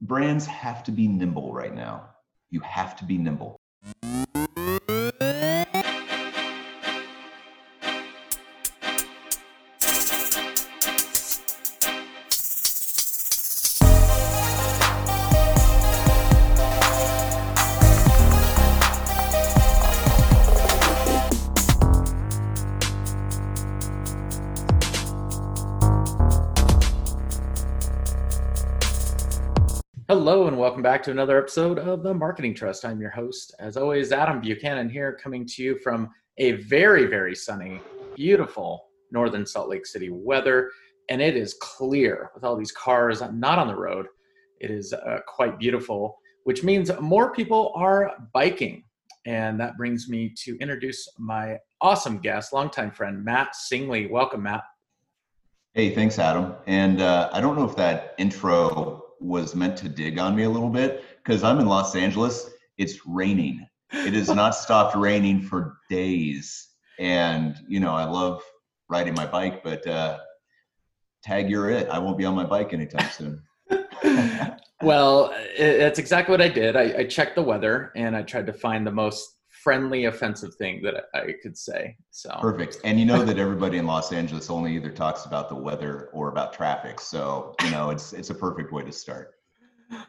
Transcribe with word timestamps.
brands 0.00 0.46
have 0.46 0.82
to 0.84 0.92
be 0.92 1.08
nimble 1.08 1.52
right 1.52 1.74
now. 1.74 2.10
You 2.50 2.60
have 2.60 2.96
to 2.96 3.04
be 3.04 3.18
nimble. 3.18 3.59
Back 31.00 31.04
to 31.06 31.10
another 31.10 31.38
episode 31.38 31.78
of 31.78 32.02
the 32.02 32.12
Marketing 32.12 32.54
Trust. 32.54 32.84
I'm 32.84 33.00
your 33.00 33.08
host, 33.08 33.54
as 33.58 33.78
always, 33.78 34.12
Adam 34.12 34.38
Buchanan 34.38 34.90
here, 34.90 35.14
coming 35.14 35.46
to 35.46 35.62
you 35.62 35.78
from 35.78 36.10
a 36.36 36.52
very, 36.64 37.06
very 37.06 37.34
sunny, 37.34 37.80
beautiful 38.14 38.84
northern 39.10 39.46
Salt 39.46 39.70
Lake 39.70 39.86
City 39.86 40.10
weather. 40.10 40.70
And 41.08 41.22
it 41.22 41.38
is 41.38 41.54
clear 41.54 42.30
with 42.34 42.44
all 42.44 42.54
these 42.54 42.72
cars 42.72 43.22
not 43.32 43.58
on 43.58 43.66
the 43.66 43.74
road. 43.74 44.08
It 44.60 44.70
is 44.70 44.92
uh, 44.92 45.20
quite 45.26 45.58
beautiful, 45.58 46.18
which 46.44 46.62
means 46.62 46.90
more 47.00 47.32
people 47.32 47.72
are 47.74 48.12
biking. 48.34 48.84
And 49.24 49.58
that 49.58 49.78
brings 49.78 50.06
me 50.06 50.34
to 50.44 50.58
introduce 50.58 51.08
my 51.18 51.56
awesome 51.80 52.18
guest, 52.18 52.52
longtime 52.52 52.90
friend, 52.90 53.24
Matt 53.24 53.54
Singley. 53.54 54.10
Welcome, 54.10 54.42
Matt. 54.42 54.64
Hey, 55.72 55.94
thanks, 55.94 56.18
Adam. 56.18 56.56
And 56.66 57.00
uh, 57.00 57.30
I 57.32 57.40
don't 57.40 57.56
know 57.56 57.64
if 57.64 57.74
that 57.76 58.14
intro 58.18 59.06
was 59.20 59.54
meant 59.54 59.76
to 59.78 59.88
dig 59.88 60.18
on 60.18 60.34
me 60.34 60.44
a 60.44 60.50
little 60.50 60.70
bit 60.70 61.04
because 61.22 61.44
I'm 61.44 61.60
in 61.60 61.66
Los 61.66 61.94
Angeles. 61.94 62.50
It's 62.78 63.06
raining. 63.06 63.66
It 63.92 64.14
has 64.14 64.28
not 64.28 64.54
stopped 64.54 64.96
raining 64.96 65.42
for 65.42 65.78
days. 65.88 66.68
And, 66.98 67.56
you 67.68 67.80
know, 67.80 67.94
I 67.94 68.04
love 68.04 68.42
riding 68.88 69.14
my 69.14 69.26
bike, 69.26 69.62
but 69.62 69.86
uh, 69.86 70.18
tag 71.22 71.50
you're 71.50 71.70
it. 71.70 71.88
I 71.88 71.98
won't 71.98 72.18
be 72.18 72.24
on 72.24 72.34
my 72.34 72.44
bike 72.44 72.72
anytime 72.72 73.10
soon. 73.10 73.42
well, 74.82 75.34
that's 75.58 75.98
exactly 75.98 76.32
what 76.32 76.40
I 76.40 76.48
did. 76.48 76.76
I, 76.76 76.98
I 76.98 77.04
checked 77.04 77.36
the 77.36 77.42
weather 77.42 77.92
and 77.94 78.16
I 78.16 78.22
tried 78.22 78.46
to 78.46 78.52
find 78.52 78.86
the 78.86 78.90
most 78.90 79.36
friendly 79.62 80.06
offensive 80.06 80.54
thing 80.54 80.82
that 80.82 81.04
I 81.14 81.34
could 81.42 81.56
say. 81.56 81.96
So 82.10 82.30
perfect. 82.40 82.78
And 82.84 82.98
you 82.98 83.06
know 83.06 83.24
that 83.24 83.38
everybody 83.38 83.78
in 83.78 83.86
Los 83.86 84.12
Angeles 84.12 84.50
only 84.50 84.74
either 84.74 84.90
talks 84.90 85.26
about 85.26 85.48
the 85.48 85.54
weather 85.54 86.10
or 86.12 86.28
about 86.28 86.52
traffic. 86.52 87.00
So 87.00 87.54
you 87.64 87.70
know 87.70 87.90
it's 87.90 88.12
it's 88.12 88.30
a 88.30 88.34
perfect 88.34 88.72
way 88.72 88.84
to 88.84 88.92
start. 88.92 89.34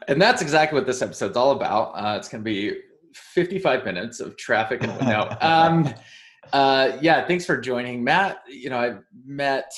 And 0.08 0.20
that's 0.20 0.42
exactly 0.42 0.78
what 0.78 0.86
this 0.86 1.02
episode's 1.02 1.36
all 1.36 1.52
about. 1.52 1.92
Uh, 1.92 2.16
it's 2.16 2.28
going 2.28 2.42
to 2.42 2.44
be 2.44 2.78
55 3.14 3.84
minutes 3.84 4.20
of 4.20 4.36
traffic 4.36 4.82
and 4.82 5.00
no. 5.00 5.36
um, 5.40 5.92
uh, 6.52 6.98
yeah, 7.00 7.26
thanks 7.26 7.44
for 7.44 7.60
joining, 7.60 8.04
Matt. 8.04 8.42
You 8.48 8.70
know, 8.70 8.78
I 8.78 8.96
met 9.24 9.72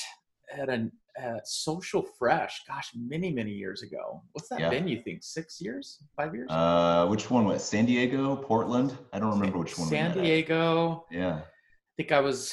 at 0.52 0.68
an 0.68 0.92
uh, 1.22 1.38
Social 1.44 2.02
Fresh, 2.02 2.62
gosh, 2.66 2.90
many 2.96 3.32
many 3.32 3.52
years 3.52 3.82
ago. 3.82 4.22
What's 4.32 4.48
that 4.48 4.60
yeah. 4.60 4.70
been? 4.70 4.88
You 4.88 5.02
think 5.02 5.22
six 5.22 5.60
years, 5.60 6.02
five 6.16 6.34
years? 6.34 6.50
Uh, 6.50 7.06
which 7.08 7.30
one 7.30 7.44
was 7.44 7.62
San 7.62 7.86
Diego, 7.86 8.36
Portland? 8.36 8.96
I 9.12 9.18
don't 9.18 9.30
remember 9.30 9.58
which 9.58 9.78
one. 9.78 9.88
San 9.88 10.16
Diego. 10.16 11.06
Yeah. 11.10 11.36
I 11.36 11.96
think 11.96 12.12
I 12.12 12.20
was 12.20 12.52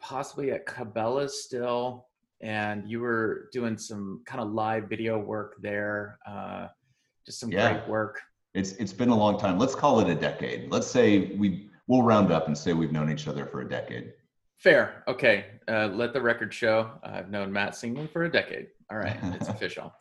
possibly 0.00 0.50
at 0.50 0.66
Cabela's 0.66 1.44
still, 1.44 2.06
and 2.40 2.88
you 2.90 3.00
were 3.00 3.48
doing 3.52 3.78
some 3.78 4.22
kind 4.26 4.40
of 4.42 4.52
live 4.52 4.88
video 4.88 5.18
work 5.18 5.56
there. 5.60 6.18
Uh, 6.26 6.66
just 7.24 7.38
some 7.38 7.52
yeah. 7.52 7.72
great 7.72 7.88
work. 7.88 8.20
It's 8.54 8.72
it's 8.72 8.92
been 8.92 9.10
a 9.10 9.16
long 9.16 9.38
time. 9.38 9.58
Let's 9.58 9.74
call 9.74 10.00
it 10.00 10.08
a 10.08 10.14
decade. 10.14 10.70
Let's 10.72 10.88
say 10.88 11.36
we 11.36 11.70
we'll 11.86 12.02
round 12.02 12.32
up 12.32 12.48
and 12.48 12.56
say 12.56 12.72
we've 12.72 12.92
known 12.92 13.10
each 13.10 13.28
other 13.28 13.46
for 13.46 13.60
a 13.60 13.68
decade. 13.68 14.12
Fair. 14.58 15.04
Okay. 15.06 15.46
Uh, 15.70 15.86
let 15.88 16.12
the 16.12 16.20
record 16.20 16.52
show. 16.52 16.90
I've 17.04 17.30
known 17.30 17.52
Matt 17.52 17.72
Singley 17.72 18.10
for 18.10 18.24
a 18.24 18.30
decade. 18.30 18.68
All 18.90 18.98
right. 18.98 19.16
It's 19.34 19.48
official. 19.48 19.92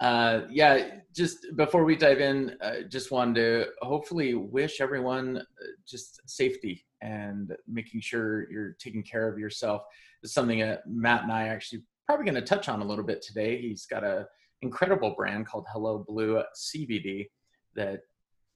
Uh, 0.00 0.40
yeah. 0.50 0.96
Just 1.14 1.46
before 1.54 1.84
we 1.84 1.94
dive 1.94 2.20
in, 2.20 2.56
uh, 2.60 2.82
just 2.88 3.12
wanted 3.12 3.34
to 3.36 3.66
hopefully 3.82 4.34
wish 4.34 4.80
everyone 4.80 5.38
uh, 5.38 5.66
just 5.86 6.20
safety 6.28 6.84
and 7.00 7.54
making 7.68 8.00
sure 8.00 8.50
you're 8.50 8.72
taking 8.80 9.04
care 9.04 9.28
of 9.28 9.38
yourself 9.38 9.82
is 10.24 10.32
something 10.32 10.58
that 10.58 10.82
Matt 10.88 11.22
and 11.22 11.30
I 11.30 11.48
are 11.48 11.52
actually 11.52 11.82
probably 12.06 12.24
going 12.24 12.34
to 12.34 12.42
touch 12.42 12.68
on 12.68 12.82
a 12.82 12.84
little 12.84 13.04
bit 13.04 13.22
today. 13.22 13.60
He's 13.60 13.86
got 13.86 14.02
a 14.02 14.26
incredible 14.62 15.14
brand 15.16 15.46
called 15.46 15.66
Hello 15.72 16.04
Blue 16.08 16.42
CBD 16.56 17.28
that 17.76 18.00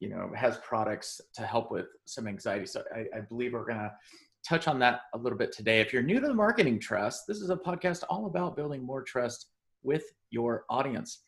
you 0.01 0.09
know 0.09 0.31
has 0.35 0.59
products 0.59 1.21
to 1.35 1.43
help 1.43 1.71
with 1.71 1.87
some 2.07 2.27
anxiety. 2.27 2.67
So 2.67 2.83
I, 2.95 3.05
I 3.17 3.21
believe 3.21 3.53
we're 3.53 3.67
going 3.67 3.79
to 3.79 3.93
touch 4.47 4.69
on 4.69 4.79
that 4.81 5.01
a 5.15 5.19
little 5.19 5.39
bit 5.39 5.53
today. 5.53 5.81
If 5.81 5.93
you're 5.93 6.03
new 6.03 6.21
to 6.21 6.27
the 6.27 6.35
Marketing 6.35 6.79
Trust, 6.79 7.25
this 7.27 7.39
is 7.39 7.51
a 7.51 7.57
podcast 7.57 8.05
all 8.09 8.27
about 8.27 8.57
building 8.57 8.85
more 8.85 9.03
trust 9.03 9.47
with 9.83 10.05
your 10.31 10.65
audience. 10.69 11.23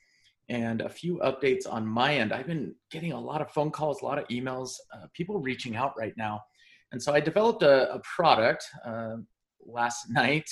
And 0.48 0.80
a 0.80 0.88
few 0.88 1.18
updates 1.18 1.70
on 1.70 1.86
my 1.86 2.16
end. 2.16 2.32
I've 2.32 2.46
been 2.46 2.74
getting 2.90 3.12
a 3.12 3.20
lot 3.20 3.40
of 3.40 3.52
phone 3.52 3.70
calls, 3.70 4.02
a 4.02 4.04
lot 4.04 4.18
of 4.18 4.26
emails, 4.28 4.72
uh, 4.92 5.06
people 5.12 5.38
reaching 5.38 5.76
out 5.76 5.94
right 5.96 6.14
now. 6.16 6.40
And 6.92 7.00
so 7.00 7.12
I 7.12 7.20
developed 7.20 7.62
a, 7.62 7.94
a 7.94 8.00
product 8.00 8.64
uh, 8.84 9.16
last 9.64 10.06
night, 10.10 10.50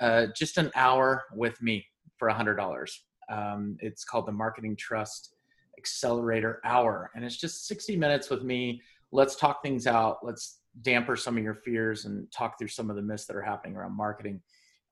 uh, 0.00 0.26
just 0.36 0.58
an 0.58 0.70
hour 0.74 1.24
with 1.32 1.60
me 1.62 1.86
for 2.18 2.28
$100. 2.28 2.90
Um, 3.30 3.76
it's 3.80 4.04
called 4.04 4.26
the 4.26 4.32
Marketing 4.32 4.74
Trust 4.76 5.34
Accelerator 5.78 6.60
Hour. 6.64 7.10
And 7.14 7.24
it's 7.24 7.36
just 7.36 7.66
60 7.68 7.96
minutes 7.96 8.30
with 8.30 8.42
me. 8.42 8.80
Let's 9.12 9.36
talk 9.36 9.62
things 9.62 9.86
out. 9.86 10.18
Let's 10.22 10.58
damper 10.82 11.16
some 11.16 11.36
of 11.36 11.42
your 11.42 11.54
fears 11.54 12.04
and 12.04 12.30
talk 12.32 12.58
through 12.58 12.68
some 12.68 12.90
of 12.90 12.96
the 12.96 13.02
myths 13.02 13.26
that 13.26 13.36
are 13.36 13.42
happening 13.42 13.76
around 13.76 13.96
marketing. 13.96 14.40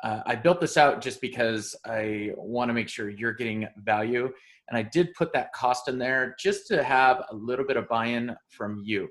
Uh, 0.03 0.21
I 0.27 0.35
built 0.35 0.61
this 0.61 0.77
out 0.77 1.01
just 1.01 1.21
because 1.21 1.75
I 1.87 2.33
want 2.37 2.69
to 2.69 2.75
make 2.75 2.89
sure 2.89 3.09
you're 3.09 3.33
getting 3.33 3.67
value. 3.79 4.31
And 4.69 4.79
I 4.79 4.83
did 4.83 5.15
put 5.15 5.33
that 5.35 5.53
cost 5.53 5.89
in 5.89 5.99
there 5.99 6.35
just 6.39 6.67
to 6.69 6.83
have 6.83 7.23
a 7.31 7.35
little 7.35 7.67
bit 7.67 7.77
of 7.77 7.89
buy 7.89 8.07
in 8.07 8.35
from 8.49 8.83
you. 8.85 9.09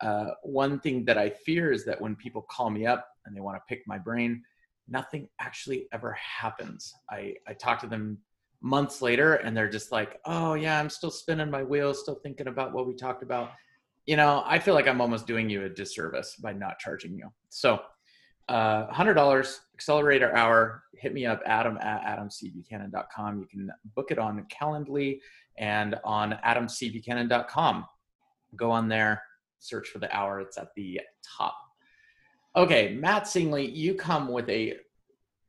Uh, 0.00 0.26
one 0.42 0.78
thing 0.80 1.04
that 1.06 1.16
I 1.16 1.30
fear 1.30 1.72
is 1.72 1.84
that 1.86 2.00
when 2.00 2.16
people 2.16 2.42
call 2.50 2.70
me 2.70 2.86
up 2.86 3.08
and 3.24 3.34
they 3.34 3.40
want 3.40 3.56
to 3.56 3.62
pick 3.68 3.82
my 3.86 3.98
brain, 3.98 4.42
nothing 4.88 5.28
actually 5.40 5.88
ever 5.92 6.12
happens. 6.12 6.92
I, 7.10 7.34
I 7.48 7.54
talk 7.54 7.80
to 7.80 7.86
them 7.86 8.18
months 8.60 9.00
later 9.00 9.34
and 9.34 9.56
they're 9.56 9.70
just 9.70 9.92
like, 9.92 10.18
oh, 10.26 10.54
yeah, 10.54 10.78
I'm 10.78 10.90
still 10.90 11.10
spinning 11.10 11.50
my 11.50 11.62
wheels, 11.62 12.00
still 12.00 12.20
thinking 12.22 12.48
about 12.48 12.72
what 12.72 12.86
we 12.86 12.94
talked 12.94 13.22
about 13.22 13.52
you 14.06 14.16
know, 14.16 14.42
I 14.46 14.58
feel 14.58 14.74
like 14.74 14.86
I'm 14.86 15.00
almost 15.00 15.26
doing 15.26 15.50
you 15.50 15.64
a 15.64 15.68
disservice 15.68 16.36
by 16.36 16.52
not 16.52 16.78
charging 16.78 17.16
you. 17.16 17.28
So, 17.50 17.80
uh, 18.48 18.86
$100 18.92 19.58
accelerator 19.74 20.34
hour, 20.36 20.84
hit 20.94 21.12
me 21.12 21.26
up, 21.26 21.42
adam 21.44 21.76
at 21.78 22.02
adamcbuchanan.com. 22.02 23.40
You 23.40 23.46
can 23.46 23.70
book 23.96 24.12
it 24.12 24.18
on 24.18 24.46
Calendly 24.48 25.18
and 25.58 25.96
on 26.04 26.38
adamcbuchanan.com. 26.44 27.86
Go 28.54 28.70
on 28.70 28.88
there, 28.88 29.22
search 29.58 29.88
for 29.88 29.98
the 29.98 30.16
hour, 30.16 30.40
it's 30.40 30.56
at 30.56 30.68
the 30.76 31.00
top. 31.36 31.56
Okay, 32.54 32.94
Matt 32.94 33.24
Singley, 33.24 33.74
you 33.74 33.94
come 33.94 34.28
with 34.28 34.48
a 34.48 34.74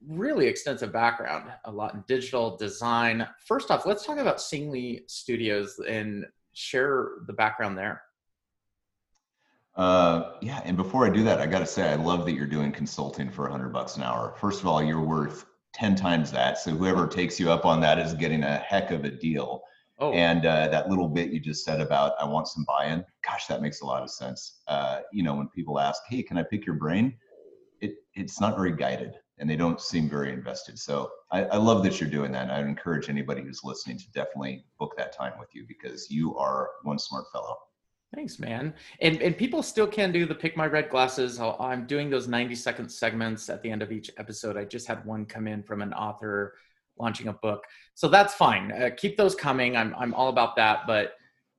really 0.08 0.48
extensive 0.48 0.92
background, 0.92 1.52
a 1.66 1.72
lot 1.72 1.94
in 1.94 2.04
digital 2.08 2.58
design. 2.58 3.28
First 3.46 3.70
off, 3.70 3.86
let's 3.86 4.06
talk 4.06 4.18
about 4.18 4.38
Singley 4.38 5.10
Studios 5.10 5.80
and 5.88 6.26
share 6.54 7.10
the 7.28 7.34
background 7.34 7.78
there. 7.78 8.02
Uh, 9.78 10.32
yeah, 10.42 10.60
and 10.66 10.76
before 10.76 11.06
I 11.06 11.10
do 11.10 11.24
that, 11.24 11.40
I 11.40 11.46
got 11.46 11.60
to 11.60 11.66
say 11.66 11.88
I 11.88 11.96
love 11.96 12.26
that 12.26 12.34
you're 12.34 12.48
doing 12.48 12.72
consulting 12.72 13.30
for 13.30 13.44
100 13.44 13.70
bucks 13.70 13.96
an 13.96 14.04
hour. 14.04 14.34
First 14.40 14.62
of 14.62 14.68
all, 14.68 14.84
you're 14.84 15.00
worth 15.00 15.46
10 15.74 15.96
times 15.96 16.32
that. 16.32 16.58
So 16.58 16.72
whoever 16.72 17.08
takes 17.08 17.40
you 17.40 17.52
up 17.52 17.64
on 17.64 17.80
that 17.82 18.00
is 18.00 18.16
getting 18.16 18.44
a 18.44 18.58
heck 18.58 18.90
of 18.90 19.06
a 19.06 19.12
deal. 19.12 19.62
Oh. 20.00 20.12
And 20.14 20.46
uh, 20.46 20.68
that 20.70 20.90
little 20.90 21.08
bit 21.08 21.32
you 21.32 21.40
just 21.40 21.64
said 21.64 21.80
about 21.80 22.14
I 22.20 22.26
want 22.26 22.48
some 22.48 22.66
buy-in, 22.68 23.06
gosh, 23.24 23.46
that 23.48 23.62
makes 23.62 23.82
a 23.82 23.86
lot 23.86 24.02
of 24.02 24.10
sense. 24.10 24.62
Uh, 24.68 25.00
you 25.12 25.24
know, 25.24 25.36
when 25.36 25.48
people 25.50 25.80
ask, 25.80 26.04
"Hey, 26.08 26.22
can 26.22 26.38
I 26.38 26.44
pick 26.44 26.68
your 26.68 26.76
brain?" 26.76 27.16
It 27.82 27.96
it's 28.14 28.40
not 28.40 28.56
very 28.56 28.74
guided, 28.74 29.16
and 29.40 29.50
they 29.50 29.56
don't 29.56 29.82
seem 29.82 30.08
very 30.08 30.32
invested. 30.32 30.78
So 30.78 31.10
I, 31.32 31.46
I 31.46 31.58
love 31.58 31.84
that 31.84 32.00
you're 32.00 32.12
doing 32.12 32.32
that. 32.34 32.44
And 32.44 32.52
I 32.52 32.60
encourage 32.60 33.10
anybody 33.10 33.42
who's 33.42 33.62
listening 33.64 33.98
to 33.98 34.12
definitely 34.12 34.66
book 34.78 34.94
that 34.98 35.18
time 35.18 35.34
with 35.40 35.50
you 35.54 35.66
because 35.68 36.12
you 36.12 36.38
are 36.38 36.70
one 36.84 37.00
smart 37.00 37.26
fellow. 37.34 37.58
Thanks, 38.16 38.40
man. 38.40 38.74
And 39.02 39.22
and 39.22 39.38
people 39.38 39.62
still 39.62 39.88
can 39.88 40.12
do 40.12 40.26
the 40.26 40.36
pick 40.36 40.56
my 40.56 40.66
red 40.66 40.90
glasses. 40.90 41.40
i 41.40 41.74
am 41.74 41.86
doing 41.86 42.10
those 42.10 42.28
90 42.28 42.56
second 42.56 42.90
segments 42.90 43.50
at 43.50 43.62
the 43.62 43.70
end 43.70 43.82
of 43.82 43.92
each 43.92 44.10
episode. 44.18 44.56
I 44.56 44.64
just 44.64 44.88
had 44.88 45.06
one 45.06 45.26
come 45.26 45.48
in 45.48 45.62
from 45.62 45.82
an 45.82 45.94
author 45.94 46.56
launching 46.98 47.28
a 47.28 47.34
book, 47.34 47.66
so 47.96 48.08
that's 48.08 48.34
fine. 48.34 48.72
Uh, 48.72 48.90
keep 48.96 49.18
those 49.18 49.36
coming. 49.36 49.76
I'm 49.76 49.94
I'm 49.96 50.14
all 50.14 50.30
about 50.30 50.56
that. 50.56 50.88
But 50.88 51.16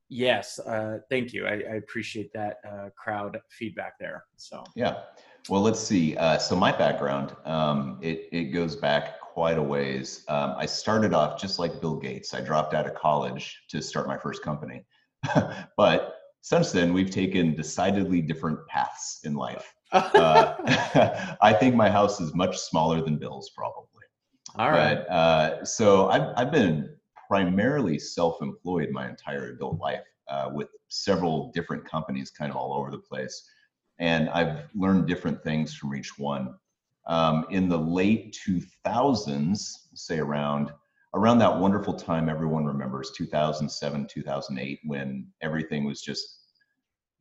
yes, 0.09 0.59
uh, 0.61 1.01
thank 1.11 1.35
you. 1.35 1.47
I, 1.47 1.53
I 1.53 1.75
appreciate 1.77 2.33
that 2.33 2.61
uh, 2.67 2.89
crowd 2.97 3.39
feedback 3.51 3.99
there. 3.99 4.25
So 4.37 4.65
yeah. 4.75 5.03
Well, 5.51 5.63
let's 5.63 5.81
see. 5.81 6.17
Uh, 6.17 6.39
so 6.39 6.57
my 6.57 6.73
background, 6.73 7.37
um, 7.45 7.99
it 8.01 8.29
it 8.33 8.45
goes 8.45 8.75
back 8.75 9.21
quite 9.21 9.59
a 9.59 9.63
ways. 9.63 10.25
Um, 10.29 10.55
I 10.57 10.65
started 10.65 11.13
off 11.13 11.39
just 11.39 11.59
like 11.59 11.81
Bill 11.81 11.97
Gates. 11.97 12.33
I 12.33 12.41
dropped 12.41 12.73
out 12.73 12.87
of 12.87 12.95
college 12.95 13.63
to 13.69 13.83
start 13.83 14.07
my 14.07 14.17
first 14.17 14.43
company. 14.43 14.85
but 15.77 16.18
since 16.41 16.73
then, 16.73 16.93
we've 16.93 17.11
taken 17.11 17.55
decidedly 17.55 18.23
different 18.23 18.67
paths 18.69 19.21
in 19.25 19.35
life. 19.35 19.75
uh, 19.93 20.55
I 21.43 21.53
think 21.53 21.75
my 21.75 21.91
house 21.91 22.21
is 22.21 22.35
much 22.35 22.59
smaller 22.59 23.03
than 23.03 23.17
Bill's, 23.17 23.51
probably. 23.51 23.85
All 24.57 24.71
right. 24.71 24.99
But, 25.07 25.13
uh, 25.13 25.65
so 25.65 26.09
I've, 26.09 26.33
I've 26.37 26.53
been 26.53 26.91
primarily 27.29 27.99
self-employed 27.99 28.91
my 28.91 29.09
entire 29.09 29.53
adult 29.53 29.79
life 29.79 30.05
uh, 30.29 30.51
with 30.53 30.69
several 30.89 31.51
different 31.53 31.85
companies 31.85 32.31
kind 32.31 32.51
of 32.51 32.57
all 32.57 32.75
over 32.75 32.91
the 32.91 32.99
place. 32.99 33.49
And 33.99 34.29
I've 34.31 34.65
learned 34.75 35.07
different 35.07 35.43
things 35.43 35.75
from 35.75 35.95
each 35.95 36.19
one. 36.19 36.55
Um, 37.07 37.47
in 37.51 37.69
the 37.69 37.79
late 37.79 38.39
2000s, 38.47 39.71
say 39.95 40.19
around 40.19 40.71
around 41.15 41.39
that 41.39 41.59
wonderful 41.59 41.95
time 41.95 42.29
everyone 42.29 42.65
remembers 42.65 43.11
2007 43.17 44.07
2008 44.11 44.81
when 44.85 45.27
everything 45.41 45.85
was 45.85 46.03
just 46.03 46.41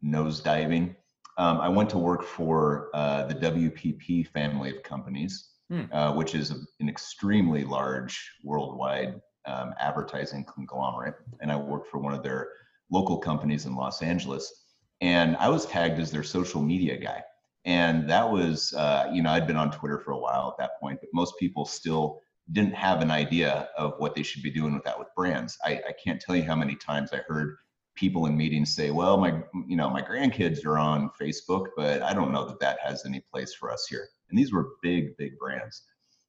nosediving 0.04 0.96
um, 1.38 1.60
i 1.60 1.70
went 1.70 1.90
to 1.90 1.98
work 1.98 2.24
for 2.24 2.90
uh, 2.94 3.26
the 3.26 3.36
wpp 3.36 4.28
family 4.28 4.76
of 4.76 4.84
companies 4.84 5.52
hmm. 5.70 5.84
uh, 5.92 6.14
which 6.14 6.36
is 6.36 6.52
an 6.80 6.90
extremely 6.90 7.64
large 7.64 8.32
worldwide 8.44 9.20
um, 9.46 9.74
advertising 9.80 10.44
conglomerate 10.44 11.16
and 11.42 11.52
i 11.52 11.56
worked 11.56 11.88
for 11.88 12.00
one 12.00 12.14
of 12.14 12.24
their 12.24 12.50
local 12.92 13.18
companies 13.18 13.66
in 13.66 13.76
los 13.76 14.02
angeles 14.02 14.66
and 15.02 15.38
i 15.38 15.48
was 15.48 15.66
tagged 15.66 16.00
as 16.00 16.12
their 16.12 16.24
social 16.24 16.62
media 16.62 16.98
guy 16.98 17.22
and 17.66 18.10
that 18.10 18.30
was 18.30 18.74
uh, 18.74 19.10
you 19.14 19.22
know 19.22 19.30
i'd 19.32 19.48
been 19.48 19.58
on 19.58 19.72
twitter 19.72 20.00
for 20.00 20.12
a 20.12 20.20
while 20.20 20.50
at 20.50 20.58
that 20.58 20.80
point 20.82 21.00
but 21.00 21.10
most 21.14 21.34
people 21.40 21.66
still 21.66 22.22
didn't 22.52 22.76
have 22.76 23.02
an 23.02 23.12
idea 23.12 23.70
of 23.78 23.94
what 23.98 24.16
they 24.16 24.24
should 24.24 24.42
be 24.42 24.52
doing 24.52 24.74
with 24.74 24.84
that 24.84 24.98
with 24.98 25.08
brands. 25.16 25.58
I, 25.64 25.82
I 25.88 25.94
can't 26.04 26.22
tell 26.22 26.36
you 26.36 26.44
how 26.44 26.56
many 26.56 26.76
times 26.76 27.12
I 27.12 27.18
heard 27.28 27.58
people 27.96 28.28
in 28.28 28.38
meetings 28.38 28.74
say, 28.74 28.92
well, 28.92 29.18
my, 29.18 29.42
you 29.68 29.76
know, 29.76 29.90
my 29.90 30.02
grandkids 30.02 30.66
are 30.66 30.78
on 30.78 31.12
Facebook, 31.20 31.68
but 31.76 32.02
I 32.02 32.14
don't 32.14 32.32
know 32.32 32.46
that 32.46 32.60
that 32.60 32.78
has 32.84 33.06
any 33.06 33.22
place 33.32 33.54
for 33.54 33.72
us 33.72 33.88
here. 33.90 34.08
And 34.30 34.38
these 34.38 34.54
were 34.54 34.70
big, 34.82 35.18
big 35.18 35.38
brands. 35.38 35.84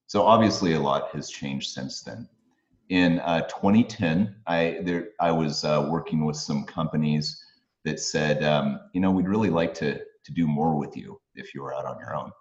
So 0.06 0.22
obviously 0.22 0.72
a 0.72 0.80
lot 0.80 1.10
has 1.10 1.30
changed 1.30 1.70
since 1.70 2.02
then. 2.02 2.28
In 2.88 3.20
uh, 3.20 3.42
2010, 3.42 4.34
I, 4.46 4.78
there, 4.82 5.10
I 5.20 5.30
was 5.30 5.62
uh, 5.62 5.86
working 5.90 6.24
with 6.24 6.36
some 6.36 6.64
companies 6.64 7.44
that 7.84 8.00
said, 8.00 8.42
um, 8.42 8.80
you 8.94 9.00
know, 9.00 9.10
we'd 9.10 9.28
really 9.28 9.50
like 9.50 9.74
to, 9.74 9.98
to 9.98 10.32
do 10.32 10.46
more 10.46 10.76
with 10.76 10.96
you 10.96 11.20
if 11.34 11.54
you 11.54 11.62
were 11.62 11.74
out 11.74 11.84
on 11.84 11.98
your 12.00 12.16
own. 12.16 12.32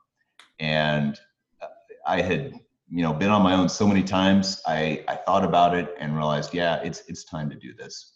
And 0.59 1.19
uh, 1.61 1.67
I 2.07 2.21
had 2.21 2.53
you 2.89 3.01
know 3.01 3.13
been 3.13 3.29
on 3.29 3.41
my 3.41 3.53
own 3.53 3.67
so 3.67 3.85
many 3.85 4.03
times 4.03 4.61
i 4.65 5.03
i 5.07 5.15
thought 5.15 5.43
about 5.43 5.75
it 5.75 5.93
and 5.99 6.15
realized 6.15 6.53
yeah 6.53 6.77
it's 6.77 7.03
it's 7.07 7.23
time 7.23 7.49
to 7.49 7.55
do 7.55 7.73
this. 7.73 8.13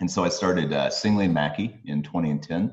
And 0.00 0.10
so 0.10 0.24
i 0.24 0.28
started 0.28 0.72
uh, 0.72 0.90
Singley 0.90 1.30
Mackey 1.30 1.80
in 1.84 2.02
2010 2.02 2.72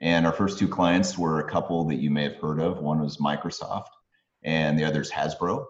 and 0.00 0.26
our 0.26 0.32
first 0.32 0.58
two 0.58 0.68
clients 0.68 1.16
were 1.16 1.40
a 1.40 1.50
couple 1.50 1.86
that 1.88 1.96
you 1.96 2.10
may 2.10 2.24
have 2.24 2.36
heard 2.36 2.60
of. 2.60 2.78
One 2.78 3.00
was 3.00 3.16
microsoft 3.18 3.88
and 4.42 4.78
the 4.78 4.84
other 4.84 5.00
is 5.00 5.10
hasbro. 5.10 5.64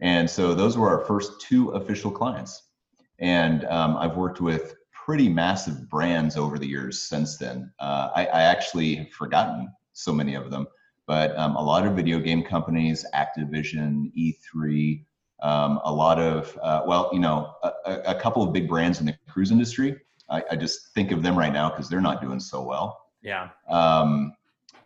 And 0.00 0.28
so 0.28 0.54
those 0.54 0.78
were 0.78 0.88
our 0.88 1.04
first 1.04 1.40
two 1.42 1.70
official 1.70 2.10
clients. 2.10 2.70
And 3.18 3.64
um, 3.66 3.96
i've 3.98 4.16
worked 4.16 4.40
with 4.40 4.74
pretty 4.92 5.28
massive 5.28 5.88
brands 5.88 6.36
over 6.36 6.58
the 6.58 6.66
years 6.66 7.02
since 7.02 7.36
then. 7.36 7.70
Uh, 7.78 8.10
I, 8.14 8.26
I 8.26 8.42
actually 8.42 8.94
have 8.96 9.10
forgotten 9.10 9.68
so 9.92 10.12
many 10.12 10.34
of 10.34 10.50
them 10.50 10.66
but 11.10 11.36
um, 11.36 11.56
a 11.56 11.60
lot 11.60 11.84
of 11.84 11.96
video 11.96 12.20
game 12.20 12.40
companies, 12.40 13.04
Activision, 13.16 14.12
E3, 14.16 15.04
um, 15.42 15.80
a 15.82 15.92
lot 15.92 16.20
of, 16.20 16.56
uh, 16.62 16.82
well, 16.86 17.10
you 17.12 17.18
know, 17.18 17.52
a, 17.64 17.94
a, 18.06 18.14
couple 18.14 18.44
of 18.44 18.52
big 18.52 18.68
brands 18.68 19.00
in 19.00 19.06
the 19.06 19.18
cruise 19.28 19.50
industry. 19.50 19.98
I, 20.28 20.44
I 20.52 20.54
just 20.54 20.94
think 20.94 21.10
of 21.10 21.20
them 21.20 21.36
right 21.36 21.52
now 21.52 21.68
because 21.68 21.88
they're 21.88 22.00
not 22.00 22.22
doing 22.22 22.38
so 22.38 22.62
well. 22.62 23.06
Yeah. 23.22 23.48
Um, 23.68 24.34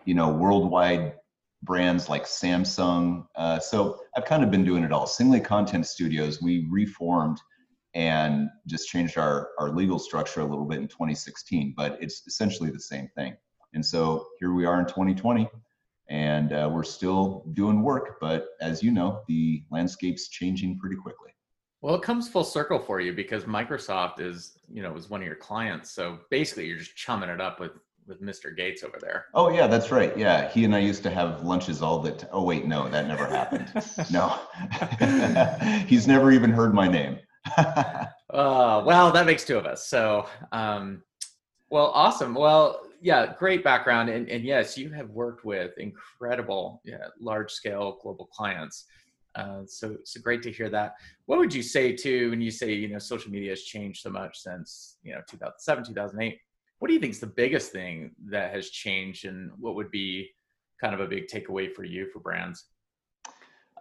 you 0.06 0.14
know, 0.14 0.30
worldwide 0.30 1.12
brands 1.62 2.08
like 2.08 2.24
Samsung. 2.24 3.26
Uh, 3.36 3.58
so 3.58 4.00
I've 4.16 4.24
kind 4.24 4.42
of 4.42 4.50
been 4.50 4.64
doing 4.64 4.82
it 4.82 4.92
all. 4.92 5.06
Singley 5.06 5.44
Content 5.44 5.86
Studios, 5.86 6.40
we 6.40 6.66
reformed 6.70 7.38
and 7.92 8.48
just 8.66 8.88
changed 8.88 9.18
our, 9.18 9.50
our 9.58 9.68
legal 9.68 9.98
structure 9.98 10.40
a 10.40 10.46
little 10.46 10.64
bit 10.64 10.78
in 10.78 10.88
2016, 10.88 11.74
but 11.76 11.98
it's 12.00 12.26
essentially 12.26 12.70
the 12.70 12.80
same 12.80 13.10
thing. 13.14 13.36
And 13.74 13.84
so 13.84 14.28
here 14.40 14.54
we 14.54 14.64
are 14.64 14.80
in 14.80 14.86
2020 14.86 15.50
and 16.08 16.52
uh, 16.52 16.68
we're 16.72 16.82
still 16.82 17.44
doing 17.54 17.82
work 17.82 18.18
but 18.20 18.48
as 18.60 18.82
you 18.82 18.90
know 18.90 19.22
the 19.28 19.62
landscape's 19.70 20.28
changing 20.28 20.78
pretty 20.78 20.96
quickly. 20.96 21.30
Well 21.80 21.94
it 21.94 22.02
comes 22.02 22.28
full 22.28 22.44
circle 22.44 22.78
for 22.78 23.00
you 23.00 23.12
because 23.12 23.44
microsoft 23.44 24.20
is 24.20 24.58
you 24.72 24.82
know 24.82 24.92
was 24.92 25.10
one 25.10 25.20
of 25.20 25.26
your 25.26 25.36
clients. 25.36 25.90
So 25.90 26.18
basically 26.30 26.66
you're 26.66 26.78
just 26.78 26.96
chumming 26.96 27.30
it 27.30 27.40
up 27.40 27.60
with 27.60 27.72
with 28.06 28.20
mr 28.20 28.54
gates 28.54 28.82
over 28.84 28.98
there. 29.00 29.26
Oh 29.34 29.50
yeah 29.50 29.66
that's 29.66 29.90
right. 29.90 30.16
Yeah 30.16 30.50
he 30.50 30.64
and 30.64 30.74
i 30.74 30.78
used 30.78 31.02
to 31.04 31.10
have 31.10 31.42
lunches 31.42 31.80
all 31.82 31.98
the 32.00 32.12
t- 32.12 32.26
oh 32.32 32.42
wait 32.42 32.66
no 32.66 32.88
that 32.88 33.06
never 33.06 33.26
happened. 33.26 33.70
No. 34.10 34.38
He's 35.86 36.06
never 36.06 36.32
even 36.32 36.50
heard 36.50 36.74
my 36.74 36.88
name. 36.88 37.18
Uh, 38.30 38.82
well 38.84 39.12
that 39.12 39.26
makes 39.26 39.44
two 39.44 39.56
of 39.56 39.64
us. 39.64 39.86
So 39.86 40.26
um, 40.50 41.04
well 41.70 41.92
awesome. 41.94 42.34
Well 42.34 42.80
yeah, 43.04 43.34
great 43.38 43.62
background. 43.62 44.08
And, 44.08 44.30
and 44.30 44.42
yes, 44.42 44.78
you 44.78 44.88
have 44.92 45.10
worked 45.10 45.44
with 45.44 45.76
incredible, 45.76 46.80
yeah, 46.86 47.08
large 47.20 47.52
scale 47.52 47.98
global 48.02 48.24
clients. 48.32 48.86
Uh, 49.34 49.60
so, 49.66 49.98
so 50.04 50.22
great 50.22 50.42
to 50.42 50.50
hear 50.50 50.70
that. 50.70 50.94
What 51.26 51.38
would 51.38 51.52
you 51.52 51.62
say 51.62 51.94
to 51.96 52.30
when 52.30 52.40
you 52.40 52.50
say, 52.50 52.72
you 52.72 52.88
know, 52.88 52.98
social 52.98 53.30
media 53.30 53.50
has 53.50 53.64
changed 53.64 54.00
so 54.00 54.08
much 54.08 54.38
since, 54.38 54.96
you 55.02 55.12
know, 55.12 55.20
2007, 55.28 55.84
2008? 55.84 56.38
What 56.78 56.88
do 56.88 56.94
you 56.94 57.00
think 57.00 57.12
is 57.12 57.20
the 57.20 57.26
biggest 57.26 57.72
thing 57.72 58.12
that 58.30 58.54
has 58.54 58.70
changed 58.70 59.26
and 59.26 59.50
what 59.58 59.74
would 59.74 59.90
be 59.90 60.30
kind 60.80 60.94
of 60.94 61.00
a 61.00 61.06
big 61.06 61.26
takeaway 61.26 61.70
for 61.70 61.84
you 61.84 62.08
for 62.10 62.20
brands? 62.20 62.68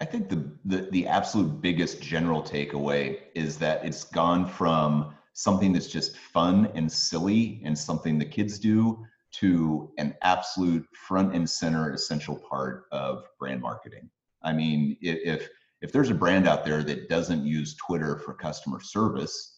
I 0.01 0.05
think 0.05 0.27
the, 0.27 0.51
the, 0.65 0.89
the 0.91 1.07
absolute 1.07 1.61
biggest 1.61 2.01
general 2.01 2.43
takeaway 2.43 3.19
is 3.35 3.57
that 3.59 3.85
it's 3.85 4.03
gone 4.03 4.45
from 4.45 5.15
something 5.31 5.71
that's 5.71 5.87
just 5.87 6.17
fun 6.17 6.69
and 6.75 6.91
silly 6.91 7.61
and 7.63 7.77
something 7.77 8.19
the 8.19 8.25
kids 8.25 8.59
do 8.59 9.05
to 9.33 9.91
an 9.97 10.15
absolute 10.21 10.85
front 10.93 11.35
and 11.35 11.49
center 11.49 11.91
essential 11.91 12.37
part 12.37 12.85
of 12.91 13.25
brand 13.39 13.61
marketing. 13.61 14.09
I 14.43 14.53
mean, 14.53 14.97
if 15.01 15.49
if 15.81 15.91
there's 15.91 16.09
a 16.09 16.15
brand 16.15 16.47
out 16.47 16.63
there 16.63 16.81
that 16.83 17.09
doesn't 17.09 17.45
use 17.45 17.75
Twitter 17.75 18.17
for 18.19 18.33
customer 18.33 18.79
service, 18.79 19.57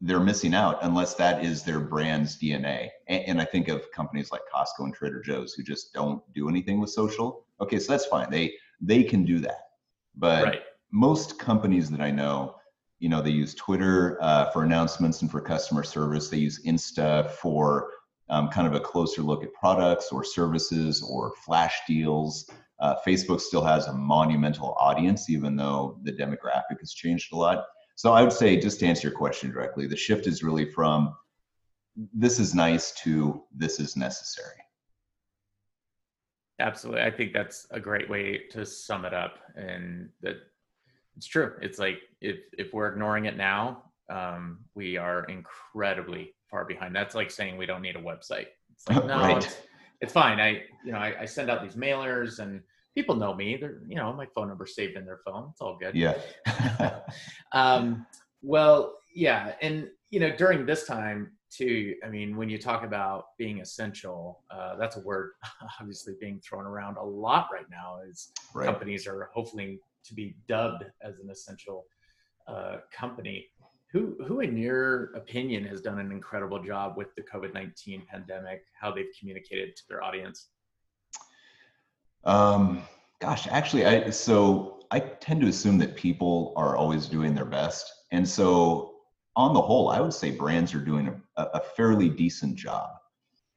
they're 0.00 0.20
missing 0.20 0.54
out 0.54 0.78
unless 0.82 1.14
that 1.14 1.44
is 1.44 1.62
their 1.62 1.80
brand's 1.80 2.38
DNA. 2.38 2.88
And, 3.08 3.24
and 3.26 3.40
I 3.40 3.44
think 3.44 3.68
of 3.68 3.90
companies 3.92 4.30
like 4.32 4.40
Costco 4.52 4.84
and 4.84 4.94
Trader 4.94 5.20
Joe's 5.20 5.52
who 5.52 5.62
just 5.62 5.92
don't 5.92 6.22
do 6.34 6.48
anything 6.48 6.80
with 6.80 6.90
social. 6.90 7.46
Okay, 7.60 7.78
so 7.78 7.92
that's 7.92 8.06
fine. 8.06 8.30
They 8.30 8.54
they 8.80 9.02
can 9.02 9.24
do 9.24 9.38
that. 9.40 9.68
But 10.16 10.44
right. 10.44 10.62
most 10.92 11.38
companies 11.38 11.90
that 11.90 12.00
I 12.00 12.10
know, 12.10 12.54
you 12.98 13.08
know, 13.08 13.20
they 13.20 13.30
use 13.30 13.54
Twitter 13.54 14.18
uh, 14.22 14.50
for 14.50 14.62
announcements 14.62 15.22
and 15.22 15.30
for 15.30 15.40
customer 15.40 15.82
service. 15.82 16.28
They 16.28 16.38
use 16.38 16.64
Insta 16.64 17.30
for 17.32 17.90
um, 18.30 18.48
kind 18.48 18.66
of 18.66 18.74
a 18.74 18.80
closer 18.80 19.22
look 19.22 19.42
at 19.44 19.52
products 19.52 20.10
or 20.10 20.24
services 20.24 21.02
or 21.02 21.32
flash 21.44 21.78
deals. 21.86 22.48
Uh, 22.80 22.96
Facebook 23.06 23.40
still 23.40 23.64
has 23.64 23.86
a 23.86 23.92
monumental 23.92 24.74
audience, 24.78 25.30
even 25.30 25.56
though 25.56 25.98
the 26.02 26.12
demographic 26.12 26.80
has 26.80 26.92
changed 26.92 27.32
a 27.32 27.36
lot. 27.36 27.64
So 27.96 28.12
I 28.12 28.22
would 28.22 28.32
say, 28.32 28.58
just 28.58 28.80
to 28.80 28.86
answer 28.86 29.08
your 29.08 29.16
question 29.16 29.50
directly, 29.50 29.86
the 29.86 29.96
shift 29.96 30.26
is 30.26 30.42
really 30.42 30.70
from 30.70 31.14
this 32.12 32.40
is 32.40 32.54
nice 32.54 32.92
to 33.02 33.44
this 33.54 33.78
is 33.78 33.96
necessary. 33.96 34.56
Absolutely. 36.60 37.02
I 37.02 37.10
think 37.10 37.32
that's 37.32 37.66
a 37.70 37.80
great 37.80 38.08
way 38.08 38.42
to 38.50 38.64
sum 38.64 39.04
it 39.04 39.14
up. 39.14 39.38
And 39.56 40.08
that 40.22 40.36
it's 41.16 41.26
true. 41.26 41.52
It's 41.60 41.78
like 41.78 41.98
if, 42.20 42.36
if 42.58 42.72
we're 42.72 42.88
ignoring 42.88 43.26
it 43.26 43.36
now, 43.36 43.84
um, 44.08 44.60
we 44.74 44.96
are 44.96 45.24
incredibly 45.24 46.34
far 46.54 46.64
behind. 46.64 46.94
That's 46.94 47.16
like 47.16 47.32
saying 47.32 47.56
we 47.56 47.66
don't 47.66 47.82
need 47.82 47.96
a 47.96 48.00
website. 48.00 48.46
It's 48.72 48.88
like, 48.88 49.04
no, 49.06 49.18
right. 49.18 49.36
it's, 49.38 49.56
it's, 50.00 50.12
fine. 50.12 50.38
I, 50.38 50.62
you 50.84 50.92
know, 50.92 50.98
I, 50.98 51.22
I, 51.22 51.24
send 51.24 51.50
out 51.50 51.64
these 51.64 51.74
mailers 51.74 52.38
and 52.38 52.60
people 52.94 53.16
know 53.16 53.34
me. 53.34 53.56
They're, 53.56 53.80
you 53.88 53.96
know, 53.96 54.12
my 54.12 54.26
phone 54.36 54.46
number 54.46 54.64
saved 54.64 54.96
in 54.96 55.04
their 55.04 55.18
phone. 55.24 55.48
It's 55.50 55.60
all 55.60 55.76
good. 55.76 55.96
Yeah. 55.96 56.14
um, 57.52 58.06
well, 58.40 58.94
yeah. 59.12 59.54
And, 59.60 59.88
you 60.10 60.20
know, 60.20 60.30
during 60.36 60.64
this 60.64 60.86
time 60.86 61.32
too, 61.50 61.96
I 62.06 62.08
mean, 62.08 62.36
when 62.36 62.48
you 62.48 62.58
talk 62.58 62.84
about 62.84 63.24
being 63.36 63.60
essential, 63.60 64.44
uh, 64.48 64.76
that's 64.76 64.96
a 64.96 65.00
word 65.00 65.30
obviously 65.80 66.14
being 66.20 66.40
thrown 66.40 66.66
around 66.66 66.98
a 66.98 67.04
lot 67.04 67.48
right 67.52 67.68
now 67.68 67.98
as 68.08 68.28
right. 68.54 68.66
companies 68.66 69.08
are 69.08 69.28
hopefully 69.34 69.80
to 70.04 70.14
be 70.14 70.36
dubbed 70.46 70.84
as 71.02 71.18
an 71.18 71.30
essential 71.30 71.84
uh, 72.46 72.76
company. 72.92 73.46
Who, 73.94 74.16
who, 74.26 74.40
in 74.40 74.56
your 74.56 75.12
opinion, 75.14 75.64
has 75.66 75.80
done 75.80 76.00
an 76.00 76.10
incredible 76.10 76.60
job 76.60 76.96
with 76.96 77.14
the 77.14 77.22
COVID 77.22 77.54
19 77.54 78.02
pandemic, 78.10 78.64
how 78.78 78.90
they've 78.90 79.06
communicated 79.16 79.76
to 79.76 79.82
their 79.88 80.02
audience? 80.02 80.48
Um, 82.24 82.82
gosh, 83.20 83.46
actually, 83.46 83.86
I, 83.86 84.10
so 84.10 84.80
I 84.90 84.98
tend 84.98 85.42
to 85.42 85.46
assume 85.46 85.78
that 85.78 85.94
people 85.94 86.52
are 86.56 86.76
always 86.76 87.06
doing 87.06 87.36
their 87.36 87.44
best. 87.44 87.88
And 88.10 88.28
so, 88.28 88.96
on 89.36 89.54
the 89.54 89.62
whole, 89.62 89.90
I 89.90 90.00
would 90.00 90.12
say 90.12 90.32
brands 90.32 90.74
are 90.74 90.84
doing 90.84 91.22
a, 91.36 91.42
a 91.44 91.60
fairly 91.76 92.08
decent 92.08 92.56
job. 92.56 92.90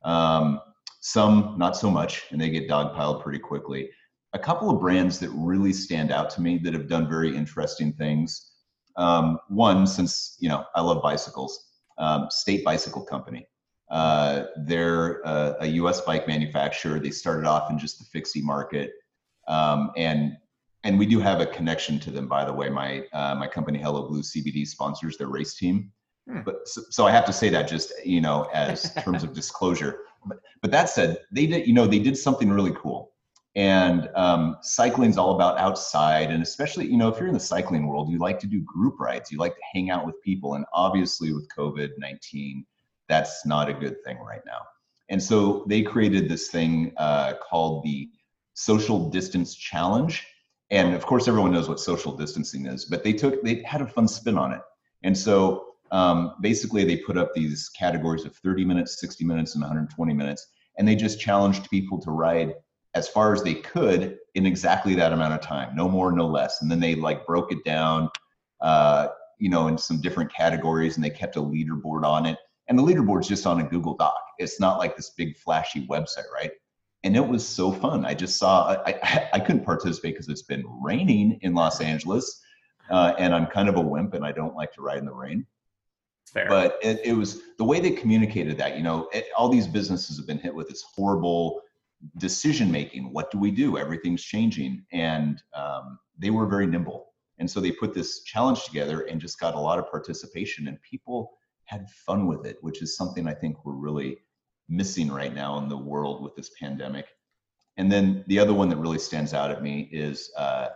Um, 0.04 0.62
some 1.00 1.56
not 1.58 1.76
so 1.76 1.90
much, 1.90 2.26
and 2.30 2.40
they 2.40 2.52
get 2.52 2.70
dogpiled 2.70 3.24
pretty 3.24 3.40
quickly. 3.40 3.90
A 4.34 4.40
couple 4.40 4.70
of 4.70 4.80
brands 4.80 5.18
that 5.18 5.32
really 5.32 5.74
stand 5.74 6.12
out 6.12 6.30
to 6.32 6.42
me 6.42 6.60
that 6.60 6.76
have 6.76 6.88
done 6.88 7.10
very 7.10 7.36
interesting 7.36 7.92
things. 7.94 8.52
Um, 8.98 9.40
one, 9.48 9.86
since 9.88 10.38
you 10.40 10.50
know 10.50 10.66
I 10.76 10.82
love 10.82 11.02
bicycles, 11.02 11.68
um, 11.98 12.28
State 12.30 12.64
Bicycle 12.64 13.04
Company. 13.04 13.48
Uh, 13.90 14.46
they're 14.66 15.22
a, 15.22 15.56
a, 15.62 15.68
U.S. 15.68 16.02
bike 16.02 16.28
manufacturer. 16.28 17.00
They 17.00 17.10
started 17.10 17.46
off 17.46 17.72
in 17.72 17.80
just 17.80 18.00
the 18.00 18.06
fixie 18.06 18.42
market, 18.42 18.92
um, 19.48 19.92
and 19.96 20.36
and 20.84 21.00
we 21.00 21.06
do 21.06 21.20
have 21.20 21.40
a 21.40 21.46
connection 21.46 22.00
to 22.00 22.12
them. 22.12 22.28
By 22.28 22.44
the 22.44 22.54
way, 22.54 22.70
my 22.70 23.06
uh, 23.14 23.36
my 23.36 23.48
company 23.48 23.80
Hello 23.80 24.08
Blue 24.08 24.22
CBD 24.22 24.68
sponsors 24.68 25.18
their 25.18 25.28
race 25.28 25.56
team. 25.56 25.92
Hmm. 26.30 26.42
But 26.44 26.68
so, 26.68 26.82
so, 26.90 27.06
I 27.08 27.12
have 27.12 27.26
to 27.26 27.34
say 27.34 27.50
that 27.50 27.68
just 27.68 27.94
you 28.06 28.20
know 28.20 28.50
as 28.54 28.94
terms 29.04 29.24
of 29.24 29.34
disclosure. 29.34 30.00
But 30.26 30.40
but 30.62 30.72
that 30.72 30.90
said, 30.90 31.20
they 31.32 31.48
did 31.48 31.66
you 31.66 31.74
know 31.74 31.88
they 31.88 32.00
did 32.00 32.18
something 32.18 32.50
really 32.50 32.74
cool. 32.76 32.97
And 33.58 34.10
um, 34.16 34.58
is 34.62 35.18
all 35.18 35.36
about 35.36 35.58
outside, 35.58 36.32
and 36.32 36.42
especially 36.42 36.86
you 36.86 36.96
know 36.96 37.10
if 37.10 37.18
you're 37.18 37.28
in 37.28 37.34
the 37.34 37.40
cycling 37.40 37.88
world, 37.88 38.10
you 38.10 38.20
like 38.20 38.40
to 38.40 38.48
do 38.48 38.62
group 38.62 39.00
rides. 39.00 39.32
You 39.32 39.40
like 39.40 39.56
to 39.56 39.62
hang 39.74 39.90
out 39.90 40.06
with 40.06 40.22
people, 40.22 40.54
and 40.54 40.64
obviously 40.74 41.34
with 41.34 41.50
COVID 41.58 41.90
nineteen 41.98 42.66
that's 43.08 43.46
not 43.46 43.70
a 43.70 43.74
good 43.74 44.04
thing 44.04 44.20
right 44.20 44.42
now. 44.46 44.62
And 45.10 45.22
so 45.22 45.66
they 45.68 45.82
created 45.82 46.28
this 46.30 46.50
thing 46.50 46.94
uh, 46.98 47.34
called 47.50 47.84
the 47.84 48.10
Social 48.54 49.10
Distance 49.10 49.56
Challenge. 49.56 50.26
And 50.70 50.94
of 50.94 51.06
course, 51.06 51.28
everyone 51.28 51.54
knows 51.54 51.70
what 51.70 51.80
social 51.80 52.16
distancing 52.16 52.66
is, 52.66 52.86
but 52.86 53.04
they 53.04 53.14
took, 53.14 53.42
they 53.44 53.62
had 53.64 53.82
a 53.82 53.88
fun 53.88 54.08
spin 54.08 54.38
on 54.38 54.52
it. 54.52 54.62
And 55.04 55.18
so 55.18 55.66
um, 55.92 56.36
basically, 56.42 56.84
they 56.84 56.98
put 56.98 57.18
up 57.18 57.34
these 57.34 57.70
categories 57.70 58.26
of 58.26 58.36
30 58.36 58.66
minutes, 58.66 59.00
60 59.00 59.24
minutes, 59.24 59.56
and 59.56 59.62
120 59.62 60.14
minutes. 60.14 60.48
And 60.78 60.86
they 60.86 60.96
just 60.96 61.20
challenged 61.20 61.70
people 61.70 62.00
to 62.02 62.12
ride 62.12 62.54
as 62.98 63.08
far 63.08 63.34
as 63.34 63.44
they 63.44 63.54
could 63.54 64.18
in 64.36 64.46
exactly 64.46 64.96
that 64.96 65.14
amount 65.14 65.34
of 65.34 65.42
time, 65.42 65.76
no 65.76 65.88
more, 65.88 66.12
no 66.12 66.28
less. 66.28 66.62
And 66.62 66.70
then 66.70 66.80
they 66.80 66.96
like 66.96 67.26
broke 67.26 67.52
it 67.52 67.64
down, 67.64 68.10
uh, 68.62 69.08
you 69.40 69.50
know, 69.50 69.68
in 69.68 69.78
some 69.78 70.02
different 70.02 70.34
categories, 70.34 70.96
and 70.96 71.04
they 71.04 71.10
kept 71.10 71.36
a 71.36 71.42
leaderboard 71.42 72.04
on 72.04 72.26
it 72.26 72.38
and 72.68 72.78
the 72.78 72.84
leaderboard's 72.84 73.28
just 73.28 73.46
on 73.48 73.60
a 73.60 73.64
Google 73.64 73.96
Doc. 73.96 74.18
It's 74.38 74.60
not 74.60 74.78
like 74.78 74.96
this 74.96 75.12
big 75.12 75.38
flashy 75.38 75.88
website, 75.88 76.30
right? 76.34 76.52
And 77.04 77.16
it 77.16 77.26
was 77.26 77.48
so 77.48 77.72
fun. 77.72 78.06
I 78.06 78.14
just 78.14 78.38
saw, 78.38 78.76
I, 78.86 79.00
I, 79.04 79.30
I 79.34 79.40
couldn't 79.40 79.64
participate 79.64 80.16
because 80.16 80.30
it's 80.30 80.42
been 80.42 80.66
raining 80.82 81.40
in 81.42 81.54
Los 81.54 81.82
Angeles. 81.82 82.42
Uh, 82.90 83.14
and 83.18 83.34
I'm 83.34 83.48
kind 83.48 83.70
of 83.70 83.76
a 83.76 83.82
wimp 83.82 84.14
and 84.14 84.26
I 84.26 84.32
don't 84.32 84.56
like 84.56 84.72
to 84.74 84.82
ride 84.82 85.00
in 85.00 85.06
the 85.06 85.14
rain. 85.14 85.46
Fair. 86.32 86.48
But 86.50 86.78
it, 86.82 87.02
it 87.06 87.14
was 87.14 87.42
the 87.58 87.64
way 87.64 87.80
they 87.80 87.92
communicated 87.92 88.58
that, 88.58 88.78
you 88.78 88.84
know, 88.84 89.10
it, 89.14 89.28
all 89.38 89.50
these 89.50 89.68
businesses 89.68 90.18
have 90.18 90.28
been 90.28 90.40
hit 90.40 90.54
with 90.54 90.68
this 90.68 90.84
horrible 90.96 91.62
decision 92.18 92.72
making. 92.72 93.12
What 93.12 93.32
do 93.32 93.38
we 93.38 93.52
do? 93.52 93.78
Everything's 93.78 94.24
changing. 94.24 94.86
And 94.92 95.42
um, 95.54 96.00
they 96.18 96.30
were 96.30 96.46
very 96.48 96.68
nimble. 96.68 97.08
And 97.40 97.50
so 97.50 97.60
they 97.60 97.72
put 97.72 97.94
this 97.94 98.24
challenge 98.24 98.64
together 98.66 99.02
and 99.02 99.22
just 99.22 99.40
got 99.40 99.56
a 99.56 99.60
lot 99.60 99.80
of 99.80 99.90
participation. 99.90 100.68
And 100.68 100.82
people, 100.82 101.32
had 101.68 101.90
fun 101.90 102.26
with 102.28 102.46
it, 102.46 102.58
which 102.62 102.82
is 102.82 102.96
something 102.96 103.28
I 103.28 103.34
think 103.34 103.64
we're 103.64 103.74
really 103.74 104.18
missing 104.68 105.12
right 105.12 105.34
now 105.34 105.58
in 105.60 105.70
the 105.70 105.78
world 105.78 106.24
with 106.24 106.36
this 106.36 106.52
pandemic. 106.60 107.06
And 107.78 107.92
then 107.92 108.24
the 108.28 108.40
other 108.40 108.54
one 108.54 108.70
that 108.70 108.78
really 108.78 108.98
stands 108.98 109.34
out 109.34 109.52
at 109.52 109.62
me 109.62 109.90
is 109.92 110.32
uh, 110.38 110.70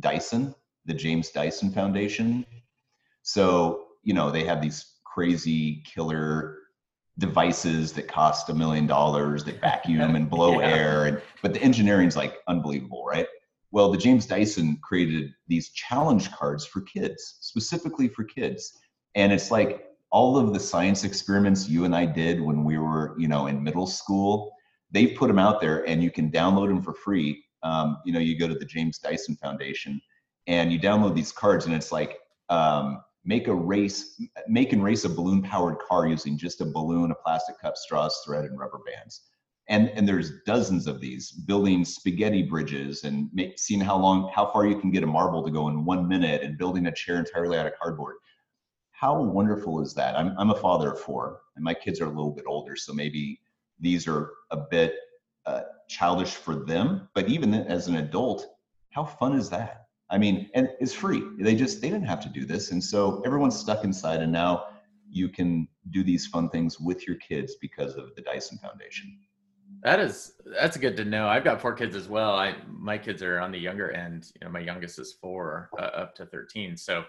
Dyson, 0.00 0.54
the 0.84 0.94
James 0.94 1.30
Dyson 1.30 1.70
Foundation. 1.70 2.44
So, 3.22 3.86
you 4.02 4.14
know, 4.14 4.30
they 4.30 4.44
have 4.44 4.60
these 4.60 4.98
crazy 5.04 5.82
killer 5.86 6.58
devices 7.18 7.92
that 7.92 8.08
cost 8.08 8.48
a 8.48 8.54
million 8.54 8.86
dollars 8.86 9.44
that 9.44 9.60
vacuum 9.60 10.16
and 10.16 10.30
blow 10.30 10.60
yeah. 10.60 10.68
air 10.68 11.04
and 11.06 11.20
but 11.42 11.52
the 11.52 11.62
engineering's 11.62 12.16
like 12.16 12.38
unbelievable 12.48 13.04
right 13.06 13.26
well 13.70 13.90
the 13.90 13.98
james 13.98 14.24
dyson 14.24 14.78
created 14.82 15.30
these 15.46 15.70
challenge 15.72 16.32
cards 16.32 16.64
for 16.64 16.80
kids 16.80 17.36
specifically 17.40 18.08
for 18.08 18.24
kids 18.24 18.78
and 19.14 19.30
it's 19.30 19.50
like 19.50 19.92
all 20.12 20.36
of 20.36 20.52
the 20.52 20.60
science 20.60 21.04
experiments 21.04 21.68
you 21.68 21.84
and 21.86 21.96
I 21.96 22.04
did 22.04 22.40
when 22.40 22.64
we 22.64 22.76
were, 22.78 23.16
you 23.18 23.28
know, 23.28 23.46
in 23.46 23.62
middle 23.62 23.86
school, 23.86 24.52
they 24.90 25.06
put 25.06 25.28
them 25.28 25.38
out 25.38 25.60
there 25.60 25.88
and 25.88 26.02
you 26.02 26.10
can 26.10 26.30
download 26.30 26.68
them 26.68 26.82
for 26.82 26.92
free. 26.92 27.42
Um, 27.62 27.96
you 28.04 28.12
know, 28.12 28.18
you 28.18 28.38
go 28.38 28.46
to 28.46 28.54
the 28.54 28.66
James 28.66 28.98
Dyson 28.98 29.36
Foundation 29.36 30.00
and 30.46 30.70
you 30.70 30.78
download 30.78 31.14
these 31.14 31.32
cards 31.32 31.64
and 31.64 31.74
it's 31.74 31.90
like, 31.90 32.18
um, 32.50 33.02
make 33.24 33.48
a 33.48 33.54
race, 33.54 34.20
make 34.48 34.72
and 34.72 34.82
race 34.82 35.04
a 35.04 35.08
balloon 35.08 35.42
powered 35.42 35.78
car 35.78 36.06
using 36.06 36.36
just 36.36 36.60
a 36.60 36.64
balloon, 36.64 37.10
a 37.10 37.14
plastic 37.14 37.58
cup, 37.60 37.76
straws, 37.76 38.20
thread, 38.24 38.44
and 38.44 38.58
rubber 38.58 38.80
bands. 38.86 39.22
And, 39.68 39.90
and 39.90 40.08
there's 40.08 40.42
dozens 40.44 40.86
of 40.86 41.00
these 41.00 41.30
building 41.30 41.84
spaghetti 41.84 42.42
bridges 42.42 43.04
and 43.04 43.30
make, 43.32 43.58
seeing 43.58 43.80
how 43.80 43.96
long, 43.96 44.30
how 44.34 44.50
far 44.52 44.66
you 44.66 44.78
can 44.78 44.90
get 44.90 45.04
a 45.04 45.06
marble 45.06 45.44
to 45.44 45.50
go 45.52 45.68
in 45.68 45.84
one 45.84 46.08
minute 46.08 46.42
and 46.42 46.58
building 46.58 46.86
a 46.86 46.92
chair 46.92 47.18
entirely 47.18 47.56
out 47.56 47.66
of 47.66 47.72
cardboard 47.80 48.16
how 49.02 49.20
wonderful 49.20 49.82
is 49.82 49.94
that? 49.94 50.16
I'm, 50.16 50.32
I'm 50.38 50.50
a 50.50 50.54
father 50.54 50.92
of 50.92 51.00
four, 51.00 51.40
and 51.56 51.64
my 51.64 51.74
kids 51.74 52.00
are 52.00 52.04
a 52.04 52.08
little 52.08 52.30
bit 52.30 52.44
older, 52.46 52.76
so 52.76 52.92
maybe 52.92 53.40
these 53.80 54.06
are 54.06 54.30
a 54.52 54.56
bit 54.56 54.94
uh, 55.44 55.62
childish 55.88 56.36
for 56.36 56.54
them. 56.54 57.08
But 57.12 57.28
even 57.28 57.52
as 57.52 57.88
an 57.88 57.96
adult, 57.96 58.46
how 58.90 59.04
fun 59.04 59.34
is 59.36 59.50
that? 59.50 59.81
I 60.12 60.18
mean, 60.18 60.50
and 60.54 60.68
it's 60.78 60.92
free. 60.92 61.22
They 61.38 61.54
just 61.54 61.80
they 61.80 61.88
didn't 61.88 62.06
have 62.06 62.20
to 62.20 62.28
do 62.28 62.44
this, 62.44 62.70
and 62.70 62.84
so 62.84 63.22
everyone's 63.24 63.58
stuck 63.58 63.82
inside, 63.82 64.20
and 64.20 64.30
now 64.30 64.66
you 65.10 65.28
can 65.28 65.66
do 65.90 66.04
these 66.04 66.26
fun 66.26 66.50
things 66.50 66.78
with 66.78 67.06
your 67.06 67.16
kids 67.16 67.56
because 67.60 67.96
of 67.96 68.14
the 68.14 68.20
Dyson 68.22 68.58
Foundation. 68.58 69.18
That 69.82 70.00
is 70.00 70.34
that's 70.58 70.76
good 70.76 70.98
to 70.98 71.04
know. 71.06 71.28
I've 71.28 71.44
got 71.44 71.62
four 71.62 71.72
kids 71.72 71.96
as 71.96 72.08
well. 72.08 72.34
I 72.34 72.56
my 72.68 72.98
kids 72.98 73.22
are 73.22 73.40
on 73.40 73.50
the 73.50 73.58
younger 73.58 73.90
end. 73.90 74.30
You 74.34 74.46
know, 74.46 74.52
my 74.52 74.60
youngest 74.60 74.98
is 74.98 75.14
four, 75.14 75.70
uh, 75.78 75.82
up 75.82 76.14
to 76.16 76.26
thirteen. 76.26 76.76
So 76.76 77.04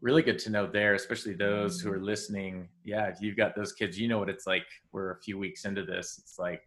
really 0.00 0.22
good 0.22 0.38
to 0.38 0.50
know 0.50 0.64
there, 0.66 0.94
especially 0.94 1.34
those 1.34 1.80
who 1.80 1.92
are 1.92 2.00
listening. 2.00 2.68
Yeah, 2.84 3.06
if 3.06 3.20
you've 3.20 3.36
got 3.36 3.56
those 3.56 3.72
kids, 3.72 3.98
you 3.98 4.06
know 4.06 4.18
what 4.20 4.28
it's 4.28 4.46
like. 4.46 4.66
We're 4.92 5.10
a 5.10 5.20
few 5.20 5.38
weeks 5.38 5.64
into 5.64 5.84
this. 5.84 6.20
It's 6.22 6.38
like 6.38 6.62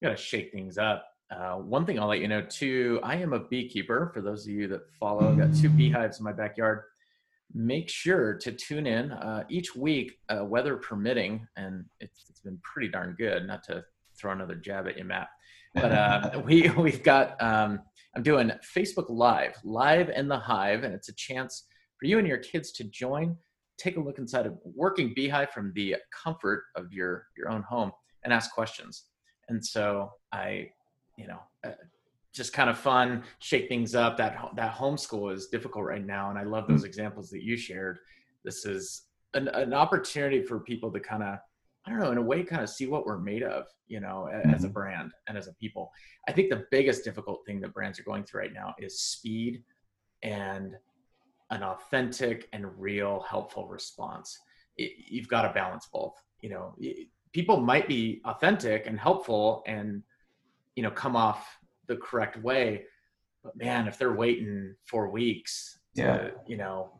you 0.00 0.08
got 0.08 0.16
to 0.16 0.22
shake 0.22 0.52
things 0.52 0.78
up. 0.78 1.04
Uh, 1.30 1.56
one 1.56 1.84
thing 1.84 1.98
I'll 1.98 2.08
let 2.08 2.20
you 2.20 2.28
know 2.28 2.42
too, 2.42 3.00
I 3.02 3.16
am 3.16 3.32
a 3.32 3.40
beekeeper. 3.40 4.10
For 4.14 4.22
those 4.22 4.46
of 4.46 4.52
you 4.52 4.66
that 4.68 4.82
follow, 4.98 5.28
I've 5.28 5.38
got 5.38 5.54
two 5.54 5.68
beehives 5.68 6.18
in 6.18 6.24
my 6.24 6.32
backyard. 6.32 6.82
Make 7.54 7.88
sure 7.88 8.34
to 8.34 8.52
tune 8.52 8.86
in 8.86 9.12
uh, 9.12 9.44
each 9.48 9.74
week, 9.74 10.18
uh, 10.28 10.44
weather 10.44 10.76
permitting, 10.76 11.46
and 11.56 11.84
it's, 12.00 12.24
it's 12.28 12.40
been 12.40 12.58
pretty 12.62 12.88
darn 12.88 13.14
good. 13.18 13.46
Not 13.46 13.62
to 13.64 13.84
throw 14.18 14.32
another 14.32 14.54
jab 14.54 14.88
at 14.88 14.98
you, 14.98 15.04
Matt, 15.04 15.28
but 15.74 15.92
uh, 15.92 16.42
we 16.44 16.70
we've 16.70 17.02
got. 17.02 17.40
Um, 17.42 17.80
I'm 18.16 18.22
doing 18.22 18.50
Facebook 18.74 19.06
Live, 19.08 19.54
live 19.64 20.08
in 20.08 20.28
the 20.28 20.38
hive, 20.38 20.82
and 20.82 20.94
it's 20.94 21.08
a 21.08 21.14
chance 21.14 21.66
for 21.98 22.06
you 22.06 22.18
and 22.18 22.26
your 22.26 22.38
kids 22.38 22.72
to 22.72 22.84
join, 22.84 23.36
take 23.78 23.96
a 23.96 24.00
look 24.00 24.18
inside 24.18 24.46
a 24.46 24.54
working 24.64 25.12
beehive 25.14 25.50
from 25.50 25.72
the 25.74 25.96
comfort 26.10 26.64
of 26.74 26.92
your 26.92 27.26
your 27.36 27.50
own 27.50 27.62
home 27.62 27.92
and 28.24 28.32
ask 28.32 28.52
questions. 28.52 29.04
And 29.48 29.64
so 29.64 30.10
I, 30.32 30.68
you 31.18 31.26
know, 31.26 31.40
uh, 31.64 31.72
just 32.32 32.52
kind 32.52 32.70
of 32.70 32.78
fun, 32.78 33.24
shake 33.40 33.68
things 33.68 33.94
up. 33.94 34.16
That 34.16 34.38
that 34.56 34.74
homeschool 34.74 35.34
is 35.34 35.48
difficult 35.48 35.84
right 35.84 36.04
now, 36.04 36.30
and 36.30 36.38
I 36.38 36.44
love 36.44 36.66
those 36.68 36.80
mm-hmm. 36.80 36.86
examples 36.86 37.28
that 37.30 37.42
you 37.42 37.56
shared. 37.56 37.98
This 38.44 38.64
is 38.64 39.02
an, 39.34 39.48
an 39.48 39.74
opportunity 39.74 40.42
for 40.42 40.60
people 40.60 40.90
to 40.92 41.00
kind 41.00 41.22
of 41.22 41.38
I 41.86 41.90
don't 41.90 42.00
know, 42.00 42.12
in 42.12 42.18
a 42.18 42.22
way, 42.22 42.42
kind 42.42 42.62
of 42.62 42.68
see 42.68 42.86
what 42.86 43.06
we're 43.06 43.18
made 43.18 43.42
of, 43.42 43.64
you 43.86 44.00
know, 44.00 44.28
mm-hmm. 44.30 44.50
as 44.50 44.64
a 44.64 44.66
mm-hmm. 44.66 44.74
brand 44.74 45.12
and 45.26 45.38
as 45.38 45.48
a 45.48 45.54
people. 45.54 45.90
I 46.28 46.32
think 46.32 46.50
the 46.50 46.66
biggest 46.70 47.02
difficult 47.02 47.40
thing 47.46 47.60
that 47.60 47.72
brands 47.72 47.98
are 47.98 48.04
going 48.04 48.24
through 48.24 48.42
right 48.42 48.52
now 48.52 48.74
is 48.78 49.00
speed 49.00 49.62
and 50.22 50.74
an 51.50 51.62
authentic 51.62 52.48
and 52.52 52.66
real 52.78 53.24
helpful 53.28 53.66
response 53.68 54.38
it, 54.76 54.92
you've 55.08 55.28
got 55.28 55.42
to 55.42 55.52
balance 55.52 55.88
both 55.92 56.14
you 56.40 56.50
know 56.50 56.74
people 57.32 57.60
might 57.60 57.88
be 57.88 58.20
authentic 58.24 58.86
and 58.86 58.98
helpful 58.98 59.62
and 59.66 60.02
you 60.78 60.82
know 60.82 60.90
come 60.90 61.16
off 61.16 61.58
the 61.86 61.96
correct 61.96 62.36
way 62.42 62.84
but 63.42 63.56
man 63.56 63.88
if 63.88 63.98
they're 63.98 64.12
waiting 64.12 64.74
four 64.86 65.10
weeks 65.10 65.78
to, 65.96 66.02
yeah 66.02 66.30
you 66.46 66.56
know 66.56 66.90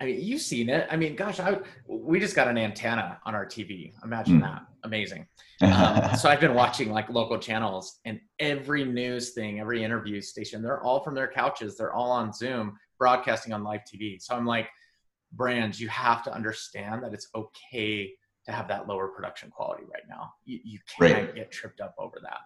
i 0.00 0.06
mean 0.06 0.20
you've 0.20 0.40
seen 0.40 0.68
it 0.68 0.86
i 0.90 0.96
mean 0.96 1.14
gosh 1.14 1.40
i 1.40 1.58
we 1.86 2.18
just 2.18 2.34
got 2.34 2.48
an 2.48 2.56
antenna 2.56 3.18
on 3.26 3.34
our 3.34 3.46
tv 3.46 3.92
imagine 4.04 4.40
mm. 4.40 4.42
that 4.42 4.62
amazing 4.84 5.26
um, 5.60 6.16
so 6.16 6.28
i've 6.28 6.40
been 6.40 6.54
watching 6.54 6.90
like 6.90 7.08
local 7.10 7.38
channels 7.38 7.98
and 8.04 8.20
every 8.38 8.84
news 8.84 9.30
thing 9.30 9.60
every 9.60 9.82
interview 9.82 10.20
station 10.20 10.62
they're 10.62 10.82
all 10.82 11.00
from 11.00 11.14
their 11.14 11.28
couches 11.28 11.76
they're 11.76 11.92
all 11.92 12.10
on 12.10 12.32
zoom 12.32 12.76
broadcasting 12.98 13.52
on 13.52 13.62
live 13.62 13.82
TV. 13.82 14.20
So 14.20 14.34
I'm 14.34 14.44
like, 14.44 14.68
brands, 15.32 15.80
you 15.80 15.88
have 15.88 16.22
to 16.24 16.34
understand 16.34 17.02
that 17.04 17.14
it's 17.14 17.28
okay 17.34 18.12
to 18.44 18.52
have 18.52 18.68
that 18.68 18.88
lower 18.88 19.08
production 19.08 19.50
quality 19.50 19.84
right 19.92 20.02
now. 20.08 20.32
You, 20.44 20.58
you 20.64 20.78
can't 20.98 21.14
right. 21.14 21.34
get 21.34 21.50
tripped 21.50 21.80
up 21.80 21.94
over 21.98 22.18
that. 22.22 22.40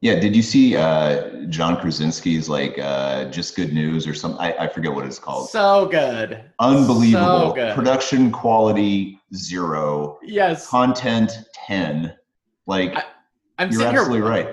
Yeah, 0.00 0.20
did 0.20 0.36
you 0.36 0.42
see 0.42 0.76
uh, 0.76 1.44
John 1.48 1.76
Krasinski's 1.76 2.48
like 2.48 2.78
uh, 2.78 3.24
just 3.26 3.56
good 3.56 3.72
news 3.72 4.06
or 4.06 4.14
something? 4.14 4.40
I, 4.40 4.52
I 4.64 4.68
forget 4.68 4.94
what 4.94 5.04
it's 5.04 5.18
called. 5.18 5.50
So 5.50 5.86
good, 5.86 6.44
unbelievable 6.60 7.50
so 7.50 7.52
good. 7.54 7.74
production 7.74 8.30
quality 8.30 9.18
zero. 9.34 10.18
Yes, 10.22 10.68
content 10.68 11.32
ten. 11.52 12.14
Like 12.66 12.94
I, 12.94 13.02
am 13.64 13.72
you're 13.72 13.82
absolutely 13.82 14.18
here, 14.18 14.28
right. 14.28 14.48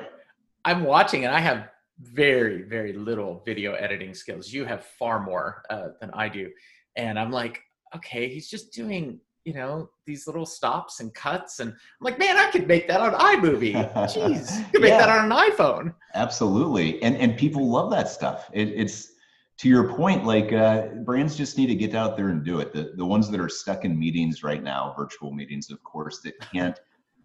I'm 0.63 0.83
watching 0.83 1.25
and 1.25 1.35
I 1.35 1.39
have 1.39 1.69
very 1.99 2.63
very 2.63 2.93
little 2.93 3.43
video 3.45 3.73
editing 3.73 4.15
skills. 4.15 4.51
You 4.51 4.65
have 4.65 4.83
far 4.83 5.23
more 5.23 5.63
uh, 5.69 5.89
than 6.01 6.09
I 6.11 6.27
do, 6.27 6.49
and 6.95 7.19
I'm 7.19 7.31
like, 7.31 7.61
okay, 7.95 8.29
he's 8.29 8.49
just 8.49 8.73
doing 8.73 9.19
you 9.45 9.53
know 9.53 9.89
these 10.05 10.27
little 10.27 10.45
stops 10.45 10.99
and 10.99 11.13
cuts 11.13 11.59
and 11.59 11.69
i'm 11.71 11.77
like 12.01 12.19
man 12.19 12.35
i 12.35 12.49
could 12.49 12.67
make 12.67 12.87
that 12.87 12.99
on 12.99 13.13
imovie. 13.13 13.73
Jeez 13.93 14.57
you 14.57 14.65
could 14.71 14.81
make 14.81 14.89
yeah. 14.89 15.05
that 15.05 15.09
on 15.09 15.31
an 15.31 15.51
iphone. 15.51 15.93
Absolutely. 16.15 17.01
And 17.01 17.15
and 17.15 17.37
people 17.37 17.69
love 17.69 17.91
that 17.91 18.09
stuff. 18.09 18.49
It, 18.51 18.69
it's 18.69 19.13
to 19.59 19.69
your 19.69 19.93
point 19.95 20.25
like 20.25 20.51
uh, 20.51 20.87
brands 21.05 21.35
just 21.35 21.57
need 21.57 21.67
to 21.67 21.75
get 21.75 21.95
out 21.95 22.17
there 22.17 22.27
and 22.29 22.43
do 22.43 22.59
it. 22.59 22.73
The, 22.73 22.93
the 22.95 23.05
ones 23.05 23.29
that 23.29 23.39
are 23.39 23.47
stuck 23.47 23.85
in 23.85 23.97
meetings 23.97 24.43
right 24.43 24.61
now 24.61 24.93
virtual 24.97 25.31
meetings 25.31 25.69
of 25.69 25.81
course 25.83 26.19
that 26.21 26.39
can't 26.39 26.77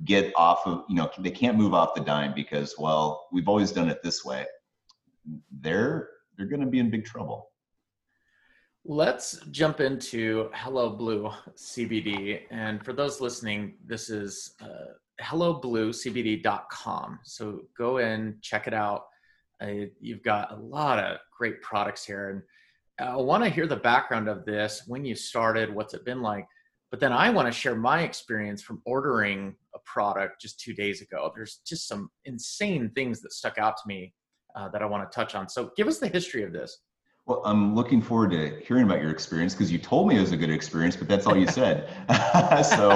get 0.04 0.32
off 0.36 0.66
of 0.66 0.84
you 0.88 0.96
know 0.96 1.10
they 1.18 1.30
can't 1.30 1.56
move 1.56 1.74
off 1.74 1.94
the 1.94 2.02
dime 2.02 2.34
because 2.34 2.74
well 2.78 3.28
we've 3.32 3.48
always 3.48 3.72
done 3.72 3.88
it 3.88 4.02
this 4.02 4.24
way. 4.24 4.44
They're 5.60 6.10
they're 6.36 6.46
going 6.46 6.60
to 6.60 6.66
be 6.66 6.78
in 6.78 6.90
big 6.90 7.04
trouble 7.04 7.50
Let's 8.87 9.38
jump 9.50 9.80
into 9.80 10.49
Hello 10.54 10.88
Blue 10.88 11.30
CBD. 11.54 12.40
And 12.50 12.82
for 12.82 12.94
those 12.94 13.20
listening, 13.20 13.75
this 13.84 14.08
is 14.08 14.54
uh, 14.62 14.94
hellobluecbd.com. 15.22 17.18
So 17.25 17.60
go 17.76 17.99
in, 17.99 18.38
check 18.40 18.66
it 18.66 18.72
out. 18.72 19.04
Uh, 19.62 19.84
you've 20.00 20.22
got 20.22 20.52
a 20.52 20.56
lot 20.56 20.99
of 20.99 21.18
great 21.37 21.60
products 21.60 22.06
here. 22.06 22.30
And 22.30 22.40
I 23.06 23.16
want 23.16 23.44
to 23.44 23.50
hear 23.50 23.66
the 23.66 23.76
background 23.76 24.28
of 24.28 24.46
this, 24.46 24.84
when 24.87 25.04
you 25.04 25.14
started, 25.14 25.75
what's 25.75 25.92
it 25.92 26.06
been 26.06 26.22
like. 26.22 26.46
But 26.90 27.00
then 27.00 27.12
I 27.12 27.28
want 27.28 27.49
to 27.49 27.52
share 27.52 27.76
my 27.76 28.00
experience 28.00 28.62
from 28.62 28.80
ordering 28.87 29.56
a 29.75 29.78
product 29.84 30.40
just 30.40 30.58
two 30.58 30.72
days 30.72 31.02
ago. 31.02 31.30
There's 31.37 31.60
just 31.66 31.87
some 31.87 32.10
insane 32.25 32.92
things 32.94 33.20
that 33.20 33.34
stuck 33.34 33.58
out 33.58 33.76
to 33.76 33.82
me 33.87 34.14
uh, 34.56 34.70
that 34.70 34.80
I 34.80 34.87
want 34.87 35.10
to 35.10 35.14
touch 35.14 35.34
on. 35.34 35.50
So 35.50 35.70
give 35.76 35.87
us 35.87 35.99
the 35.99 36.08
history 36.08 36.44
of 36.44 36.52
this. 36.54 36.78
Well, 37.30 37.42
I'm 37.44 37.76
looking 37.76 38.02
forward 38.02 38.32
to 38.32 38.60
hearing 38.66 38.82
about 38.82 39.00
your 39.00 39.12
experience 39.12 39.54
because 39.54 39.70
you 39.70 39.78
told 39.78 40.08
me 40.08 40.16
it 40.16 40.20
was 40.20 40.32
a 40.32 40.37
good 40.37 40.50
experience, 40.50 40.96
but 40.96 41.06
that's 41.06 41.28
all 41.28 41.37
you 41.37 41.46
said. 41.46 41.88
so 42.64 42.90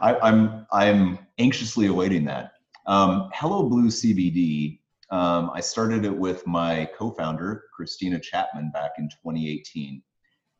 I, 0.00 0.16
am 0.22 0.22
I'm, 0.22 0.66
I'm 0.72 1.18
anxiously 1.36 1.88
awaiting 1.88 2.24
that. 2.24 2.52
Um, 2.86 3.28
Hello 3.34 3.68
Blue 3.68 3.88
CBD. 3.88 4.78
Um, 5.10 5.50
I 5.52 5.60
started 5.60 6.06
it 6.06 6.16
with 6.16 6.46
my 6.46 6.88
co-founder 6.96 7.64
Christina 7.76 8.18
Chapman 8.18 8.70
back 8.72 8.92
in 8.96 9.10
2018, 9.10 10.02